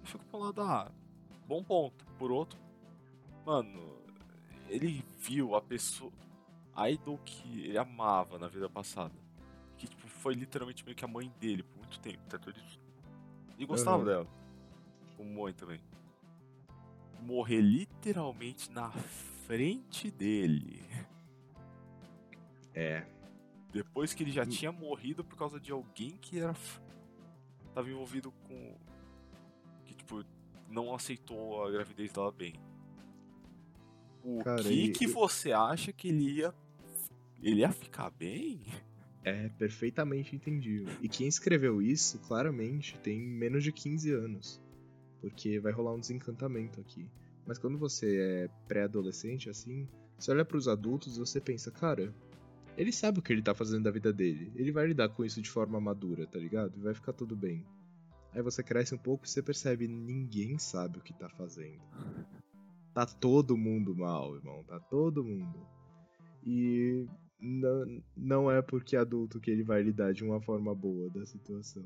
Eu 0.00 0.06
fico 0.06 0.24
um 0.36 0.40
lado, 0.40 0.60
ah, 0.62 0.90
bom 1.46 1.62
ponto. 1.62 2.04
Por 2.16 2.30
outro, 2.32 2.58
mano, 3.44 3.97
ele 4.68 5.04
viu 5.18 5.54
a 5.54 5.60
pessoa, 5.62 6.12
a 6.74 6.90
idol 6.90 7.18
que 7.24 7.62
ele 7.64 7.78
amava 7.78 8.38
na 8.38 8.48
vida 8.48 8.68
passada. 8.68 9.14
Que, 9.76 9.86
tipo, 9.86 10.06
foi 10.08 10.34
literalmente 10.34 10.84
meio 10.84 10.96
que 10.96 11.04
a 11.04 11.08
mãe 11.08 11.32
dele 11.38 11.62
por 11.62 11.78
muito 11.78 12.00
tempo, 12.00 12.18
tá? 12.28 12.38
Ele, 12.46 12.60
ele 13.56 13.66
gostava 13.66 13.96
Aham. 13.98 14.04
dela. 14.04 14.26
O 15.18 15.24
Moe 15.24 15.52
também. 15.52 15.80
Morrer 17.20 17.60
literalmente 17.60 18.70
na 18.72 18.90
frente 19.46 20.10
dele. 20.10 20.82
É. 22.74 23.04
Depois 23.72 24.14
que 24.14 24.22
ele 24.22 24.30
já 24.30 24.42
Hum. 24.44 24.48
tinha 24.48 24.72
morrido 24.72 25.24
por 25.24 25.36
causa 25.36 25.58
de 25.60 25.70
alguém 25.72 26.16
que 26.16 26.38
era. 26.38 26.54
tava 27.74 27.88
envolvido 27.90 28.32
com. 28.32 28.76
que, 29.84 29.94
tipo, 29.94 30.24
não 30.68 30.94
aceitou 30.94 31.64
a 31.64 31.70
gravidez 31.70 32.12
dela 32.12 32.30
bem. 32.32 32.54
O 34.22 34.38
Cara, 34.42 34.62
que 34.62 34.84
e- 34.84 34.92
que 34.92 35.06
você 35.06 35.52
acha 35.52 35.92
que 35.92 36.08
ele 36.08 36.30
ia. 36.38 36.54
Ele 37.42 37.60
ia 37.60 37.70
ficar 37.72 38.10
bem? 38.10 38.60
É 39.24 39.48
perfeitamente 39.50 40.34
entendível. 40.34 40.92
E 41.00 41.08
quem 41.08 41.26
escreveu 41.28 41.80
isso, 41.82 42.18
claramente, 42.20 42.98
tem 42.98 43.20
menos 43.20 43.62
de 43.62 43.72
15 43.72 44.10
anos. 44.12 44.60
Porque 45.20 45.58
vai 45.58 45.72
rolar 45.72 45.94
um 45.94 46.00
desencantamento 46.00 46.80
aqui. 46.80 47.08
Mas 47.46 47.58
quando 47.58 47.78
você 47.78 48.16
é 48.18 48.48
pré-adolescente, 48.66 49.48
assim, 49.50 49.88
você 50.18 50.30
olha 50.30 50.44
pros 50.44 50.68
adultos 50.68 51.16
e 51.16 51.20
você 51.20 51.40
pensa, 51.40 51.70
cara, 51.70 52.14
ele 52.76 52.92
sabe 52.92 53.18
o 53.18 53.22
que 53.22 53.32
ele 53.32 53.42
tá 53.42 53.54
fazendo 53.54 53.84
da 53.84 53.90
vida 53.90 54.12
dele. 54.12 54.52
Ele 54.54 54.70
vai 54.72 54.86
lidar 54.86 55.08
com 55.08 55.24
isso 55.24 55.40
de 55.42 55.50
forma 55.50 55.80
madura, 55.80 56.26
tá 56.26 56.38
ligado? 56.38 56.76
E 56.76 56.80
vai 56.80 56.94
ficar 56.94 57.12
tudo 57.12 57.34
bem. 57.36 57.64
Aí 58.32 58.42
você 58.42 58.62
cresce 58.62 58.94
um 58.94 58.98
pouco 58.98 59.26
e 59.26 59.28
você 59.28 59.42
percebe, 59.42 59.88
ninguém 59.88 60.58
sabe 60.58 60.98
o 60.98 61.02
que 61.02 61.12
tá 61.12 61.28
fazendo. 61.28 61.80
Tá 62.98 63.06
todo 63.06 63.56
mundo 63.56 63.94
mal, 63.94 64.34
irmão, 64.34 64.64
tá 64.64 64.80
todo 64.80 65.22
mundo. 65.22 65.64
E 66.44 67.06
não, 67.40 68.02
não 68.16 68.50
é 68.50 68.60
porque 68.60 68.96
é 68.96 68.98
adulto 68.98 69.38
que 69.38 69.52
ele 69.52 69.62
vai 69.62 69.80
lidar 69.84 70.12
de 70.12 70.24
uma 70.24 70.40
forma 70.40 70.74
boa 70.74 71.08
da 71.08 71.24
situação. 71.24 71.84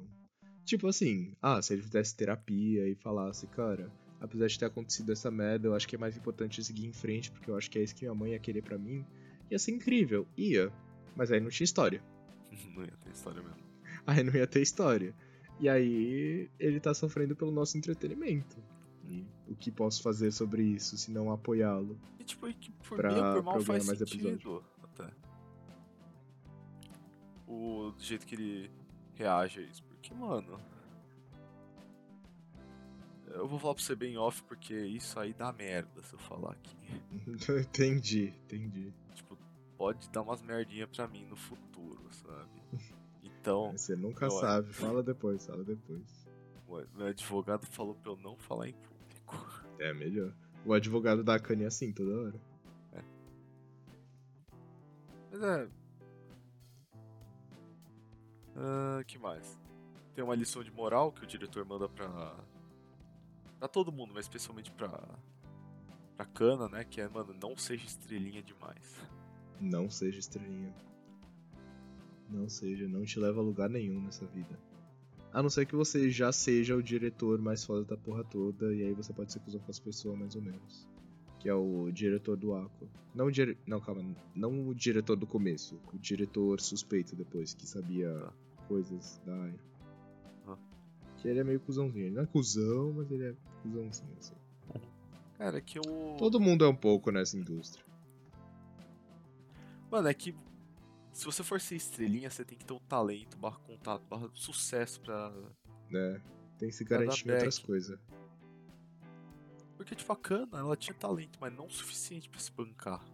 Tipo 0.65 0.89
assim, 0.89 1.35
ah, 1.43 1.61
se 1.61 1.75
ele 1.75 1.83
fizesse 1.83 2.17
terapia 2.17 2.89
e 2.89 2.95
falasse, 2.95 3.47
cara, 3.49 3.93
apesar 4.23 4.47
de 4.47 4.59
ter 4.59 4.65
acontecido 4.65 5.13
essa 5.13 5.31
merda, 5.31 5.69
eu 5.69 5.75
acho 5.75 5.87
que 5.87 5.97
é 5.97 5.99
mais 5.99 6.17
importante 6.17 6.65
seguir 6.65 6.87
em 6.87 6.95
frente, 6.95 7.31
porque 7.31 7.51
eu 7.51 7.59
acho 7.59 7.71
que 7.71 7.79
é 7.79 7.83
isso 7.83 7.95
que 7.95 8.07
minha 8.07 8.15
mãe 8.15 8.31
ia 8.31 8.39
querer 8.39 8.63
para 8.63 8.79
mim, 8.79 9.05
ia 9.51 9.59
ser 9.59 9.73
incrível. 9.73 10.27
Ia. 10.35 10.73
Mas 11.15 11.31
aí 11.31 11.41
não 11.41 11.51
tinha 11.51 11.67
história. 11.67 12.03
Não 12.75 12.85
ia 12.85 12.97
ter 13.05 13.11
história 13.11 13.43
mesmo. 13.43 13.63
Aí 14.07 14.25
não 14.25 14.35
ia 14.35 14.47
ter 14.47 14.63
história. 14.63 15.15
E 15.61 15.69
aí 15.69 16.49
ele 16.59 16.81
tá 16.81 16.95
sofrendo 16.95 17.37
pelo 17.37 17.53
nosso 17.53 17.77
entretenimento. 17.77 18.57
E 19.05 19.27
o 19.53 19.57
que 19.57 19.71
posso 19.71 20.03
fazer 20.03 20.31
sobre 20.33 20.63
isso 20.63 20.97
se 20.97 21.11
não 21.11 21.31
apoiá-lo? 21.33 21.99
E 22.19 22.25
tipo, 22.25 22.49
e 22.49 22.55
que 22.55 22.71
por 22.73 22.97
Pra- 22.97 23.13
bem 23.13 23.23
ou 23.23 23.35
por 23.35 23.43
mal 23.45 23.61
faz 23.61 23.87
mais 23.87 23.99
sentido. 23.99 24.65
Até. 24.83 25.11
O 27.47 27.91
do 27.97 28.03
jeito 28.03 28.27
que 28.27 28.35
ele 28.35 28.71
reage 29.15 29.61
a 29.61 29.63
isso. 29.63 29.83
Porque, 29.85 30.13
mano. 30.15 30.59
Eu 33.29 33.49
vou 33.49 33.59
falar 33.59 33.75
pra 33.75 33.83
você 33.83 33.95
bem 33.97 34.17
off, 34.19 34.43
porque 34.45 34.75
isso 34.75 35.19
aí 35.19 35.33
dá 35.33 35.51
merda 35.53 36.03
se 36.03 36.13
eu 36.13 36.19
falar 36.19 36.53
aqui. 36.53 36.77
entendi, 37.61 38.27
entendi. 38.45 38.93
Tipo, 39.15 39.39
pode 39.79 40.09
dar 40.11 40.21
umas 40.23 40.43
merdinhas 40.43 40.89
pra 40.95 41.09
mim 41.09 41.25
no 41.27 41.37
futuro, 41.37 42.03
sabe? 42.13 42.63
Então, 43.43 43.73
Você 43.73 43.97
nunca 43.97 44.27
eu- 44.27 44.31
sabe. 44.31 44.73
Fala 44.73 45.03
depois, 45.03 45.45
fala 45.45 45.65
depois. 45.65 46.29
meu 46.95 47.07
advogado 47.09 47.67
falou 47.67 47.93
pra 47.97 48.13
eu 48.13 48.17
não 48.17 48.37
falar 48.37 48.69
em 48.69 48.73
É 49.79 49.93
melhor. 49.93 50.33
O 50.65 50.73
advogado 50.73 51.25
da 51.25 51.35
Akane 51.35 51.65
é 51.65 51.67
assim 51.67 51.93
toda 51.93 52.17
hora. 52.17 52.41
Mas 55.33 55.43
é. 55.43 55.69
Ah, 58.55 59.03
que 59.07 59.19
mais? 59.19 59.59
Tem 60.15 60.23
uma 60.23 60.35
lição 60.35 60.63
de 60.63 60.71
moral 60.71 61.11
que 61.11 61.25
o 61.25 61.27
diretor 61.27 61.65
manda 61.65 61.89
pra. 61.89 62.37
pra 63.59 63.67
todo 63.67 63.91
mundo, 63.91 64.13
mas 64.15 64.27
especialmente 64.27 64.71
pra. 64.71 64.91
pra 66.17 66.27
Kana, 66.27 66.69
né? 66.69 66.85
Que 66.85 67.01
é, 67.01 67.09
mano, 67.09 67.35
não 67.41 67.57
seja 67.57 67.87
estrelinha 67.87 68.43
demais. 68.43 68.95
Não 69.59 69.89
seja 69.89 70.19
estrelinha. 70.21 70.75
Não 72.29 72.49
seja, 72.49 72.87
não 72.87 73.05
te 73.05 73.19
leva 73.19 73.41
a 73.41 73.43
lugar 73.43 73.71
nenhum 73.71 74.03
nessa 74.03 74.27
vida. 74.27 74.59
A 75.33 75.43
não 75.43 75.49
ser 75.49 75.65
que 75.67 75.75
você 75.75 76.11
já 76.11 76.31
seja 76.31 76.77
o 76.77 76.83
diretor 76.83 77.41
mais 77.41 77.65
foda 77.65 77.85
da 77.85 77.97
porra 77.97 78.23
toda, 78.23 78.75
e 78.75 78.83
aí 78.83 78.93
você 78.93 79.13
pode 79.13 79.33
ser 79.33 79.41
cuzão 79.41 79.61
com 79.61 79.71
as 79.71 79.79
pessoas 79.79 80.19
mais 80.19 80.37
ou 80.37 80.43
menos. 80.43 80.87
Que 81.39 81.49
é 81.49 81.55
o 81.55 81.91
diretor 81.91 82.37
do 82.37 82.55
Aqua. 82.55 82.87
Não 83.15 83.27
o 83.27 83.31
dire... 83.33 83.57
Não, 83.67 83.81
calma. 83.81 84.05
Não 84.35 84.69
o 84.69 84.75
diretor 84.75 85.17
do 85.17 85.27
começo. 85.27 85.81
O 85.93 85.99
diretor 85.99 86.61
suspeito 86.61 87.17
depois, 87.17 87.55
que 87.55 87.67
sabia 87.67 88.13
Tá. 88.13 88.33
coisas 88.69 89.21
da 89.27 89.35
área. 89.35 89.61
Ah. 90.47 90.57
Que 91.17 91.29
ele 91.29 91.41
é 91.41 91.45
meio 91.45 91.61
cuzãozinho. 91.61 92.07
Ele 92.07 92.15
não 92.15 92.23
é 92.23 92.27
cuzão, 92.27 92.93
mas 92.93 93.11
ele 93.11 93.25
é 93.25 93.35
cuzãozinho, 93.63 94.15
assim. 94.19 94.35
Cara, 95.39 95.59
é 95.59 95.61
que 95.61 95.79
eu. 95.79 95.83
Todo 96.19 96.39
mundo 96.39 96.65
é 96.65 96.69
um 96.69 96.77
pouco 96.77 97.11
nessa 97.11 97.37
indústria. 97.37 97.85
Mano, 99.91 100.09
é 100.09 100.15
que. 100.15 100.35
Se 101.13 101.25
você 101.25 101.45
for 101.45 101.61
ser 101.61 101.77
estrelinha, 101.77 102.31
você 102.31 102.45
tem 102.45 102.57
que 102.57 102.65
ter 102.65 102.73
o 102.73 102.81
talento, 102.81 103.37
barra 103.37 103.59
contato, 103.59 104.03
barra 104.09 104.31
sucesso 104.33 105.01
pra. 105.01 105.33
né? 105.91 106.23
Tem 106.59 106.69
que 106.69 106.75
se 106.75 106.85
garantir 106.85 107.29
em 107.29 107.33
outras 107.33 107.59
coisas. 107.59 107.99
Porque, 109.77 109.95
tipo, 109.95 110.13
a 110.13 110.17
Kana, 110.17 110.59
ela 110.59 110.77
tinha 110.77 110.95
talento, 110.95 111.39
mas 111.41 111.53
não 111.53 111.67
o 111.67 111.71
suficiente 111.71 112.29
pra 112.29 112.41
se 112.41 112.53
bancar. 112.53 113.05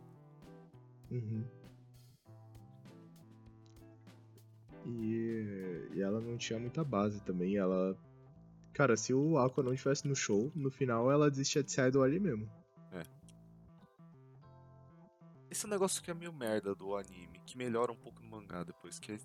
Uhum. 1.11 1.45
E, 4.87 5.89
e 5.95 6.01
ela 6.01 6.21
não 6.21 6.37
tinha 6.37 6.59
muita 6.59 6.85
base 6.85 7.21
também. 7.23 7.57
Ela. 7.57 7.97
Cara, 8.73 8.97
se 8.97 9.13
o 9.13 9.39
Aqua 9.39 9.65
não 9.65 9.73
estivesse 9.73 10.07
no 10.07 10.15
show, 10.15 10.53
no 10.55 10.71
final 10.71 11.11
ela 11.11 11.31
desistia 11.31 11.65
de 11.65 11.73
ser 11.73 11.89
idol 11.89 12.03
ali 12.03 12.21
mesmo. 12.21 12.49
Esse 15.51 15.67
negócio 15.67 16.03
que 16.03 16.11
é 16.11 16.15
meio 16.15 16.33
merda 16.33 16.75
do 16.75 16.95
anime, 16.95 17.41
que 17.47 17.57
melhora 17.57 17.91
um 17.91 17.97
pouco 17.97 18.23
no 18.23 18.29
mangá 18.29 18.63
depois, 18.63 18.99
que 18.99 19.13
é, 19.13 19.19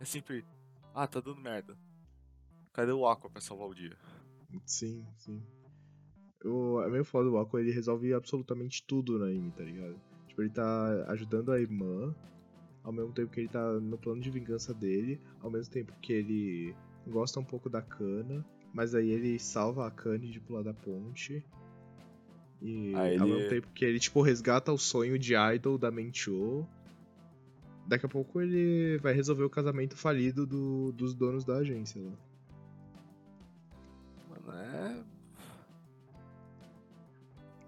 é 0.00 0.04
sempre. 0.04 0.44
Ah, 0.94 1.06
tá 1.06 1.20
dando 1.20 1.40
merda. 1.40 1.78
Cadê 2.72 2.92
o 2.92 3.06
Aqua 3.06 3.30
pra 3.30 3.40
salvar 3.40 3.68
o 3.68 3.74
dia? 3.74 3.96
Sim, 4.64 5.06
sim. 5.16 5.42
O, 6.44 6.80
é 6.82 6.88
meio 6.88 7.04
foda 7.04 7.28
o 7.28 7.38
Aqua, 7.38 7.60
ele 7.60 7.70
resolve 7.70 8.12
absolutamente 8.12 8.84
tudo 8.86 9.18
no 9.18 9.24
anime, 9.24 9.50
tá 9.52 9.62
ligado? 9.62 10.00
Tipo, 10.28 10.42
ele 10.42 10.50
tá 10.50 11.04
ajudando 11.08 11.52
a 11.52 11.60
irmã, 11.60 12.14
ao 12.82 12.92
mesmo 12.92 13.12
tempo 13.12 13.30
que 13.30 13.40
ele 13.40 13.48
tá 13.48 13.72
no 13.80 13.98
plano 13.98 14.20
de 14.20 14.30
vingança 14.30 14.72
dele, 14.72 15.20
ao 15.40 15.50
mesmo 15.50 15.72
tempo 15.72 15.92
que 16.00 16.12
ele 16.12 16.74
gosta 17.06 17.40
um 17.40 17.44
pouco 17.44 17.68
da 17.68 17.82
Kana, 17.82 18.44
mas 18.72 18.94
aí 18.94 19.10
ele 19.10 19.38
salva 19.38 19.86
a 19.86 19.90
Kane 19.90 20.30
de 20.30 20.40
pular 20.40 20.62
da 20.62 20.74
ponte. 20.74 21.44
E 22.60 22.92
Aí 22.96 23.16
ao 23.18 23.26
ele- 23.26 23.36
mesmo 23.36 23.48
tempo 23.50 23.68
que 23.72 23.84
ele, 23.84 24.00
tipo, 24.00 24.20
resgata 24.20 24.72
o 24.72 24.78
sonho 24.78 25.18
de 25.18 25.34
idol 25.34 25.78
da 25.78 25.90
Mencho. 25.90 26.66
Daqui 27.86 28.04
a 28.04 28.08
pouco 28.08 28.40
ele 28.40 28.98
vai 28.98 29.12
resolver 29.14 29.44
o 29.44 29.50
casamento 29.50 29.96
falido 29.96 30.46
do- 30.46 30.92
dos 30.92 31.14
donos 31.14 31.44
da 31.44 31.56
agência 31.58 32.02
lá. 32.02 32.12
Mano, 34.28 34.52
é 34.52 35.04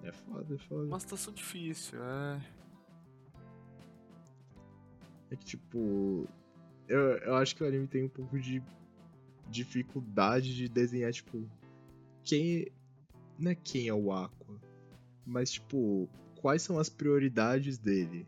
É 0.09 0.13
foda, 0.13 0.55
é 0.55 0.59
foda. 0.59 0.85
uma 0.87 1.01
situação 1.01 1.33
difícil, 1.33 1.99
é. 2.03 2.41
É 5.31 5.37
que, 5.37 5.45
tipo. 5.45 6.27
Eu, 6.89 6.99
eu 7.19 7.35
acho 7.37 7.55
que 7.55 7.63
o 7.63 7.67
anime 7.67 7.87
tem 7.87 8.03
um 8.05 8.09
pouco 8.09 8.39
de 8.41 8.61
dificuldade 9.49 10.55
de 10.57 10.69
desenhar, 10.69 11.13
tipo. 11.13 11.49
Quem. 12.25 12.67
Não 13.39 13.53
é 13.53 13.55
quem 13.55 13.89
é 13.89 13.95
o 13.95 14.13
Aqua. 14.13 14.40
Mas, 15.31 15.53
tipo, 15.53 16.09
quais 16.37 16.63
são 16.63 16.79
as 16.79 16.89
prioridades 16.89 17.79
dele? 17.79 18.27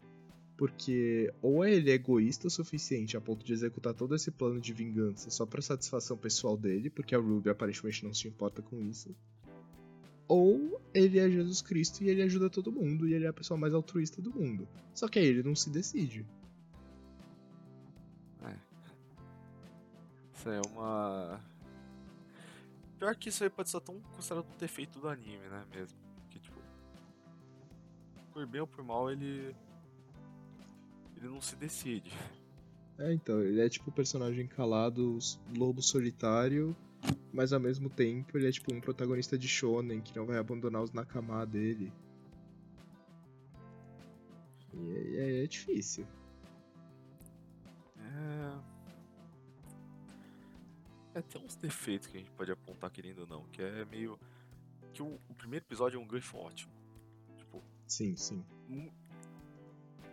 Porque 0.57 1.33
ou 1.43 1.65
é 1.65 1.73
ele 1.73 1.91
egoísta 1.91 2.47
o 2.47 2.51
suficiente 2.51 3.17
a 3.17 3.21
ponto 3.21 3.45
de 3.45 3.53
executar 3.53 3.95
todo 3.95 4.15
esse 4.15 4.31
plano 4.31 4.61
de 4.61 4.73
vingança 4.73 5.29
só 5.31 5.45
pra 5.45 5.61
satisfação 5.61 6.17
pessoal 6.17 6.57
dele, 6.57 6.89
porque 6.89 7.15
a 7.15 7.19
Ruby 7.19 7.51
aparentemente 7.51 8.05
não 8.05 8.15
se 8.15 8.29
importa 8.29 8.63
com 8.63 8.81
isso. 8.81 9.15
Ou 10.29 10.81
ele 10.95 11.19
é 11.19 11.29
Jesus 11.29 11.61
Cristo 11.61 12.05
e 12.05 12.09
ele 12.09 12.23
ajuda 12.23 12.49
todo 12.49 12.71
mundo 12.71 13.09
e 13.09 13.15
ele 13.15 13.25
é 13.25 13.29
a 13.29 13.33
pessoa 13.33 13.59
mais 13.59 13.75
altruísta 13.75 14.23
do 14.23 14.31
mundo. 14.31 14.69
Só 14.95 15.09
que 15.09 15.19
aí 15.19 15.27
ele 15.27 15.43
não 15.43 15.57
se 15.57 15.69
decide. 15.69 16.25
Isso 20.43 20.49
aí 20.49 20.57
é 20.57 20.69
uma. 20.73 21.41
Pior 22.99 23.15
que 23.15 23.29
isso 23.29 23.45
aí 23.45 23.51
pode 23.51 23.71
ser 23.71 23.81
tão 23.81 24.01
considerado 24.17 24.45
um 24.53 24.57
defeito 24.59 24.99
do 24.99 25.09
anime, 25.09 25.49
né? 25.49 25.65
Mesmo. 25.73 25.97
Por 28.33 28.47
bem 28.47 28.61
ou 28.61 28.67
por 28.67 28.83
mal, 28.85 29.11
ele. 29.11 29.55
Ele 31.17 31.29
não 31.29 31.41
se 31.41 31.55
decide. 31.57 32.11
É, 32.99 33.13
então, 33.13 33.41
ele 33.41 33.61
é 33.61 33.69
tipo 33.69 33.91
o 33.91 33.93
personagem 33.93 34.47
calado, 34.47 35.19
lobo 35.57 35.83
solitário, 35.83 36.77
mas 37.33 37.53
ao 37.53 37.61
mesmo 37.61 37.89
tempo 37.89 38.37
ele 38.37 38.49
é 38.49 38.53
tipo 38.53 38.73
um 38.73 38.81
protagonista 38.81 39.37
de 39.39 39.49
shonen 39.49 40.01
que 40.01 40.17
não 40.17 40.27
vai 40.27 40.39
abandonar 40.39 40.83
os 40.83 40.93
nakama 40.93 41.45
dele. 41.47 41.93
E 44.73 45.19
aí 45.19 45.41
é, 45.41 45.45
é 45.45 45.47
difícil. 45.47 46.07
É. 47.99 48.73
É, 51.15 51.23
tem 51.23 51.45
uns 51.45 51.57
defeitos 51.57 52.09
que 52.09 52.17
a 52.17 52.21
gente 52.21 52.31
pode 52.33 52.51
apontar 52.51 52.91
querendo 52.91 53.21
ou 53.21 53.27
não, 53.27 53.45
que 53.49 53.63
é 53.63 53.85
meio. 53.85 54.19
Que 54.95 55.03
o, 55.03 55.19
o 55.29 55.35
primeiro 55.35 55.65
episódio 55.65 55.99
é 55.99 56.03
um 56.03 56.07
gancho 56.07 56.37
ótimo. 56.37 56.73
Sim, 57.93 58.17
sim. 58.17 58.43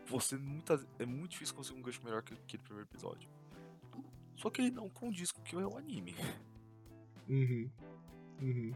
você 0.05 0.35
muitas, 0.35 0.85
é 0.99 1.05
muito 1.05 1.31
difícil 1.31 1.55
conseguir 1.55 1.79
um 1.79 1.81
gancho 1.81 2.03
melhor 2.03 2.21
que 2.21 2.33
aquele 2.33 2.61
primeiro 2.61 2.89
episódio. 2.89 3.29
Só 4.35 4.49
que 4.49 4.61
ele 4.61 4.71
não 4.71 4.89
condiz 4.89 5.31
com 5.31 5.39
o 5.39 5.43
que 5.45 5.55
é 5.55 5.65
o 5.65 5.77
anime. 5.77 6.13
Uhum. 7.29 7.71
Uhum. 8.41 8.73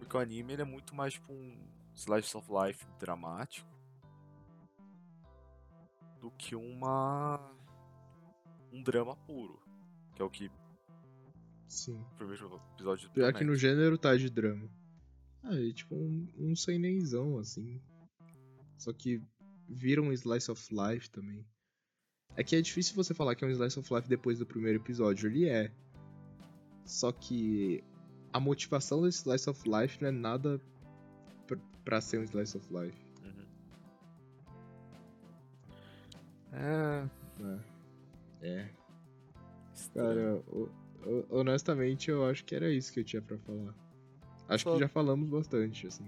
Porque 0.00 0.16
o 0.16 0.20
anime 0.20 0.54
ele 0.54 0.62
é 0.62 0.64
muito 0.64 0.92
mais 0.92 1.14
tipo 1.14 1.32
um 1.32 1.56
slice 1.94 2.36
of 2.36 2.48
life 2.50 2.84
dramático 2.98 3.68
do 6.20 6.32
que 6.32 6.56
uma 6.56 7.52
um 8.72 8.82
drama 8.82 9.14
puro, 9.14 9.62
que 10.16 10.22
é 10.22 10.24
o 10.24 10.30
que 10.30 10.50
Sim. 11.68 12.00
o 12.00 12.16
primeiro 12.16 12.60
episódio 12.72 13.08
Pior 13.10 13.32
que 13.32 13.44
no 13.44 13.54
gênero 13.54 13.96
tá 13.96 14.16
de 14.16 14.28
drama. 14.28 14.68
Ah, 15.44 15.54
é 15.54 15.72
tipo 15.72 15.94
um, 15.94 16.26
um 16.38 16.56
seinenzão, 16.56 17.38
assim. 17.38 17.80
Só 18.78 18.92
que 18.92 19.22
vira 19.68 20.02
um 20.02 20.12
slice 20.12 20.50
of 20.50 20.68
life 20.74 21.10
também. 21.10 21.46
É 22.36 22.42
que 22.42 22.56
é 22.56 22.60
difícil 22.60 22.94
você 22.96 23.14
falar 23.14 23.34
que 23.34 23.44
é 23.44 23.48
um 23.48 23.50
slice 23.50 23.78
of 23.78 23.94
life 23.94 24.08
depois 24.08 24.38
do 24.38 24.46
primeiro 24.46 24.78
episódio. 24.78 25.28
Ele 25.28 25.48
é. 25.48 25.70
Só 26.84 27.12
que 27.12 27.82
a 28.32 28.40
motivação 28.40 29.00
do 29.00 29.08
Slice 29.08 29.48
of 29.48 29.62
Life 29.68 30.02
não 30.02 30.08
é 30.08 30.12
nada 30.12 30.60
pra, 31.46 31.56
pra 31.84 32.00
ser 32.00 32.18
um 32.18 32.24
Slice 32.24 32.56
of 32.56 32.66
Life. 32.72 32.98
Uhum. 33.22 33.46
É. 36.52 37.08
né? 37.38 37.64
É. 38.42 38.70
estranho. 39.72 40.42
Cara, 40.42 41.26
honestamente, 41.30 42.10
eu 42.10 42.24
acho 42.26 42.44
que 42.44 42.54
era 42.54 42.70
isso 42.72 42.92
que 42.92 43.00
eu 43.00 43.04
tinha 43.04 43.22
pra 43.22 43.38
falar. 43.38 43.74
Acho 44.48 44.64
Só- 44.64 44.74
que 44.74 44.80
já 44.80 44.88
falamos 44.88 45.28
bastante, 45.28 45.86
assim. 45.86 46.06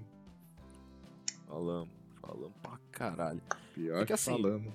Falamos, 1.47 1.89
falamos 2.21 2.53
pra 2.63 2.79
caralho. 2.91 3.43
Pior 3.75 3.97
É 3.97 4.01
que 4.01 4.07
que, 4.07 4.13
assim, 4.13 4.31
falamos. 4.33 4.73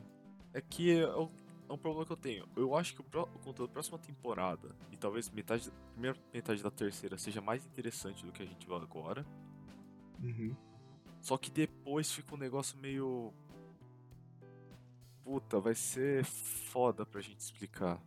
É 0.53 0.61
que 0.61 0.99
é 0.99 1.15
um, 1.15 1.29
é 1.69 1.73
um 1.73 1.77
problema 1.77 2.05
que 2.05 2.11
eu 2.11 2.17
tenho. 2.17 2.45
Eu 2.55 2.75
acho 2.75 2.93
que 2.95 3.01
o, 3.01 3.03
pró- 3.03 3.27
o 3.35 3.39
conteúdo 3.39 3.67
da 3.67 3.73
próxima 3.73 3.97
temporada, 3.99 4.75
e 4.91 4.97
talvez 4.97 5.29
metade, 5.29 5.69
da- 5.69 5.75
primeira 5.93 6.17
metade 6.33 6.63
da 6.63 6.71
terceira, 6.71 7.17
seja 7.17 7.41
mais 7.41 7.65
interessante 7.65 8.25
do 8.25 8.31
que 8.31 8.41
a 8.41 8.45
gente 8.45 8.65
viu 8.65 8.75
agora. 8.75 9.25
Uhum. 10.21 10.55
Só 11.21 11.37
que 11.37 11.51
depois 11.51 12.11
fica 12.11 12.33
um 12.33 12.37
negócio 12.37 12.77
meio. 12.79 13.31
Puta, 15.23 15.59
vai 15.59 15.75
ser 15.75 16.23
foda 16.25 17.05
pra 17.05 17.21
gente 17.21 17.39
explicar. 17.39 18.01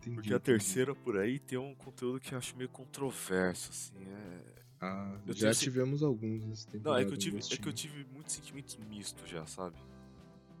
Entendi, 0.00 0.14
Porque 0.14 0.32
a 0.32 0.36
entendi. 0.36 0.44
terceira 0.58 0.94
por 0.94 1.18
aí 1.18 1.38
tem 1.38 1.58
um 1.58 1.74
conteúdo 1.74 2.18
que 2.20 2.32
eu 2.34 2.38
acho 2.38 2.56
meio 2.56 2.68
controverso, 2.70 3.70
assim. 3.70 3.94
É... 4.06 4.60
Ah, 4.80 5.20
Eu 5.26 5.34
já 5.34 5.52
se- 5.52 5.60
tivemos 5.64 6.02
alguns 6.02 6.42
nesse 6.46 6.66
tempo. 6.66 6.88
Não, 6.88 6.96
é 6.96 7.04
que, 7.04 7.12
eu 7.12 7.16
tive, 7.18 7.36
é 7.38 7.56
que 7.56 7.68
eu 7.68 7.72
tive 7.72 8.06
muitos 8.14 8.34
sentimentos 8.34 8.76
mistos 8.88 9.28
já, 9.28 9.44
sabe? 9.46 9.76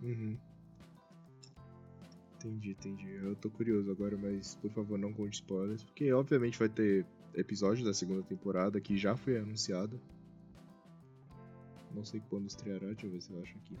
Uhum. 0.02 0.36
Entendi, 2.36 2.70
entendi. 2.72 3.10
Eu 3.14 3.34
tô 3.36 3.50
curioso 3.50 3.90
agora, 3.90 4.16
mas 4.18 4.54
por 4.56 4.70
favor 4.72 4.98
não 4.98 5.12
conte 5.12 5.34
spoilers, 5.34 5.82
porque 5.84 6.12
obviamente 6.12 6.58
vai 6.58 6.68
ter 6.68 7.06
episódio 7.34 7.84
da 7.84 7.94
segunda 7.94 8.22
temporada 8.22 8.80
que 8.80 8.96
já 8.96 9.16
foi 9.16 9.38
anunciada. 9.38 9.98
Não 11.94 12.04
sei 12.04 12.20
quando 12.28 12.46
estreará, 12.46 12.86
deixa 12.88 13.06
eu 13.06 13.10
ver 13.10 13.20
se 13.22 13.32
eu 13.32 13.42
acho 13.42 13.56
aqui. 13.58 13.76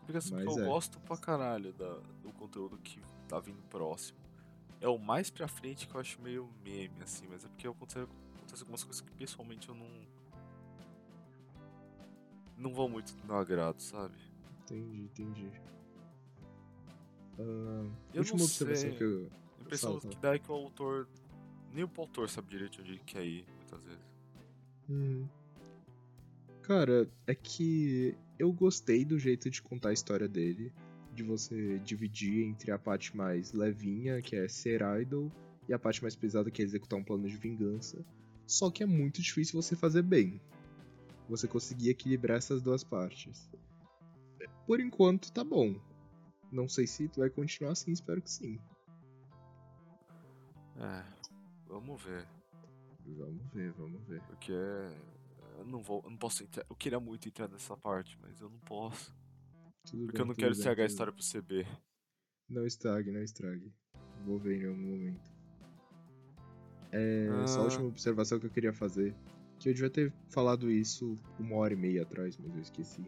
Porque 0.00 0.16
assim, 0.18 0.34
Mas 0.34 0.56
eu 0.56 0.62
é. 0.64 0.66
gosto 0.66 0.98
pra 1.00 1.16
caralho 1.16 1.72
da, 1.72 1.94
do 2.22 2.32
conteúdo 2.32 2.78
que 2.78 3.00
tá 3.30 3.38
vindo 3.38 3.62
próximo. 3.68 4.18
É 4.80 4.88
o 4.88 4.98
mais 4.98 5.30
pra 5.30 5.46
frente 5.46 5.86
que 5.86 5.94
eu 5.94 6.00
acho 6.00 6.20
meio 6.20 6.48
meme, 6.64 7.02
assim, 7.02 7.26
mas 7.28 7.44
é 7.44 7.48
porque 7.48 7.66
acontece, 7.68 8.08
acontece 8.36 8.62
algumas 8.62 8.82
coisas 8.82 9.00
que 9.00 9.10
pessoalmente 9.12 9.68
eu 9.68 9.74
não. 9.74 9.88
Não 12.56 12.74
vão 12.74 12.88
muito 12.88 13.14
meu 13.24 13.36
agrado, 13.36 13.80
sabe? 13.80 14.14
Entendi, 14.62 15.02
entendi. 15.02 15.52
Ah, 17.38 17.86
Eu 18.12 18.20
última 18.20 18.38
não 18.38 18.44
observação 18.44 18.88
sei. 18.88 18.98
que 18.98 19.04
eu. 19.04 19.30
A 19.58 19.60
impressão 19.62 19.98
que 20.00 20.16
dá 20.16 20.34
é 20.34 20.38
que 20.38 20.50
o 20.50 20.54
autor. 20.54 21.08
Nem 21.72 21.84
o 21.84 21.90
autor 21.96 22.28
sabe 22.28 22.48
direito 22.48 22.80
onde 22.80 22.92
ele 22.92 23.02
quer 23.06 23.24
ir, 23.24 23.46
muitas 23.56 23.82
vezes. 23.84 24.04
Uhum. 24.88 25.28
Cara, 26.62 27.08
é 27.26 27.34
que 27.34 28.16
eu 28.38 28.52
gostei 28.52 29.04
do 29.04 29.18
jeito 29.18 29.48
de 29.50 29.62
contar 29.62 29.90
a 29.90 29.92
história 29.92 30.28
dele, 30.28 30.72
de 31.14 31.22
você 31.22 31.78
dividir 31.80 32.44
entre 32.44 32.70
a 32.70 32.78
parte 32.78 33.16
mais 33.16 33.52
levinha, 33.52 34.22
que 34.22 34.36
é 34.36 34.48
ser 34.48 34.80
idol, 35.00 35.30
e 35.68 35.74
a 35.74 35.78
parte 35.78 36.02
mais 36.02 36.16
pesada, 36.16 36.50
que 36.50 36.62
é 36.62 36.64
executar 36.64 36.98
um 36.98 37.04
plano 37.04 37.28
de 37.28 37.36
vingança. 37.36 38.04
Só 38.46 38.70
que 38.70 38.82
é 38.82 38.86
muito 38.86 39.22
difícil 39.22 39.60
você 39.60 39.76
fazer 39.76 40.02
bem. 40.02 40.40
Você 41.28 41.46
conseguir 41.46 41.90
equilibrar 41.90 42.38
essas 42.38 42.60
duas 42.60 42.82
partes. 42.82 43.48
Por 44.66 44.80
enquanto, 44.80 45.32
tá 45.32 45.44
bom. 45.44 45.74
Não 46.50 46.68
sei 46.68 46.86
se 46.86 47.08
vai 47.16 47.30
continuar 47.30 47.72
assim, 47.72 47.92
espero 47.92 48.20
que 48.20 48.30
sim. 48.30 48.58
É. 50.76 51.04
Vamos 51.68 52.02
ver. 52.02 52.26
Vamos 53.06 53.52
ver, 53.52 53.72
vamos 53.72 54.02
ver. 54.06 54.20
Porque. 54.22 54.52
Eu 54.52 55.64
não 55.66 55.82
vou. 55.82 56.02
Eu 56.04 56.10
não 56.10 56.16
posso 56.16 56.42
entrar. 56.42 56.64
Eu 56.68 56.74
queria 56.74 56.98
muito 56.98 57.28
entrar 57.28 57.48
nessa 57.48 57.76
parte, 57.76 58.18
mas 58.20 58.40
eu 58.40 58.48
não 58.48 58.58
posso. 58.60 59.14
Tudo 59.84 60.04
Porque 60.06 60.12
bem, 60.18 60.22
eu 60.22 60.26
não 60.26 60.34
quero 60.34 60.52
estragar 60.52 60.84
a 60.84 60.86
história 60.86 61.12
pro 61.12 61.22
CB. 61.22 61.66
Não 62.48 62.66
estrague, 62.66 63.10
não 63.10 63.22
estrague. 63.22 63.72
Vou 64.24 64.38
ver 64.38 64.62
em 64.62 64.66
algum 64.68 64.80
momento. 64.82 65.30
É, 66.92 67.28
Só 67.46 67.58
a 67.58 67.62
Ah. 67.62 67.64
última 67.64 67.86
observação 67.86 68.38
que 68.38 68.46
eu 68.46 68.50
queria 68.50 68.72
fazer. 68.72 69.14
Que 69.58 69.68
eu 69.68 69.74
devia 69.74 69.90
ter 69.90 70.12
falado 70.28 70.70
isso 70.70 71.16
uma 71.38 71.56
hora 71.56 71.72
e 71.74 71.76
meia 71.76 72.02
atrás, 72.02 72.36
mas 72.38 72.54
eu 72.54 72.60
esqueci. 72.60 73.04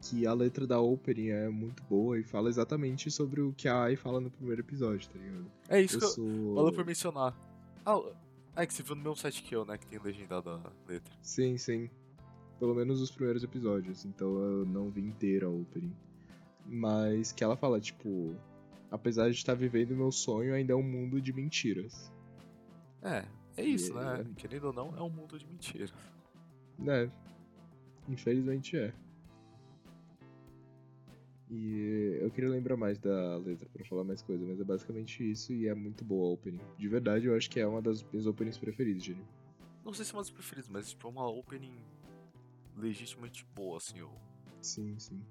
Que 0.00 0.26
a 0.26 0.32
letra 0.32 0.66
da 0.66 0.80
opening 0.80 1.28
é 1.28 1.48
muito 1.48 1.82
boa 1.84 2.18
e 2.18 2.24
fala 2.24 2.48
exatamente 2.48 3.10
sobre 3.10 3.40
o 3.40 3.52
que 3.52 3.68
a 3.68 3.82
Ai 3.82 3.94
fala 3.94 4.20
no 4.20 4.30
primeiro 4.30 4.60
episódio, 4.62 5.08
tá 5.08 5.18
ligado? 5.18 5.46
É 5.68 5.80
isso 5.80 5.96
eu 5.96 6.00
que 6.00 6.04
eu. 6.06 6.10
sou. 6.10 6.54
Valeu 6.54 6.72
por 6.72 6.84
mencionar. 6.84 7.36
Ah, 7.86 8.00
é 8.56 8.66
que 8.66 8.74
você 8.74 8.82
viu 8.82 8.96
no 8.96 9.02
mesmo 9.02 9.16
site 9.16 9.42
que 9.42 9.54
eu, 9.54 9.64
né? 9.64 9.78
Que 9.78 9.86
tem 9.86 10.00
legendado 10.00 10.50
a 10.50 10.72
letra. 10.88 11.14
Sim, 11.22 11.56
sim. 11.56 11.88
Pelo 12.62 12.76
menos 12.76 13.00
os 13.00 13.10
primeiros 13.10 13.42
episódios, 13.42 14.04
então 14.04 14.38
eu 14.38 14.64
não 14.64 14.88
vi 14.88 15.00
inteira 15.00 15.46
a 15.46 15.50
opening. 15.50 15.92
Mas 16.64 17.32
que 17.32 17.42
ela 17.42 17.56
fala, 17.56 17.80
tipo, 17.80 18.36
apesar 18.88 19.28
de 19.30 19.34
estar 19.36 19.54
vivendo 19.54 19.96
meu 19.96 20.12
sonho, 20.12 20.54
ainda 20.54 20.72
é 20.72 20.76
um 20.76 20.82
mundo 20.84 21.20
de 21.20 21.32
mentiras. 21.32 22.12
É, 23.02 23.24
é 23.56 23.64
isso, 23.64 23.90
E- 23.90 23.94
né? 23.96 24.24
Querendo 24.36 24.68
ou 24.68 24.72
não, 24.72 24.96
é 24.96 25.02
um 25.02 25.10
mundo 25.10 25.36
de 25.36 25.44
mentira. 25.44 25.92
Né? 26.78 27.10
Infelizmente 28.08 28.76
é. 28.76 28.94
E 31.50 32.16
eu 32.20 32.30
queria 32.30 32.48
lembrar 32.48 32.76
mais 32.76 32.96
da 32.96 33.38
letra 33.38 33.68
pra 33.72 33.84
falar 33.86 34.04
mais 34.04 34.22
coisa, 34.22 34.46
mas 34.46 34.60
é 34.60 34.64
basicamente 34.64 35.28
isso 35.28 35.52
e 35.52 35.66
é 35.66 35.74
muito 35.74 36.04
boa 36.04 36.28
a 36.28 36.32
opening. 36.34 36.60
De 36.78 36.86
verdade, 36.88 37.26
eu 37.26 37.34
acho 37.34 37.50
que 37.50 37.58
é 37.58 37.66
uma 37.66 37.82
das 37.82 38.04
minhas 38.04 38.24
openings 38.24 38.56
preferidas, 38.56 39.02
Gênio. 39.02 39.26
Não 39.84 39.92
sei 39.92 40.04
se 40.04 40.12
é 40.12 40.14
uma 40.14 40.22
das 40.22 40.30
preferidas, 40.30 40.70
mas 40.70 40.90
tipo, 40.90 41.08
é 41.08 41.10
uma 41.10 41.28
opening 41.28 41.74
legitimamente 42.76 43.44
boa, 43.54 43.76
assim. 43.78 43.98
Eu, 43.98 44.12
Sim, 44.60 44.98
sim. 44.98 45.24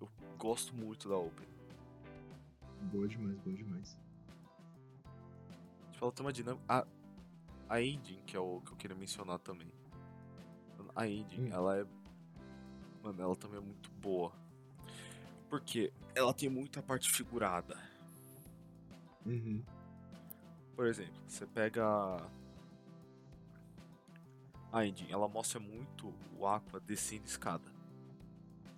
eu 0.00 0.08
gosto 0.38 0.74
muito 0.74 1.08
da 1.08 1.16
opening. 1.16 1.48
Boa 2.92 3.06
demais, 3.06 3.38
boa 3.40 3.54
demais. 3.56 3.98
Tipo, 5.92 6.04
ela 6.06 6.12
tem 6.12 6.26
uma 6.26 6.32
dinâmica. 6.32 6.64
A, 6.68 6.86
a 7.68 7.82
ending, 7.82 8.20
que 8.26 8.36
é 8.36 8.40
o 8.40 8.60
que 8.62 8.72
eu 8.72 8.76
queria 8.76 8.96
mencionar 8.96 9.38
também. 9.38 9.70
A 10.96 11.06
ending, 11.06 11.42
Hum. 11.44 11.52
ela 11.52 11.78
é. 11.78 11.86
Mano, 13.02 13.22
ela 13.22 13.36
também 13.36 13.58
é 13.58 13.62
muito 13.62 13.90
boa. 13.92 14.32
Porque 15.48 15.92
ela 16.14 16.32
tem 16.34 16.48
muita 16.48 16.82
parte 16.82 17.10
figurada. 17.10 17.76
Uhum. 19.26 19.62
Por 20.74 20.86
exemplo, 20.86 21.14
você 21.26 21.46
pega. 21.46 21.84
A 24.72 24.86
ending, 24.86 25.10
ela 25.10 25.28
mostra 25.28 25.58
muito 25.58 26.14
o 26.38 26.46
Aqua 26.46 26.78
descendo 26.78 27.26
escada. 27.26 27.70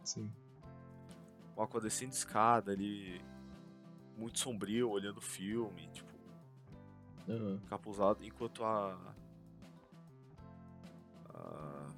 Sim. 0.02 0.32
O 1.54 1.62
Aqua 1.62 1.80
descendo 1.80 2.12
escada, 2.12 2.72
ele. 2.72 3.20
Muito 4.16 4.38
sombrio, 4.38 4.90
olhando 4.90 5.18
o 5.18 5.22
filme, 5.22 5.88
tipo, 5.88 6.12
Aham. 7.28 7.60
capuzado, 7.66 8.24
enquanto 8.24 8.64
a. 8.64 9.14
a 11.28 11.88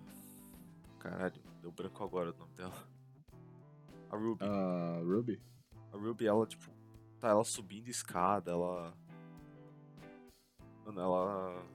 caralho, 0.99 1.43
deu 1.61 1.71
branco 1.71 2.03
agora 2.03 2.31
o 2.31 2.37
nome 2.39 2.55
dela. 2.55 2.89
A 4.11 4.17
Ruby. 4.17 4.45
A 4.45 5.01
Ruby? 5.03 5.43
A 5.93 5.97
Ruby, 5.97 6.27
ela, 6.27 6.47
tipo, 6.47 6.71
tá 7.21 7.29
ela 7.29 7.45
subindo 7.45 7.89
escada, 7.89 8.53
ela. 8.53 8.95
Mano, 10.85 11.01
ela. 11.01 11.74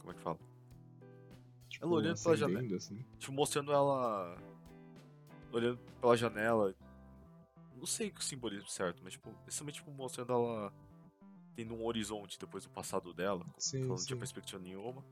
Como 0.00 0.10
é 0.12 0.14
que 0.14 0.20
fala? 0.20 0.38
Tipo, 1.68 1.86
Ela 1.86 1.94
olhando 1.94 2.22
pela 2.22 2.36
janela. 2.36 2.76
assim. 2.76 3.04
Tipo, 3.18 3.32
mostrando 3.32 3.72
ela. 3.72 4.36
Olhando 5.52 5.78
pela 6.00 6.16
janela. 6.16 6.74
Não 7.76 7.86
sei 7.86 8.12
o 8.16 8.22
simbolismo 8.22 8.68
certo, 8.68 9.00
mas, 9.02 9.12
tipo, 9.12 9.32
principalmente, 9.44 9.76
tipo, 9.76 9.90
mostrando 9.92 10.32
ela 10.32 10.72
tendo 11.54 11.74
um 11.74 11.84
horizonte 11.84 12.38
depois 12.38 12.64
do 12.64 12.70
passado 12.70 13.14
dela. 13.14 13.46
Sim, 13.58 13.78
que 13.78 13.82
ela 13.84 13.88
não 13.88 13.96
sim. 13.98 14.06
tinha 14.08 14.18
perspectiva 14.18 14.60
nenhuma. 14.62 15.04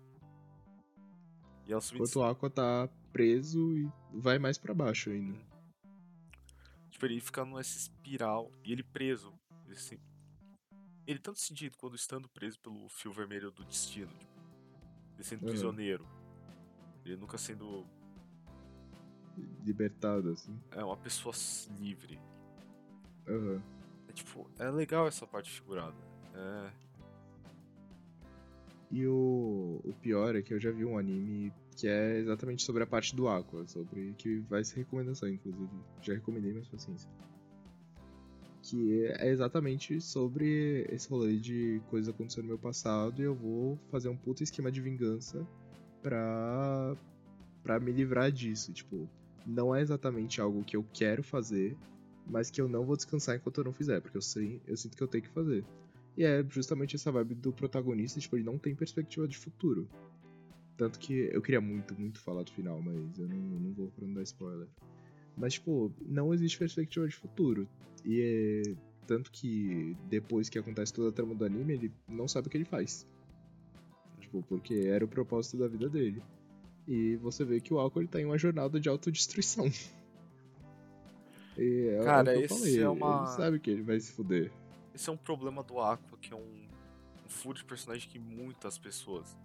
E 1.66 1.72
ela 1.72 1.80
subindo. 1.80 2.03
Enquanto 2.05 2.16
o 2.16 2.24
Aqua 2.24 2.51
tá 2.51 2.89
preso 3.12 3.76
e 3.76 3.91
vai 4.12 4.39
mais 4.39 4.59
pra 4.59 4.74
baixo 4.74 5.11
ainda. 5.11 5.39
Tipo, 6.91 7.07
ele 7.07 7.20
fica 7.20 7.45
nessa 7.45 7.76
espiral 7.78 8.51
e 8.64 8.72
ele 8.72 8.82
preso. 8.82 9.32
Ele, 9.66 9.74
assim, 9.74 9.99
ele 11.07 11.18
tanto 11.18 11.39
sentido 11.39 11.76
quando 11.76 11.95
estando 11.95 12.28
preso 12.28 12.59
pelo 12.61 12.89
fio 12.89 13.12
vermelho 13.12 13.51
do 13.51 13.64
destino. 13.64 14.11
Tipo, 14.18 14.38
ele 15.19 15.25
sendo 15.25 15.41
Aham. 15.43 15.49
prisioneiro. 15.51 16.07
Ele 17.05 17.16
nunca 17.16 17.37
sendo 17.37 17.85
Libertado, 19.64 20.31
assim. 20.31 20.59
é, 20.73 20.83
uma 20.83 20.97
pessoa 20.97 21.35
livre. 21.79 22.19
Aham. 23.29 23.62
É 24.09 24.12
tipo, 24.12 24.49
é 24.59 24.71
legal 24.71 25.07
essa 25.07 25.27
parte 25.27 25.51
figurada. 25.51 25.97
É. 26.35 26.73
E 28.91 29.07
o, 29.07 29.81
o 29.85 29.93
pior 30.01 30.35
é 30.35 30.43
que 30.43 30.55
eu 30.55 30.59
já 30.61 30.71
vi 30.71 30.85
um 30.85 30.97
anime 30.97 31.53
que 31.77 31.87
é 31.87 32.16
exatamente 32.19 32.62
sobre 32.62 32.83
a 32.83 32.87
parte 32.87 33.14
do 33.14 33.29
Aqua, 33.29 33.66
sobre 33.69 34.14
que 34.14 34.39
vai 34.41 34.64
ser 34.64 34.79
recomendação, 34.79 35.29
inclusive. 35.29 35.71
Já 36.01 36.14
recomendei, 36.14 36.53
mas 36.53 36.66
paciência. 36.66 37.09
Que 38.69 39.07
é 39.19 39.29
exatamente 39.31 39.99
sobre 39.99 40.87
esse 40.91 41.09
rolê 41.09 41.37
de 41.37 41.81
coisas 41.89 42.12
acontecendo 42.12 42.45
no 42.45 42.49
meu 42.49 42.59
passado 42.59 43.19
e 43.19 43.25
eu 43.25 43.35
vou 43.35 43.79
fazer 43.91 44.11
um 44.11 44.16
puta 44.16 44.43
esquema 44.43 44.71
de 44.71 44.79
vingança 44.79 45.47
pra, 46.03 46.95
pra 47.62 47.81
me 47.81 47.91
livrar 47.91 48.31
disso. 48.31 48.71
Tipo, 48.75 49.09
não 49.47 49.75
é 49.75 49.81
exatamente 49.81 50.39
algo 50.39 50.62
que 50.64 50.77
eu 50.77 50.85
quero 50.93 51.23
fazer, 51.23 51.75
mas 52.27 52.51
que 52.51 52.61
eu 52.61 52.69
não 52.69 52.85
vou 52.85 52.95
descansar 52.95 53.37
enquanto 53.37 53.57
eu 53.57 53.64
não 53.64 53.73
fizer, 53.73 54.03
porque 54.03 54.19
eu 54.19 54.23
sei, 54.23 54.61
eu 54.66 54.77
sinto 54.77 54.99
que 54.99 55.03
eu 55.03 55.09
tenho 55.09 55.25
que 55.25 55.31
fazer. 55.31 55.64
E 56.14 56.25
é 56.25 56.45
justamente 56.51 56.95
essa 56.95 57.11
vibe 57.11 57.37
do 57.37 57.53
protagonista, 57.53 58.21
tipo, 58.21 58.37
ele 58.37 58.45
não 58.45 58.59
tem 58.59 58.75
perspectiva 58.75 59.27
de 59.27 59.39
futuro. 59.39 59.89
Tanto 60.77 60.99
que 60.99 61.31
eu 61.33 61.41
queria 61.41 61.61
muito, 61.61 61.99
muito 61.99 62.21
falar 62.21 62.43
do 62.43 62.53
final, 62.53 62.83
mas 62.83 63.19
eu 63.19 63.27
não, 63.29 63.37
não 63.37 63.73
vou 63.73 63.89
pra 63.89 64.07
não 64.07 64.12
dar 64.12 64.23
spoiler. 64.25 64.69
Mas, 65.39 65.55
tipo, 65.55 65.93
não 66.05 66.34
existe 66.34 66.59
perspectiva 66.59 67.07
de 67.09 67.14
futuro. 67.14 67.68
E 68.05 68.20
é. 68.66 68.74
Tanto 69.07 69.30
que 69.30 69.97
depois 70.11 70.51
que 70.51 70.59
acontece 70.59 70.93
toda 70.93 71.09
a 71.09 71.12
trama 71.12 71.34
do 71.34 71.43
anime, 71.43 71.72
ele 71.72 71.93
não 72.07 72.28
sabe 72.28 72.47
o 72.49 72.51
que 72.51 72.59
ele 72.59 72.64
faz. 72.66 73.07
Tipo, 74.20 74.43
porque 74.43 74.74
era 74.74 75.03
o 75.03 75.09
propósito 75.09 75.57
da 75.57 75.66
vida 75.66 75.89
dele. 75.89 76.22
E 76.86 77.16
você 77.16 77.43
vê 77.43 77.59
que 77.59 77.72
o 77.72 77.78
Alco 77.78 77.99
ele 78.01 78.09
tá 78.09 78.20
em 78.20 78.26
uma 78.26 78.36
jornada 78.36 78.78
de 78.78 78.86
autodestruição. 78.89 79.64
E 81.57 81.89
é 81.89 82.05
Cara, 82.05 82.30
o 82.30 82.39
que 82.39 82.45
eu 82.45 82.49
falei, 82.49 82.80
é 82.82 82.89
uma- 82.89 83.16
ele 83.18 83.26
sabe 83.36 83.59
que 83.59 83.70
ele 83.70 83.82
vai 83.82 83.99
se 83.99 84.12
fuder. 84.12 84.53
Esse 84.95 85.09
é 85.09 85.12
um 85.12 85.16
problema 85.16 85.62
do 85.62 85.80
Aqua, 85.80 86.18
que 86.18 86.32
é 86.32 86.36
um, 86.36 86.68
um 87.24 87.28
furo 87.28 87.57
de 87.59 87.64
personagem 87.64 88.09
que 88.09 88.18
muitas 88.18 88.78
pessoas, 88.78 89.36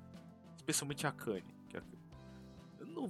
especialmente 0.57 1.07
a 1.07 1.11
Kanye, 1.11 1.43
que 1.69 1.77
é, 1.77 1.81
eu 2.79 2.85
não, 2.87 3.09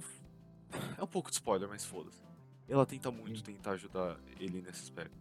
é 0.96 1.02
um 1.02 1.06
pouco 1.06 1.30
de 1.30 1.36
spoiler, 1.36 1.68
mas 1.68 1.84
foda-se. 1.84 2.22
Ela 2.68 2.86
tenta 2.86 3.10
muito 3.10 3.42
tentar 3.42 3.72
ajudar 3.72 4.18
ele 4.38 4.62
nesse 4.62 4.82
aspecto. 4.84 5.16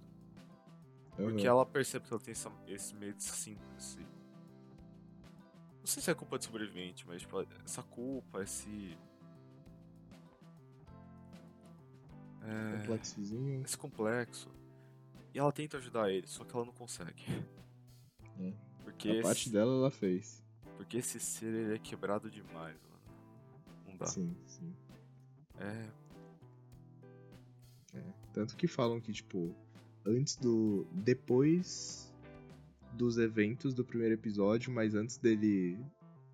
Porque 1.15 1.41
Aham. 1.41 1.49
ela 1.57 1.65
percebe 1.65 2.07
que 2.07 2.13
ela 2.13 2.21
tem 2.21 2.31
essa, 2.31 2.51
esse 2.67 2.95
meio 2.95 3.13
de 3.13 3.23
sim, 3.23 3.57
esse... 3.77 3.99
Não 3.99 5.85
sei 5.85 6.01
se 6.01 6.09
é 6.09 6.13
culpa 6.15 6.39
de 6.39 6.45
sobrevivente, 6.45 7.05
mas 7.05 7.21
tipo, 7.21 7.45
essa 7.65 7.83
culpa, 7.83 8.41
esse. 8.41 8.97
É, 12.41 12.77
Complexozinho. 12.79 13.61
esse 13.63 13.77
complexo. 13.77 14.49
E 15.33 15.39
ela 15.39 15.51
tenta 15.51 15.77
ajudar 15.77 16.09
ele, 16.09 16.25
só 16.27 16.43
que 16.45 16.55
ela 16.55 16.65
não 16.65 16.73
consegue. 16.73 17.23
É. 18.39 18.53
Porque, 18.83 19.09
A 19.19 19.21
parte 19.23 19.41
esse, 19.43 19.49
dela 19.51 19.71
ela 19.73 19.91
fez. 19.91 20.43
porque 20.77 20.97
esse 20.97 21.19
ser 21.19 21.53
ele 21.53 21.75
é 21.75 21.79
quebrado 21.79 22.31
demais, 22.31 22.75
mano. 22.83 23.01
Não 23.87 23.97
dá. 23.97 24.05
Sim, 24.05 24.35
sim. 24.45 24.73
É, 25.57 25.89
Tanto 28.33 28.55
que 28.55 28.67
falam 28.67 28.99
que, 28.99 29.11
tipo, 29.11 29.55
antes 30.05 30.35
do. 30.35 30.87
Depois 30.91 32.11
dos 32.93 33.17
eventos 33.17 33.73
do 33.73 33.83
primeiro 33.83 34.13
episódio, 34.13 34.71
mas 34.71 34.93
antes 34.93 35.17
dele 35.17 35.77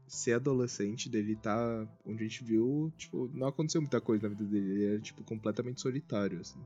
ser 0.07 0.33
adolescente, 0.33 1.09
dele 1.09 1.35
tá. 1.35 1.87
Onde 2.05 2.23
a 2.23 2.27
gente 2.27 2.43
viu, 2.43 2.91
tipo, 2.97 3.29
não 3.33 3.47
aconteceu 3.47 3.81
muita 3.81 3.99
coisa 3.99 4.27
na 4.27 4.35
vida 4.35 4.49
dele. 4.49 4.71
Ele 4.71 4.85
era, 4.85 4.99
tipo, 4.99 5.23
completamente 5.23 5.81
solitário, 5.81 6.39
assim. 6.39 6.63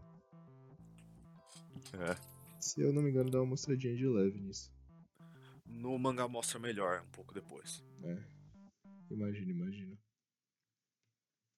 é. 1.93 2.15
Se 2.59 2.79
eu 2.81 2.93
não 2.93 3.01
me 3.01 3.09
engano, 3.09 3.29
dá 3.29 3.39
uma 3.39 3.47
mostradinha 3.47 3.95
de 3.95 4.07
leve 4.07 4.39
nisso. 4.39 4.71
No 5.65 5.97
mangá 5.99 6.27
mostra 6.27 6.59
melhor 6.59 7.01
um 7.01 7.11
pouco 7.11 7.33
depois. 7.33 7.83
É. 8.03 8.17
Imagina, 9.09 9.51
imagina. 9.51 9.97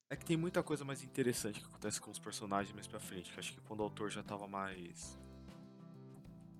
É 0.09 0.15
que 0.15 0.23
tem 0.25 0.37
muita 0.37 0.61
coisa 0.61 0.85
mais 0.85 1.03
interessante 1.03 1.59
que 1.59 1.65
acontece 1.65 1.99
com 1.99 2.11
os 2.11 2.19
personagens 2.19 2.73
mais 2.73 2.85
pra 2.87 2.99
frente, 2.99 3.33
que 3.33 3.39
acho 3.39 3.53
que 3.53 3.61
quando 3.61 3.79
o 3.79 3.83
autor 3.83 4.11
já 4.11 4.21
tava 4.21 4.47
mais. 4.47 5.19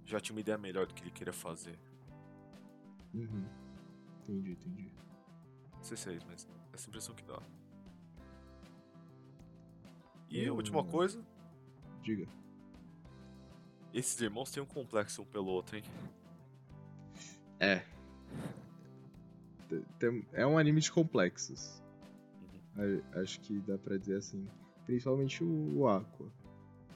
Já 0.04 0.20
tinha 0.20 0.36
uma 0.36 0.42
ideia 0.42 0.58
melhor 0.58 0.88
do 0.88 0.94
que 0.94 1.04
ele 1.04 1.12
queria 1.12 1.34
fazer. 1.34 1.78
Uhum. 3.14 3.48
Entendi, 4.24 4.52
entendi. 4.52 4.94
Não 5.74 5.84
sei 5.84 5.96
se 5.96 6.10
é 6.10 6.14
isso, 6.14 6.26
mas 6.28 6.48
essa 6.74 6.90
impressão 6.90 7.14
que 7.14 7.24
dá. 7.24 7.40
E 10.30 10.48
a 10.48 10.52
última 10.52 10.84
coisa, 10.84 11.24
Diga. 12.02 12.28
esses 13.94 14.20
irmãos 14.20 14.52
têm 14.52 14.62
um 14.62 14.66
complexo 14.66 15.22
um 15.22 15.26
pelo 15.26 15.48
outro, 15.48 15.78
hein? 15.78 15.84
É. 17.60 17.86
É 20.34 20.46
um 20.46 20.58
anime 20.58 20.82
de 20.82 20.92
complexos. 20.92 21.82
Acho 23.14 23.40
que 23.42 23.60
dá 23.62 23.78
pra 23.78 23.98
dizer 23.98 24.18
assim. 24.18 24.48
Principalmente 24.86 25.44
o, 25.44 25.80
o 25.80 25.88
Aqua. 25.88 26.28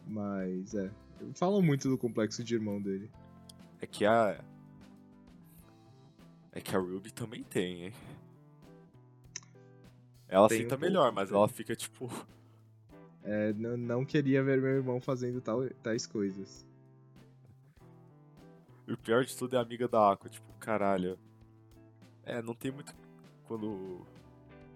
Mas 0.06 0.74
é. 0.74 0.92
Falam 1.34 1.62
muito 1.62 1.90
do 1.90 1.98
complexo 1.98 2.44
de 2.44 2.56
irmão 2.56 2.82
dele. 2.82 3.10
É 3.82 3.88
que 3.88 4.06
a. 4.06 4.44
É 6.52 6.60
que 6.60 6.76
a 6.76 6.80
Ruby 6.80 7.12
também 7.12 7.44
tem, 7.44 7.86
hein? 7.86 7.94
Ela 10.28 10.48
Tem 10.48 10.66
um 10.66 10.70
pouco, 10.70 10.84
melhor, 10.84 11.12
mas 11.12 11.30
tem. 11.30 11.38
ela 11.38 11.48
fica 11.48 11.76
tipo. 11.76 12.10
É, 13.22 13.52
não, 13.54 13.76
não 13.76 14.06
queria 14.06 14.42
ver 14.42 14.62
meu 14.62 14.72
irmão 14.72 15.02
fazendo 15.02 15.42
tal, 15.42 15.68
tais 15.84 16.08
coisas. 16.08 16.66
E 18.88 18.94
o 18.94 18.98
pior 18.98 19.26
de 19.26 19.36
tudo 19.36 19.56
é 19.56 19.60
a 19.60 19.62
amiga 19.62 19.90
da 19.90 20.14
Aqua, 20.14 20.30
tipo, 20.30 20.52
caralho. 20.54 21.20
É, 22.24 22.42
não 22.42 22.56
tem 22.56 22.72
muito. 22.72 22.96
Quando. 23.44 24.02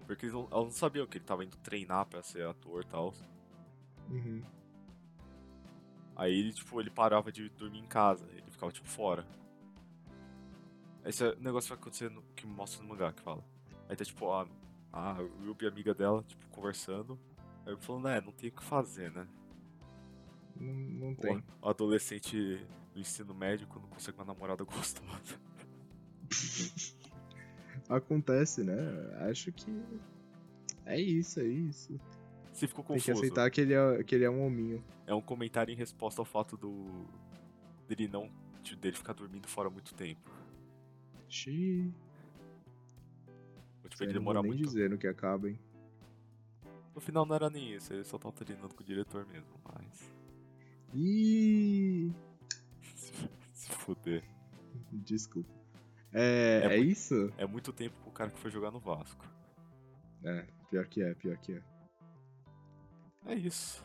Porque 0.06 0.26
eles 0.26 0.34
não, 0.34 0.48
elas 0.50 0.64
não 0.64 0.70
sabiam 0.70 1.06
que 1.06 1.18
ele 1.18 1.24
tava 1.24 1.44
indo 1.44 1.56
treinar 1.58 2.06
pra 2.06 2.22
ser 2.22 2.46
ator 2.46 2.82
e 2.82 2.86
tal. 2.86 3.14
Uhum. 4.10 4.42
Aí 6.16 6.32
ele, 6.38 6.52
tipo, 6.52 6.80
ele 6.80 6.90
parava 6.90 7.32
de 7.32 7.48
dormir 7.50 7.78
em 7.80 7.86
casa, 7.86 8.24
ele 8.32 8.50
ficava, 8.50 8.70
tipo, 8.70 8.88
fora. 8.88 9.26
Esse 11.04 11.24
é- 11.26 11.34
negócio 11.36 11.68
vai 11.68 11.78
acontecer 11.78 12.10
no, 12.10 12.22
que 12.36 12.46
mostra 12.46 12.82
no 12.82 12.88
mangá, 12.88 13.12
que 13.12 13.22
fala. 13.22 13.42
Aí 13.88 13.96
tá, 13.96 14.04
tipo, 14.04 14.30
a, 14.30 14.46
a 14.92 15.12
Ruby, 15.44 15.66
amiga 15.66 15.92
dela, 15.94 16.22
tipo, 16.26 16.46
conversando. 16.48 17.18
Aí 17.66 17.72
eu 17.72 17.78
falando, 17.78 18.08
é, 18.08 18.20
não 18.20 18.32
tem 18.32 18.50
o 18.50 18.52
que 18.52 18.62
fazer, 18.62 19.10
né? 19.10 19.26
Não, 20.56 20.72
não 20.72 21.12
O, 21.12 21.16
tem. 21.16 21.42
o 21.60 21.68
adolescente 21.68 22.64
do 22.92 23.00
ensino 23.00 23.34
médio 23.34 23.66
quando 23.66 23.88
consegue 23.88 24.16
uma 24.18 24.24
namorada 24.24 24.62
gostosa. 24.64 25.40
Acontece, 27.88 28.62
né? 28.64 28.74
Acho 29.28 29.52
que. 29.52 29.70
É 30.86 31.00
isso, 31.00 31.40
é 31.40 31.44
isso. 31.44 31.98
Você 32.52 32.66
ficou 32.68 32.84
Tem 32.84 32.96
que 32.96 33.02
confuso. 33.06 33.20
aceitar 33.24 33.50
que 33.50 33.60
ele, 33.60 33.74
é, 33.74 34.02
que 34.04 34.14
ele 34.14 34.24
é 34.24 34.30
um 34.30 34.44
hominho. 34.46 34.82
É 35.06 35.14
um 35.14 35.20
comentário 35.20 35.72
em 35.72 35.76
resposta 35.76 36.20
ao 36.20 36.24
fato 36.24 36.56
do. 36.56 37.04
dele 37.88 38.08
não. 38.08 38.30
de- 38.62 38.76
dele 38.76 38.96
ficar 38.96 39.12
dormindo 39.12 39.46
fora 39.48 39.68
muito 39.68 39.94
tempo. 39.94 40.30
Xiii. 41.28 41.92
Tipo, 43.88 44.04
ele 44.04 44.12
demora 44.14 44.42
muito. 44.42 44.62
dizer 44.64 44.88
no 44.90 44.96
que 44.98 45.06
acaba, 45.06 45.48
hein? 45.50 45.58
No 46.94 47.00
final 47.00 47.26
não 47.26 47.34
era 47.34 47.50
nem 47.50 47.74
isso, 47.74 47.92
ele 47.92 48.04
só 48.04 48.16
tava 48.18 48.32
treinando 48.34 48.74
com 48.74 48.82
o 48.82 48.86
diretor 48.86 49.26
mesmo, 49.26 49.60
mas. 49.64 50.10
Ih, 50.94 52.10
Se 53.52 53.70
fuder. 53.72 54.22
desculpa. 54.92 55.52
É, 56.14 56.60
É 56.64 56.74
é, 56.74 56.78
isso? 56.78 57.32
É 57.36 57.44
muito 57.46 57.72
tempo 57.72 57.96
pro 58.02 58.12
cara 58.12 58.30
que 58.30 58.38
foi 58.38 58.50
jogar 58.50 58.70
no 58.70 58.78
Vasco. 58.80 59.24
É, 60.22 60.46
pior 60.70 60.86
que 60.86 61.02
é, 61.02 61.14
pior 61.14 61.36
que 61.38 61.52
é. 61.54 61.62
É 63.26 63.34
isso. 63.34 63.84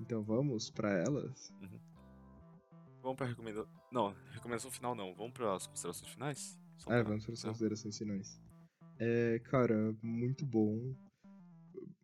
Então 0.00 0.22
vamos 0.22 0.70
pra 0.70 0.90
elas? 0.90 1.52
Vamos 3.02 3.16
pra 3.16 3.26
recomendação. 3.26 3.70
Não, 3.92 4.14
recomendação 4.32 4.70
final 4.70 4.94
não. 4.94 5.14
Vamos 5.14 5.32
pras 5.32 5.66
considerações 5.66 6.10
finais? 6.12 6.58
Só 6.78 6.90
É, 6.92 7.00
pra- 7.00 7.10
vamos 7.10 7.24
para 7.24 7.34
as 7.34 7.42
considerações 7.44 7.96
finais. 7.98 8.40
É, 8.98 9.38
cara, 9.44 9.94
muito 10.02 10.44
bom. 10.44 10.94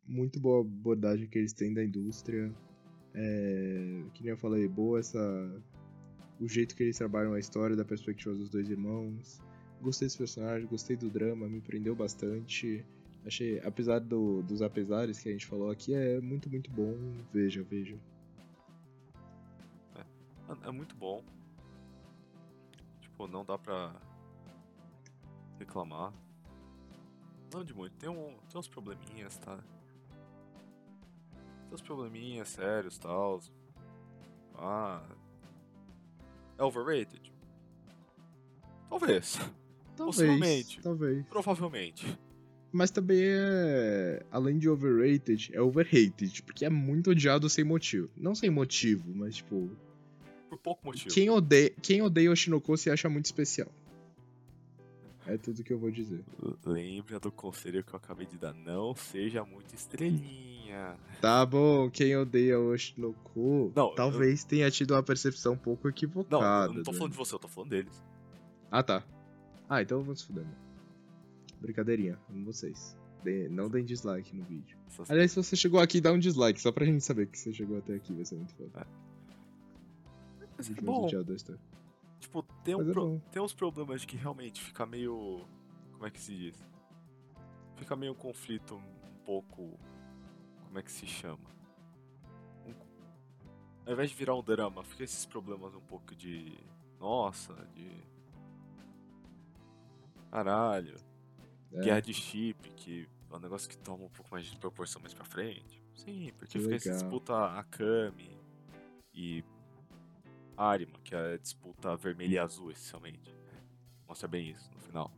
Muito 0.07 0.41
boa 0.41 0.61
abordagem 0.61 1.29
que 1.29 1.39
eles 1.39 1.53
têm 1.53 1.73
da 1.75 1.85
indústria. 1.85 2.53
É, 3.15 4.05
que 4.15 4.23
nem 4.23 4.31
eu 4.31 4.39
falei, 4.39 4.69
boa 4.69 4.99
essa. 5.01 5.19
O 6.41 6.49
jeito 6.49 6.75
que 6.75 6.83
eles 6.83 6.97
trabalham 6.97 7.35
a 7.35 7.39
história 7.39 7.77
da 7.77 7.85
perspectiva 7.85 8.35
dos 8.35 8.49
dois 8.49 8.69
irmãos. 8.71 9.41
Gostei 9.83 10.07
desse 10.07 10.19
personagem, 10.19 10.67
gostei 10.69 10.97
do 10.97 11.11
drama, 11.11 11.47
me 11.49 11.61
prendeu 11.61 11.95
bastante. 11.95 12.85
Achei, 13.27 13.59
apesar 13.61 13.99
do- 14.01 14.43
dos 14.43 14.63
apesares 14.63 15.19
que 15.19 15.29
a 15.29 15.33
gente 15.33 15.47
falou 15.47 15.71
aqui, 15.71 15.95
é 15.95 16.21
muito, 16.21 16.49
muito 16.49 16.71
bom. 16.71 16.95
Veja, 17.33 17.63
veja. 17.63 17.99
É, 19.95 20.69
é 20.69 20.71
muito 20.71 20.95
bom. 20.97 21.23
Tipo, 23.01 23.27
não 23.27 23.45
dá 23.45 23.59
pra 23.59 23.95
reclamar. 25.59 26.13
Não 27.53 27.63
de 27.65 27.75
muito. 27.75 27.95
Tem, 27.97 28.09
um, 28.09 28.37
tem 28.49 28.59
uns 28.59 28.69
probleminhas, 28.69 29.37
tá? 29.39 29.59
Tem 31.67 31.75
uns 31.75 31.83
probleminhas 31.83 32.49
sérios 32.49 32.97
tal. 32.99 33.41
Ah. 34.55 35.03
É 36.61 36.65
overrated? 36.65 37.33
Talvez. 38.91 39.39
Talvez, 39.97 40.17
Possivelmente. 40.17 40.81
talvez. 40.83 41.25
Provavelmente. 41.27 42.19
Mas 42.71 42.91
também 42.91 43.19
é. 43.23 44.23
Além 44.31 44.59
de 44.59 44.69
overrated, 44.69 45.51
é 45.55 45.61
overrated. 45.61 46.43
Porque 46.43 46.67
é 46.67 46.71
muito 46.71 47.13
odiado 47.13 47.49
sem 47.49 47.65
motivo. 47.65 48.11
Não 48.15 48.35
sem 48.35 48.51
motivo, 48.51 49.11
mas 49.15 49.37
tipo. 49.37 49.71
Por 50.51 50.59
pouco 50.59 50.87
motivo. 50.87 51.15
Quem 51.15 51.31
odeia, 51.31 51.73
quem 51.81 52.03
odeia 52.03 52.31
Oshinoko 52.31 52.77
se 52.77 52.91
acha 52.91 53.09
muito 53.09 53.25
especial. 53.25 53.73
É 55.33 55.39
tudo 55.39 55.63
que 55.63 55.73
eu 55.73 55.79
vou 55.79 55.91
dizer. 55.93 56.25
Lembra 56.67 57.21
do 57.21 57.31
conselho 57.31 57.85
que 57.85 57.93
eu 57.93 57.97
acabei 57.97 58.27
de 58.27 58.37
dar. 58.37 58.53
Não 58.53 58.95
seja 58.97 59.45
muito 59.45 59.73
estrelinha. 59.75 60.97
Tá 61.21 61.47
bom, 61.47 61.89
quem 61.89 62.17
odeia 62.17 62.59
Oshinoko 62.59 63.73
Não, 63.77 63.95
talvez 63.95 64.43
tenha 64.43 64.69
tido 64.71 64.93
uma 64.93 65.03
percepção 65.05 65.53
um 65.53 65.57
pouco 65.57 65.85
Não, 65.85 65.91
equivocada. 65.91 66.73
eu 66.73 66.75
não 66.79 66.83
tô 66.83 66.91
né? 66.91 66.97
falando 66.99 67.13
de 67.13 67.19
você, 67.19 67.35
eu 67.35 67.39
tô 67.39 67.47
falando 67.49 67.71
deles. 67.71 68.03
Ah, 68.71 68.83
tá. 68.83 69.05
Ah, 69.69 69.81
então 69.83 70.03
vamos 70.03 70.21
se 70.21 70.27
fuder. 70.27 70.45
né? 70.45 70.55
Brincadeirinha, 71.61 72.19
amo 72.29 72.47
vocês. 72.47 72.97
Dê- 73.23 73.49
não 73.49 73.69
deem 73.69 73.85
dislike 73.85 74.35
no 74.35 74.43
vídeo. 74.45 74.77
Essas- 74.89 75.11
Aliás, 75.11 75.31
se 75.31 75.37
você 75.37 75.55
chegou 75.55 75.79
aqui, 75.79 76.01
dá 76.01 76.11
um 76.13 76.19
dislike, 76.19 76.61
só 76.61 76.73
pra 76.73 76.85
gente 76.87 77.05
saber 77.05 77.27
que 77.27 77.39
você 77.39 77.53
chegou 77.53 77.79
até 77.79 77.95
aqui, 77.95 78.13
vai 78.15 78.25
ser 78.25 78.35
muito 78.35 78.55
foda. 78.55 78.85
Mas 80.59 80.67
é 80.67 80.75
Vídeo 80.75 80.85
mais 80.87 80.99
bom. 81.01 81.09
Tipo, 82.31 82.45
tem, 82.63 82.77
um 82.77 82.89
é 82.89 82.93
pro- 82.93 83.21
tem 83.33 83.43
uns 83.43 83.53
problemas 83.53 84.05
que 84.05 84.17
realmente 84.17 84.61
fica 84.61 84.87
meio. 84.87 85.45
Como 85.91 86.07
é 86.07 86.11
que 86.13 86.21
se 86.21 86.33
diz? 86.37 86.57
Fica 87.75 87.97
meio 87.97 88.13
um 88.13 88.15
conflito 88.15 88.77
um 88.77 89.25
pouco. 89.25 89.77
Como 90.65 90.79
é 90.79 90.83
que 90.83 90.93
se 90.93 91.09
chama? 91.09 91.51
Um- 92.65 92.75
ao 93.85 93.93
invés 93.95 94.11
de 94.11 94.17
virar 94.17 94.37
um 94.37 94.43
drama, 94.45 94.85
fica 94.85 95.03
esses 95.03 95.27
problemas 95.27 95.75
um 95.75 95.81
pouco 95.81 96.15
de. 96.15 96.57
Nossa, 97.01 97.53
de. 97.75 97.91
Caralho. 100.31 100.97
É, 101.73 101.81
Guerra 101.81 102.01
de 102.01 102.15
chip, 102.15 102.71
que 102.75 103.09
é 103.31 103.37
um 103.37 103.41
negócio 103.41 103.69
que 103.69 103.77
toma 103.79 104.05
um 104.05 104.09
pouco 104.09 104.31
mais 104.31 104.45
de 104.47 104.57
proporção 104.57 105.01
mais 105.03 105.13
pra 105.15 105.25
frente. 105.25 105.83
Sim, 105.95 106.33
porque 106.39 106.59
Que 106.59 106.65
fica 106.65 106.77
essa 106.77 106.89
legal. 106.91 107.03
disputa 107.03 107.35
Akami 107.59 108.39
e 109.13 109.45
Arima, 110.65 110.99
que 111.05 111.15
é 111.15 111.35
a 111.35 111.37
disputa 111.39 111.97
vermelha 111.97 112.35
e 112.35 112.39
azul, 112.39 112.71
essencialmente. 112.71 113.35
Mostra 114.07 114.29
bem 114.29 114.51
isso 114.51 114.71
no 114.73 114.81
final. 114.81 115.13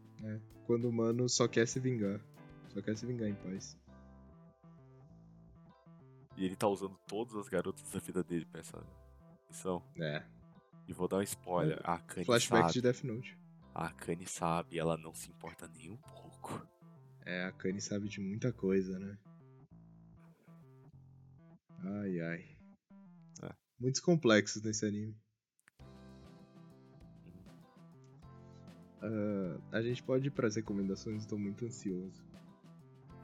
Quando 0.67 0.89
o 0.89 0.93
mano 0.93 1.29
só 1.29 1.49
quer 1.49 1.67
se 1.67 1.81
vingar. 1.81 2.21
Só 2.69 2.81
quer 2.81 2.97
se 2.97 3.05
vingar 3.05 3.29
em 3.29 3.35
paz. 3.35 3.77
E 6.37 6.45
ele 6.45 6.57
tá 6.57 6.69
usando 6.69 6.97
todas 7.07 7.35
as 7.35 7.49
garotas 7.49 7.91
da 7.91 7.99
vida 7.99 8.23
dele 8.23 8.47
pra 8.47 8.61
essa 8.61 8.83
missão. 9.49 9.83
É. 10.01 10.25
E 10.87 10.93
vou 10.93 11.09
dar 11.09 11.19
um 11.19 11.23
spoiler. 11.23 11.81
A 11.85 11.95
Akane 11.95 12.25
Flashback 12.25 12.63
sabe. 12.63 12.73
de 12.73 12.83
Death 12.83 13.05
Note. 13.05 13.39
A 13.75 13.87
Akane 13.87 14.27
sabe, 14.27 14.79
ela 14.79 14.97
não 14.97 15.15
se 15.15 15.31
importa 15.31 15.69
nem 15.69 15.91
um 15.91 15.97
pouco. 15.97 16.67
É, 17.25 17.45
a 17.45 17.53
Kanye 17.53 17.81
sabe 17.81 18.09
de 18.09 18.21
muita 18.21 18.53
coisa, 18.53 18.99
né? 18.99 19.17
Ai, 21.85 22.21
ai. 22.21 22.59
É. 23.43 23.55
Muitos 23.79 24.01
complexos 24.01 24.63
nesse 24.63 24.85
anime. 24.85 25.17
Ah, 29.03 29.59
a 29.73 29.83
gente 29.83 30.03
pode 30.03 30.29
ir 30.29 30.31
pras 30.31 30.57
recomendações, 30.57 31.23
estou 31.23 31.39
muito 31.39 31.65
ansioso. 31.65 32.23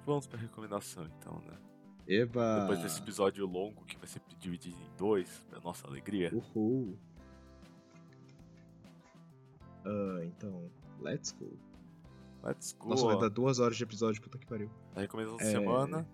Vamos 0.04 0.26
pra 0.26 0.38
recomendação 0.38 1.06
então, 1.18 1.40
né? 1.46 1.56
Eba! 2.06 2.60
Depois 2.62 2.82
desse 2.82 3.00
episódio 3.00 3.46
longo 3.46 3.84
que 3.84 3.96
vai 3.98 4.06
ser 4.06 4.22
dividido 4.38 4.76
em 4.76 4.96
dois, 4.96 5.44
pra 5.50 5.60
nossa 5.60 5.86
alegria. 5.86 6.30
Uhul! 6.34 6.96
Ah, 9.84 10.24
então, 10.24 10.70
let's 11.00 11.32
go. 11.32 11.50
Let's 12.42 12.72
go. 12.72 12.88
Nossa, 12.88 13.04
vai 13.06 13.18
dar 13.18 13.28
duas 13.28 13.58
horas 13.58 13.76
de 13.76 13.82
episódio, 13.84 14.20
puta 14.22 14.38
que 14.38 14.46
pariu. 14.46 14.70
A 14.94 15.00
recomendação 15.00 15.38
da 15.38 15.44
É. 15.44 15.50
semana. 15.50 16.08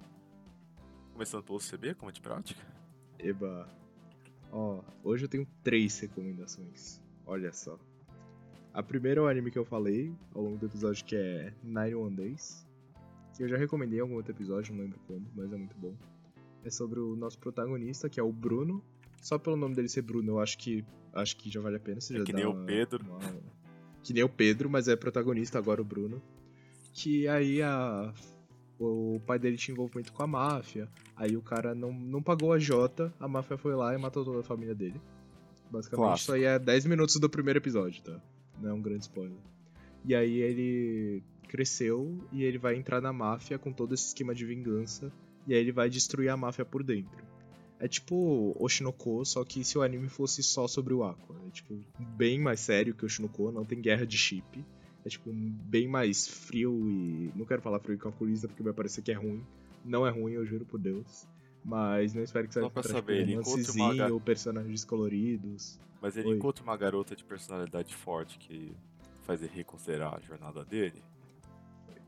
Começando 1.12 1.44
pelo 1.44 1.58
CB, 1.60 1.94
como 1.94 2.10
é 2.10 2.12
de 2.12 2.20
prática. 2.20 2.60
Eba. 3.18 3.68
Ó, 4.50 4.82
hoje 5.02 5.24
eu 5.24 5.28
tenho 5.28 5.46
três 5.62 5.98
recomendações. 6.00 7.00
Olha 7.26 7.52
só. 7.52 7.78
A 8.74 8.82
primeira 8.82 9.20
é 9.20 9.22
o 9.22 9.28
anime 9.28 9.50
que 9.50 9.58
eu 9.58 9.64
falei 9.64 10.12
ao 10.34 10.42
longo 10.42 10.58
do 10.58 10.66
episódio, 10.66 11.04
que 11.04 11.14
é 11.14 11.54
Nine 11.62 11.94
One 11.94 12.16
Days. 12.16 12.66
Que 13.36 13.44
eu 13.44 13.48
já 13.48 13.56
recomendei 13.56 13.98
em 14.00 14.02
algum 14.02 14.14
outro 14.14 14.32
episódio, 14.32 14.74
não 14.74 14.82
lembro 14.82 14.98
quando, 15.06 15.24
mas 15.34 15.52
é 15.52 15.56
muito 15.56 15.76
bom. 15.78 15.94
É 16.64 16.70
sobre 16.70 16.98
o 17.00 17.14
nosso 17.16 17.38
protagonista, 17.38 18.08
que 18.08 18.18
é 18.18 18.22
o 18.22 18.32
Bruno. 18.32 18.82
Só 19.22 19.38
pelo 19.38 19.56
nome 19.56 19.74
dele 19.74 19.88
ser 19.88 20.02
Bruno, 20.02 20.32
eu 20.32 20.40
acho 20.40 20.58
que 20.58 20.84
acho 21.12 21.36
que 21.36 21.48
já 21.50 21.60
vale 21.60 21.76
a 21.76 21.80
pena. 21.80 22.00
Você 22.00 22.14
É 22.14 22.18
já 22.18 22.24
que 22.24 22.32
nem 22.32 22.44
o 22.46 22.50
uma- 22.52 22.64
Pedro. 22.66 23.04
uma- 23.04 23.18
Que 24.02 24.12
nem 24.12 24.22
o 24.24 24.28
Pedro, 24.28 24.68
mas 24.68 24.86
é 24.88 24.96
protagonista 24.96 25.58
agora 25.58 25.80
o 25.80 25.84
Bruno. 25.84 26.20
Que 26.92 27.26
aí 27.28 27.62
a... 27.62 28.12
o 28.78 29.20
pai 29.26 29.38
dele 29.38 29.56
tinha 29.56 29.72
envolvimento 29.72 30.12
com 30.12 30.22
a 30.22 30.26
máfia. 30.26 30.88
Aí 31.16 31.36
o 31.36 31.42
cara 31.42 31.74
não, 31.74 31.92
não 31.92 32.22
pagou 32.22 32.52
a 32.52 32.58
Jota, 32.58 33.12
a 33.20 33.26
máfia 33.28 33.56
foi 33.56 33.74
lá 33.74 33.94
e 33.94 33.98
matou 33.98 34.24
toda 34.24 34.40
a 34.40 34.42
família 34.42 34.74
dele. 34.74 35.00
Basicamente, 35.70 36.06
Clássico. 36.06 36.32
isso 36.32 36.32
aí 36.32 36.44
é 36.44 36.58
10 36.58 36.86
minutos 36.86 37.16
do 37.16 37.30
primeiro 37.30 37.58
episódio, 37.58 38.02
tá? 38.02 38.20
Não 38.60 38.70
é 38.70 38.72
um 38.72 38.82
grande 38.82 39.02
spoiler. 39.02 39.38
E 40.04 40.14
aí 40.14 40.38
ele 40.38 41.22
cresceu 41.48 42.18
e 42.32 42.42
ele 42.42 42.58
vai 42.58 42.76
entrar 42.76 43.00
na 43.00 43.12
máfia 43.12 43.58
com 43.58 43.72
todo 43.72 43.94
esse 43.94 44.08
esquema 44.08 44.34
de 44.34 44.44
vingança. 44.44 45.12
E 45.46 45.54
aí 45.54 45.60
ele 45.60 45.72
vai 45.72 45.88
destruir 45.88 46.28
a 46.28 46.36
máfia 46.36 46.64
por 46.64 46.82
dentro. 46.82 47.24
É 47.78 47.88
tipo 47.88 48.56
Oshinoko, 48.58 49.24
só 49.24 49.44
que 49.44 49.62
se 49.64 49.76
o 49.76 49.82
anime 49.82 50.08
fosse 50.08 50.42
só 50.42 50.66
sobre 50.66 50.94
o 50.94 51.04
Aqua. 51.04 51.36
É 51.46 51.50
tipo 51.50 51.78
bem 52.16 52.40
mais 52.40 52.60
sério 52.60 52.94
que 52.94 53.04
Oshinoko, 53.04 53.50
não 53.50 53.64
tem 53.64 53.80
guerra 53.80 54.06
de 54.06 54.16
chip. 54.16 54.64
É 55.04 55.08
tipo 55.08 55.30
bem 55.32 55.86
mais 55.86 56.26
frio 56.26 56.88
e. 56.88 57.30
Não 57.36 57.44
quero 57.44 57.60
falar 57.60 57.78
frio 57.78 57.94
e 57.94 57.98
calculista 57.98 58.48
porque 58.48 58.62
vai 58.62 58.72
parecer 58.72 59.02
que 59.02 59.12
é 59.12 59.14
ruim. 59.14 59.44
Não 59.84 60.06
é 60.06 60.10
ruim, 60.10 60.32
eu 60.32 60.46
juro 60.46 60.64
por 60.64 60.80
Deus. 60.80 61.26
Mas 61.64 62.12
não 62.12 62.22
espero 62.22 62.46
que 62.46 62.54
Só 62.54 62.68
pra 62.68 62.82
saber, 62.82 63.22
ele 63.22 63.34
encontra 63.34 63.72
uma 63.72 63.94
ga- 63.94 64.20
personagens 64.20 64.84
coloridos. 64.84 65.78
Mas 66.00 66.16
ele 66.16 66.28
Oi. 66.28 66.36
encontra 66.36 66.62
uma 66.62 66.76
garota 66.76 67.16
de 67.16 67.24
personalidade 67.24 67.94
forte 67.96 68.38
que 68.38 68.72
faz 69.22 69.40
ele 69.42 69.52
reconsiderar 69.54 70.14
a 70.14 70.20
jornada 70.20 70.62
dele. 70.64 71.02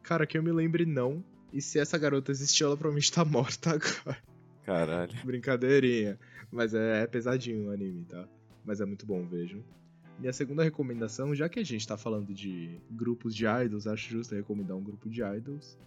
Cara, 0.03 0.27
que 0.27 0.37
eu 0.37 0.43
me 0.43 0.53
lembre, 0.53 0.85
não. 0.85 1.25
E 1.53 1.63
se 1.63 1.79
essa 1.79 1.97
garota 1.97 2.31
existir, 2.31 2.65
ela 2.65 2.77
provavelmente 2.77 3.11
tá 3.11 3.25
morta 3.25 3.71
agora. 3.75 4.19
Caralho. 4.65 5.15
Brincadeirinha. 5.25 6.19
Mas 6.53 6.75
é, 6.75 7.03
é 7.03 7.07
pesadinho 7.07 7.69
o 7.69 7.71
anime, 7.73 8.05
tá? 8.05 8.29
Mas 8.65 8.81
é 8.81 8.85
muito 8.85 9.07
bom, 9.07 9.27
vejam. 9.27 9.65
Minha 10.19 10.33
segunda 10.33 10.63
recomendação, 10.63 11.35
já 11.35 11.49
que 11.49 11.59
a 11.59 11.65
gente 11.65 11.87
tá 11.87 11.97
falando 11.97 12.33
de 12.35 12.79
grupos 12.91 13.35
de 13.35 13.47
idols, 13.47 13.87
acho 13.87 14.11
justo 14.11 14.35
recomendar 14.35 14.77
um 14.77 14.83
grupo 14.83 15.09
de 15.09 15.23
idols. 15.23 15.79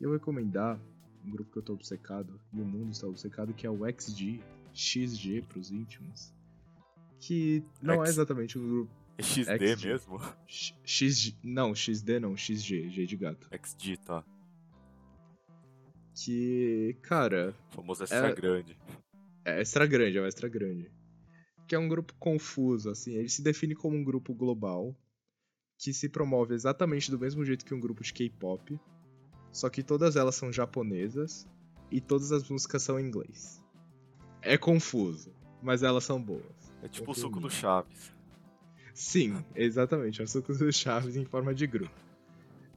Eu 0.00 0.10
vou 0.10 0.18
recomendar 0.18 0.78
um 1.24 1.30
grupo 1.30 1.50
que 1.50 1.58
eu 1.58 1.62
tô 1.62 1.72
obcecado, 1.74 2.40
e 2.52 2.60
o 2.60 2.64
mundo 2.64 2.92
está 2.92 3.06
obcecado, 3.06 3.54
que 3.54 3.66
é 3.66 3.70
o 3.70 3.80
XG, 3.90 4.40
XG 4.72 5.42
pros 5.48 5.70
íntimos. 5.70 6.32
Que 7.20 7.64
não 7.80 7.94
é 8.02 8.06
X- 8.06 8.10
exatamente 8.10 8.58
um 8.58 8.68
grupo. 8.68 8.92
É 9.16 9.22
XD 9.22 9.68
XG. 9.76 9.86
mesmo? 9.88 10.18
X- 10.46 10.74
XG. 10.84 11.36
Não, 11.42 11.74
XD 11.74 12.18
não, 12.20 12.36
XG, 12.36 12.90
G 12.90 13.06
de 13.06 13.16
gato. 13.16 13.48
XG, 13.52 13.96
tá. 13.98 14.24
Que, 16.14 16.96
cara, 17.02 17.54
O 17.72 17.74
famoso 17.76 18.04
extra 18.04 18.28
É- 18.28 18.34
grande. 18.34 18.76
É 19.44 19.60
extra 19.60 19.86
grande, 19.86 20.16
é 20.18 20.20
o 20.20 20.26
extra 20.26 20.48
grande. 20.48 20.90
Que 21.66 21.74
é 21.74 21.78
um 21.78 21.88
grupo 21.88 22.14
confuso, 22.18 22.90
assim. 22.90 23.14
Ele 23.14 23.28
se 23.28 23.42
define 23.42 23.74
como 23.74 23.96
um 23.96 24.04
grupo 24.04 24.34
global 24.34 24.94
que 25.78 25.92
se 25.92 26.08
promove 26.08 26.54
exatamente 26.54 27.10
do 27.10 27.18
mesmo 27.18 27.44
jeito 27.44 27.64
que 27.64 27.74
um 27.74 27.80
grupo 27.80 28.02
de 28.02 28.12
K-pop. 28.12 28.78
Só 29.54 29.70
que 29.70 29.84
todas 29.84 30.16
elas 30.16 30.34
são 30.34 30.52
japonesas 30.52 31.46
e 31.88 32.00
todas 32.00 32.32
as 32.32 32.48
músicas 32.50 32.82
são 32.82 32.98
em 32.98 33.06
inglês. 33.06 33.62
É 34.42 34.58
confuso, 34.58 35.32
mas 35.62 35.84
elas 35.84 36.02
são 36.02 36.20
boas. 36.20 36.42
É 36.82 36.88
tipo 36.88 37.12
o 37.12 37.14
suco 37.14 37.38
do 37.38 37.48
Chaves. 37.48 38.12
Sim, 38.92 39.44
exatamente. 39.54 40.20
É 40.20 40.24
o 40.24 40.28
suco 40.28 40.52
dos 40.52 40.76
chaves 40.76 41.16
em 41.16 41.24
forma 41.24 41.54
de 41.54 41.68
grupo. 41.68 41.94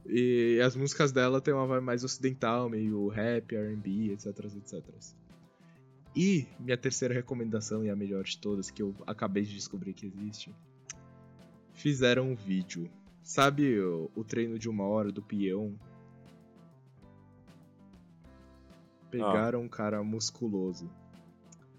E 0.06 0.60
as 0.64 0.76
músicas 0.76 1.10
dela 1.10 1.40
tem 1.40 1.52
uma 1.52 1.66
vibe 1.66 1.84
mais 1.84 2.04
ocidental, 2.04 2.70
meio 2.70 3.08
rap, 3.08 3.54
R&B, 3.54 4.12
etc, 4.12 4.26
etc. 4.56 4.82
E 6.14 6.46
minha 6.60 6.76
terceira 6.76 7.12
recomendação, 7.12 7.84
e 7.84 7.90
a 7.90 7.96
melhor 7.96 8.22
de 8.22 8.38
todas, 8.38 8.70
que 8.70 8.82
eu 8.82 8.94
acabei 9.04 9.42
de 9.42 9.54
descobrir 9.54 9.94
que 9.94 10.06
existe, 10.06 10.54
fizeram 11.72 12.30
um 12.30 12.34
vídeo. 12.36 12.88
Sabe 13.22 13.78
o, 13.80 14.10
o 14.14 14.22
treino 14.22 14.58
de 14.58 14.68
uma 14.68 14.84
hora 14.84 15.10
do 15.10 15.22
peão? 15.22 15.76
Pegaram 19.10 19.62
um 19.62 19.68
cara 19.68 20.02
musculoso. 20.02 20.90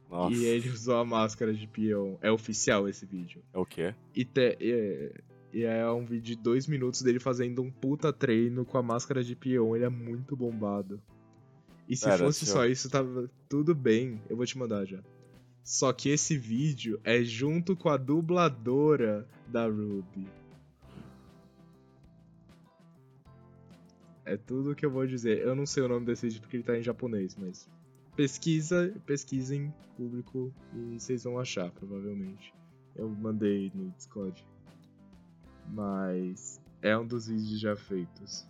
Nossa. 0.10 0.36
E 0.36 0.46
ele 0.46 0.70
usou 0.70 0.98
a 0.98 1.06
máscara 1.06 1.54
de 1.54 1.68
peão. 1.68 2.18
É 2.22 2.32
oficial 2.32 2.88
esse 2.90 3.06
vídeo. 3.06 3.42
É 3.54 3.58
o 3.60 3.66
quê? 3.66 3.94
E, 4.16 4.26
te- 4.26 4.58
e- 4.60 5.14
e 5.54 5.64
é 5.64 5.88
um 5.92 6.04
vídeo 6.06 6.36
de 6.36 6.36
dois 6.36 6.66
minutos 6.68 7.02
dele 7.04 7.20
fazendo 7.20 7.62
um 7.62 7.70
puta 7.70 8.12
treino 8.12 8.66
com 8.66 8.78
a 8.78 8.84
máscara 8.84 9.24
de 9.24 9.36
peão. 9.36 9.76
Ele 9.76 9.86
é 9.86 9.90
muito 9.90 10.36
bombado. 10.36 11.00
E 11.88 11.96
se 11.96 12.06
fosse 12.26 12.46
só 12.46 12.66
eu- 12.66 12.72
isso, 12.72 12.90
tava 12.90 13.30
tudo 13.48 13.76
bem. 13.76 14.20
Eu 14.30 14.36
vou 14.38 14.46
te 14.46 14.58
mandar 14.58 14.86
já. 14.86 15.00
Só 15.64 15.94
que 15.94 16.10
esse 16.10 16.36
vídeo 16.38 17.00
é 17.04 17.24
junto 17.24 17.76
com 17.76 17.90
a 17.90 17.98
dubladora 17.98 19.28
da 19.48 19.66
Ruby. 19.68 20.28
É 24.30 24.38
tudo 24.38 24.76
que 24.76 24.86
eu 24.86 24.92
vou 24.92 25.08
dizer. 25.08 25.40
Eu 25.40 25.56
não 25.56 25.66
sei 25.66 25.82
o 25.82 25.88
nome 25.88 26.06
desse 26.06 26.28
vídeo 26.28 26.40
porque 26.42 26.58
ele 26.58 26.64
tá 26.64 26.78
em 26.78 26.84
japonês, 26.84 27.36
mas 27.36 27.68
pesquisa, 28.16 28.94
pesquisem 29.04 29.74
público 29.98 30.54
e 30.72 31.00
vocês 31.00 31.24
vão 31.24 31.40
achar, 31.40 31.72
provavelmente. 31.72 32.54
Eu 32.96 33.10
mandei 33.10 33.72
no 33.74 33.90
Discord. 33.90 34.46
Mas 35.68 36.62
é 36.80 36.96
um 36.96 37.08
dos 37.08 37.26
vídeos 37.28 37.60
já 37.60 37.76
feitos. 37.76 38.48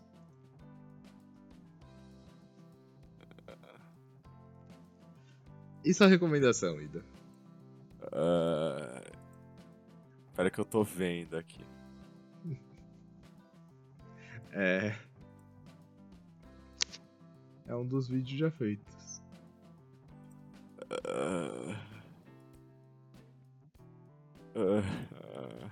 E 5.86 5.94
sua 5.94 6.08
recomendação, 6.08 6.82
Ida? 6.82 7.06
Uh... 8.04 9.18
Espera 10.28 10.50
que 10.50 10.60
eu 10.60 10.66
tô 10.66 10.84
vendo 10.84 11.38
aqui. 11.38 11.64
É. 14.52 15.09
É 17.70 17.76
um 17.76 17.86
dos 17.86 18.10
vídeos 18.10 18.40
já 18.40 18.50
feitos. 18.50 19.22
Uh... 20.92 21.76
Uh... 24.56 25.70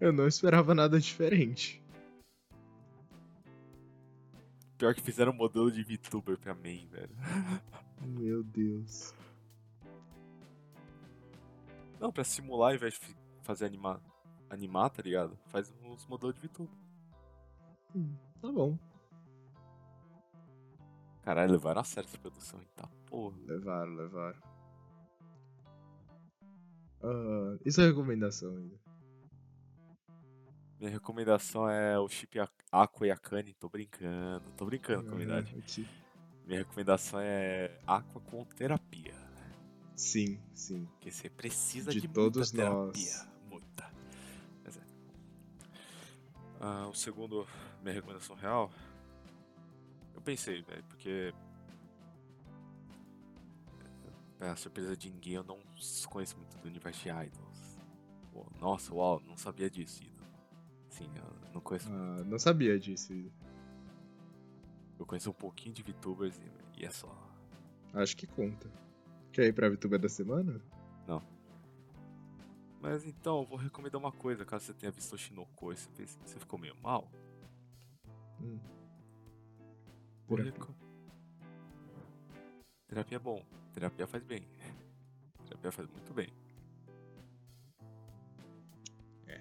Eu 0.00 0.12
não 0.12 0.26
esperava 0.26 0.74
nada 0.74 0.98
diferente. 0.98 1.80
Pior 4.76 4.92
que 4.92 5.00
fizeram 5.00 5.30
um 5.30 5.36
modelo 5.36 5.70
de 5.70 5.84
VTuber 5.84 6.36
pra 6.36 6.52
mim, 6.52 6.88
velho. 6.90 7.16
Meu 8.02 8.42
Deus. 8.42 9.14
Não, 12.00 12.10
pra 12.10 12.24
simular 12.24 12.70
ao 12.70 12.74
invés 12.74 12.94
de 12.94 13.16
fazer 13.42 13.64
animar, 13.64 14.00
animar 14.50 14.90
tá 14.90 15.00
ligado? 15.00 15.38
Faz 15.46 15.72
uns 15.84 16.04
modelos 16.06 16.34
de 16.34 16.48
VTuber. 16.48 16.76
Hum, 17.94 18.12
tá 18.42 18.50
bom. 18.50 18.76
Caralho, 21.24 21.52
levaram 21.52 21.80
a 21.80 21.84
sério 21.84 22.06
essa 22.08 22.18
produção, 22.18 22.60
hein? 22.60 22.68
Tá 22.76 22.86
porra. 23.06 23.36
Levaram, 23.46 23.94
levaram. 23.94 24.38
Uh, 27.02 27.58
isso 27.64 27.80
é 27.80 27.86
recomendação 27.86 28.54
ainda. 28.56 28.78
Minha 30.78 30.90
recomendação 30.90 31.68
é 31.68 31.98
o 31.98 32.08
chip 32.08 32.38
Aqua 32.70 33.06
e 33.06 33.10
Akane. 33.10 33.54
Tô 33.54 33.68
brincando, 33.68 34.44
tô 34.56 34.66
brincando, 34.66 35.04
comunidade. 35.04 35.54
Aqui. 35.58 35.88
Minha 36.46 36.58
recomendação 36.58 37.20
é 37.20 37.80
Aqua 37.86 38.20
com 38.20 38.44
terapia. 38.44 39.14
Sim, 39.96 40.38
sim. 40.52 40.84
Porque 40.86 41.10
você 41.10 41.30
precisa 41.30 41.90
De 41.90 42.00
de, 42.00 42.08
todos 42.08 42.52
muita 42.52 42.70
nós. 42.70 42.92
terapia. 42.92 43.32
Muita. 43.48 43.94
Mas 44.62 44.76
é. 44.76 44.82
Ah, 46.60 46.88
o 46.88 46.94
segundo, 46.94 47.46
minha 47.82 47.94
recomendação 47.94 48.36
real. 48.36 48.70
Pensei, 50.24 50.62
velho, 50.62 50.84
porque. 50.84 51.32
É 54.40 54.48
a 54.50 54.56
surpresa 54.56 54.96
de 54.96 55.10
ninguém, 55.10 55.34
eu 55.34 55.44
não 55.44 55.58
conheço 56.10 56.36
muito 56.36 56.56
do 56.58 56.68
universo 56.68 57.02
de 57.02 57.08
idols. 57.08 57.78
Pô, 58.32 58.46
nossa, 58.60 58.92
uau, 58.94 59.20
não 59.26 59.36
sabia 59.36 59.70
disso, 59.70 60.02
Ido. 60.02 60.24
Sim, 60.90 61.08
eu 61.16 61.52
não 61.54 61.60
conheço 61.60 61.88
muito. 61.90 62.20
Ah, 62.20 62.24
não 62.24 62.38
sabia 62.38 62.78
disso, 62.78 63.12
Ida. 63.14 63.32
Eu 64.98 65.06
conheço 65.06 65.30
um 65.30 65.34
pouquinho 65.34 65.74
de 65.74 65.82
VTubers 65.82 66.38
e, 66.38 66.80
e 66.82 66.84
é 66.84 66.90
só. 66.90 67.16
Acho 67.94 68.16
que 68.16 68.26
conta. 68.26 68.70
Quer 69.32 69.46
ir 69.46 69.52
pra 69.52 69.68
VTuber 69.68 69.98
da 69.98 70.08
semana? 70.08 70.60
Mas 72.80 73.06
então, 73.06 73.38
eu 73.40 73.46
vou 73.46 73.56
recomendar 73.56 73.98
uma 73.98 74.12
coisa, 74.12 74.44
caso 74.44 74.66
você 74.66 74.74
tenha 74.74 74.92
visto 74.92 75.14
o 75.14 75.18
Shinoko 75.18 75.72
e 75.72 75.76
você, 75.76 75.88
fez- 75.92 76.18
você 76.22 76.38
ficou 76.38 76.58
meio 76.58 76.76
mal. 76.82 77.10
Hum. 78.38 78.58
Reco- 80.28 80.74
Terapia 82.88 83.16
é 83.16 83.18
bom. 83.20 83.42
Terapia 83.72 84.06
faz 84.06 84.22
bem. 84.22 84.46
Terapia 85.46 85.72
faz 85.72 85.88
muito 85.88 86.12
bem. 86.14 86.32
É. 89.26 89.40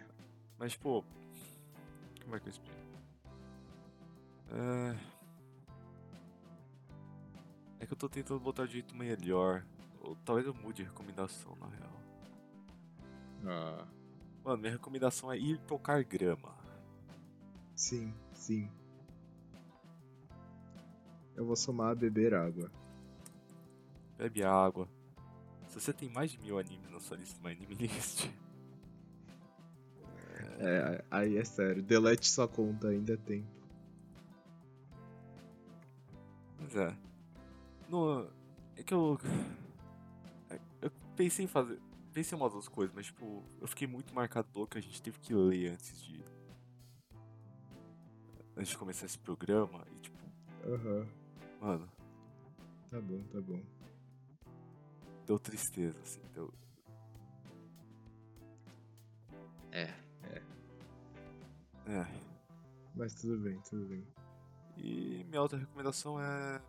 Mas, 0.57 0.73
tipo. 0.73 1.03
Como 2.23 2.35
é 2.35 2.39
que 2.39 2.47
eu 2.47 2.51
explico? 2.51 2.77
É. 4.51 4.97
É 7.79 7.85
que 7.85 7.93
eu 7.93 7.97
tô 7.97 8.07
tentando 8.09 8.39
botar 8.39 8.65
de 8.65 8.73
jeito 8.73 8.95
melhor. 8.95 9.65
Ou 9.99 10.15
talvez 10.17 10.47
eu 10.47 10.53
mude 10.53 10.81
a 10.83 10.85
recomendação, 10.85 11.55
na 11.57 11.67
real. 11.67 11.93
Ah, 13.45 13.85
Mano, 14.43 14.57
minha 14.57 14.71
recomendação 14.73 15.31
é 15.31 15.37
ir 15.37 15.57
tocar 15.61 16.03
grama. 16.03 16.53
sim, 17.75 18.13
sim. 18.33 18.69
Eu 21.35 21.45
vou 21.45 21.55
somar 21.55 21.91
a 21.91 21.95
beber 21.95 22.33
água. 22.33 22.69
Bebe 24.17 24.43
água. 24.43 24.87
Se 25.67 25.79
você 25.79 25.91
tem 25.91 26.09
mais 26.09 26.31
de 26.31 26.39
mil 26.39 26.59
animes 26.59 26.89
na 26.91 26.99
sua 26.99 27.17
lista, 27.17 27.39
uma 27.39 27.49
anime 27.49 27.73
list. 27.75 28.29
É, 30.59 31.03
aí 31.09 31.37
é 31.37 31.43
sério. 31.43 31.81
Delete 31.81 32.27
sua 32.27 32.47
conta, 32.47 32.89
ainda 32.89 33.13
é 33.13 33.17
tempo. 33.17 33.47
Mas 36.59 36.75
é. 36.75 36.95
No, 37.89 38.27
é 38.77 38.83
que 38.83 38.93
eu. 38.93 39.19
é- 40.49 40.59
Eu 40.81 40.91
pensei 41.15 41.45
em 41.45 41.47
fazer. 41.47 41.79
Pensei 42.13 42.37
em 42.37 42.41
umas 42.41 42.53
outras 42.53 42.69
coisas, 42.69 42.95
mas 42.95 43.07
tipo, 43.07 43.43
eu 43.59 43.67
fiquei 43.67 43.87
muito 43.87 44.13
marcado 44.13 44.47
pelo 44.53 44.67
que 44.67 44.77
a 44.77 44.81
gente 44.81 45.01
teve 45.01 45.19
que 45.19 45.33
ler 45.33 45.71
antes 45.71 45.99
de. 46.01 46.23
Antes 48.55 48.69
de 48.69 48.77
começar 48.77 49.07
esse 49.07 49.17
programa. 49.17 49.83
E 49.91 49.99
tipo, 49.99 50.17
Aham. 50.65 51.07
Mano, 51.63 51.89
Tá 52.89 53.01
bom, 53.01 53.23
tá 53.31 53.41
bom. 53.41 53.63
deu 55.25 55.39
tristeza, 55.39 55.99
assim. 56.01 56.21
Deu... 56.33 56.53
É. 59.71 59.85
É. 61.87 62.05
Mas 62.95 63.13
tudo 63.15 63.37
bem, 63.39 63.59
tudo 63.61 63.85
bem. 63.87 64.05
E 64.77 65.23
minha 65.25 65.41
outra 65.41 65.57
recomendação 65.57 66.19
é. 66.19 66.61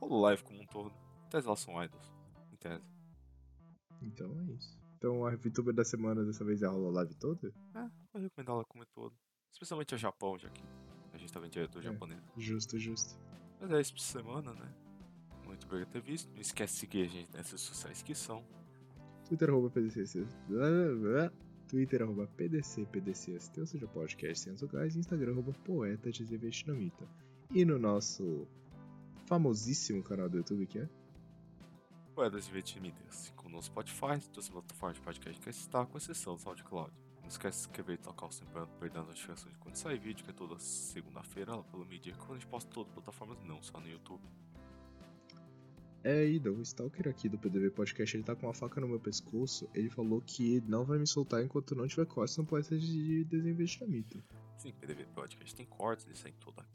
Hololive 0.00 0.42
como 0.42 0.60
um 0.60 0.66
todo. 0.66 0.92
Elas 1.32 1.60
são 1.60 1.82
idols. 1.82 2.12
Em 2.52 2.56
tese. 2.56 2.84
Então 4.02 4.38
é 4.40 4.44
isso. 4.52 4.81
Então 5.02 5.26
a 5.26 5.34
VTuber 5.34 5.74
da 5.74 5.84
semana 5.84 6.22
dessa 6.24 6.44
vez 6.44 6.62
é 6.62 6.66
a 6.66 6.70
Hololive 6.70 7.12
toda? 7.16 7.48
É, 7.74 7.80
vou 8.12 8.22
recomendar 8.22 8.54
ela 8.54 8.64
como 8.64 8.84
um 8.84 8.86
todo. 8.94 9.12
Especialmente 9.50 9.92
a 9.96 9.98
Japão, 9.98 10.38
já 10.38 10.48
que 10.50 10.62
a 11.12 11.18
gente 11.18 11.32
tá 11.32 11.40
vendo 11.40 11.50
diretor 11.50 11.80
É. 11.80 11.82
japonês. 11.82 12.20
Justo, 12.36 12.78
justo. 12.78 13.18
Mas 13.60 13.72
é 13.72 13.80
isso 13.80 13.94
por 13.94 14.00
semana, 14.00 14.54
né? 14.54 14.72
Muito 15.44 15.66
obrigado 15.66 15.88
por 15.88 15.92
ter 15.94 16.02
visto. 16.02 16.32
Não 16.32 16.40
esquece 16.40 16.74
de 16.74 16.78
seguir 16.78 17.02
a 17.02 17.08
gente 17.08 17.32
redes 17.36 17.60
sociais 17.60 18.00
que 18.00 18.14
são. 18.14 18.44
Twitter 19.26 19.50
arroba 19.50 19.70
PDC. 19.70 20.24
Twitter 21.66 22.02
arroba 22.02 22.28
PDC, 22.36 22.86
PDCST, 22.86 23.60
ou 23.60 23.66
seja, 23.66 23.88
podcast 23.88 24.44
sem 24.44 24.54
locais, 24.54 24.94
e 24.94 25.00
Instagram 25.00 25.32
arroba 25.32 25.52
poeta 25.64 26.12
de. 26.12 26.24
E 27.52 27.64
no 27.64 27.76
nosso 27.76 28.46
famosíssimo 29.26 30.00
canal 30.04 30.28
do 30.28 30.36
YouTube, 30.36 30.64
que 30.64 30.78
é? 30.78 30.88
Moedas 32.14 32.44
Divertidas, 32.44 33.32
como 33.36 33.56
no 33.56 33.62
Spotify, 33.62 34.20
todas 34.30 34.44
as 34.44 34.48
plataformas 34.50 34.96
de 34.96 35.02
podcast 35.02 35.40
que 35.40 35.48
está, 35.48 35.86
com 35.86 35.96
exceção 35.96 36.34
do 36.34 36.40
SoundCloud. 36.40 36.92
Não 37.20 37.28
esquece 37.28 37.58
de 37.58 37.62
se 37.62 37.68
inscrever 37.70 37.94
e 37.94 37.98
tocar 37.98 38.26
o 38.26 38.32
sininho 38.32 38.52
para 38.52 38.62
não 38.62 38.78
perder 38.78 38.98
as 38.98 39.06
notificações 39.06 39.54
de 39.54 39.60
quando 39.60 39.76
sair 39.76 39.98
vídeo, 39.98 40.24
que 40.24 40.30
é 40.30 40.34
toda 40.34 40.58
segunda-feira, 40.58 41.56
lá 41.56 41.62
pelo 41.62 41.86
meio-dia, 41.86 42.14
quando 42.16 42.32
a 42.32 42.34
gente 42.34 42.46
posta 42.46 42.70
todas 42.70 42.88
as 42.90 42.94
plataformas, 42.94 43.38
não 43.44 43.62
só 43.62 43.80
no 43.80 43.88
YouTube. 43.88 44.22
É, 46.04 46.26
Ida, 46.26 46.50
o 46.50 46.60
Stalker 46.62 47.08
aqui 47.08 47.28
do 47.28 47.38
PDV 47.38 47.70
Podcast, 47.70 48.16
ele 48.16 48.24
tá 48.24 48.34
com 48.34 48.46
uma 48.46 48.52
faca 48.52 48.80
no 48.80 48.88
meu 48.88 48.98
pescoço. 48.98 49.68
Ele 49.72 49.88
falou 49.88 50.20
que 50.20 50.60
não 50.62 50.84
vai 50.84 50.98
me 50.98 51.06
soltar 51.06 51.42
enquanto 51.44 51.76
não 51.76 51.86
tiver 51.86 52.06
cortes 52.06 52.36
no 52.36 52.44
poeta 52.44 52.76
de 52.76 53.24
Desinvestimento. 53.24 54.22
Sim, 54.58 54.72
PDV 54.72 55.06
Podcast 55.14 55.54
tem 55.54 55.64
cortes, 55.66 56.04
eles 56.06 56.18
saem 56.18 56.34
toda, 56.40 56.66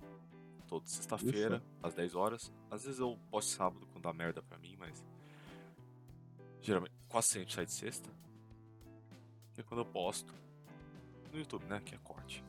toda 0.66 0.88
sexta-feira, 0.88 1.62
às 1.84 1.94
10 1.94 2.16
horas. 2.16 2.54
Às 2.72 2.86
vezes 2.86 3.00
eu 3.00 3.20
posto 3.30 3.50
sábado 3.50 3.86
quando 3.88 4.06
dá 4.06 4.14
merda 4.14 4.42
pra 4.42 4.58
mim, 4.58 4.76
mas. 4.78 5.06
Geralmente, 6.68 6.94
quase 7.08 7.28
sempre 7.30 7.54
sai 7.54 7.66
de 7.66 7.72
sexta. 7.72 8.10
Que 9.54 9.62
é 9.62 9.64
quando 9.64 9.80
eu 9.80 9.86
posto. 9.86 10.34
No 11.32 11.40
YouTube, 11.40 11.64
né? 11.66 11.80
Que 11.80 11.96
é 11.96 11.98
corte. 12.00 12.44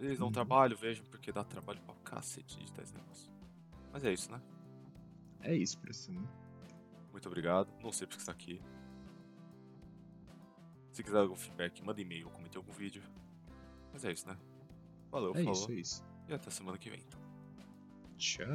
Eles 0.00 0.18
não 0.18 0.28
Uhum. 0.28 0.32
trabalham, 0.32 0.74
vejam, 0.74 1.04
porque 1.10 1.30
dá 1.30 1.44
trabalho 1.44 1.78
pra 1.82 1.94
cacete 1.96 2.56
de 2.56 2.64
esse 2.80 2.94
negócio. 2.94 3.30
Mas 3.92 4.04
é 4.04 4.12
isso, 4.12 4.32
né? 4.32 4.40
É 5.42 5.54
isso 5.54 5.78
pra 5.78 5.92
cima. 5.92 6.26
Muito 7.12 7.26
obrigado. 7.28 7.68
Não 7.82 7.92
sei 7.92 8.06
porque 8.06 8.22
você 8.22 8.30
está 8.30 8.32
aqui. 8.32 8.58
Se 10.92 11.02
quiser 11.02 11.18
algum 11.18 11.36
feedback, 11.36 11.82
manda 11.84 12.00
e-mail 12.00 12.26
ou 12.28 12.32
comente 12.32 12.56
algum 12.56 12.72
vídeo. 12.72 13.02
Mas 13.92 14.02
é 14.02 14.12
isso, 14.12 14.26
né? 14.26 14.36
Valeu, 15.10 15.32
É 15.32 15.44
falou. 15.44 15.52
isso, 15.52 15.70
é 15.70 15.74
isso. 15.74 16.04
E 16.26 16.32
até 16.32 16.48
semana 16.50 16.78
que 16.78 16.88
vem, 16.88 17.00
então. 17.00 17.20
Tchau. 18.16 18.46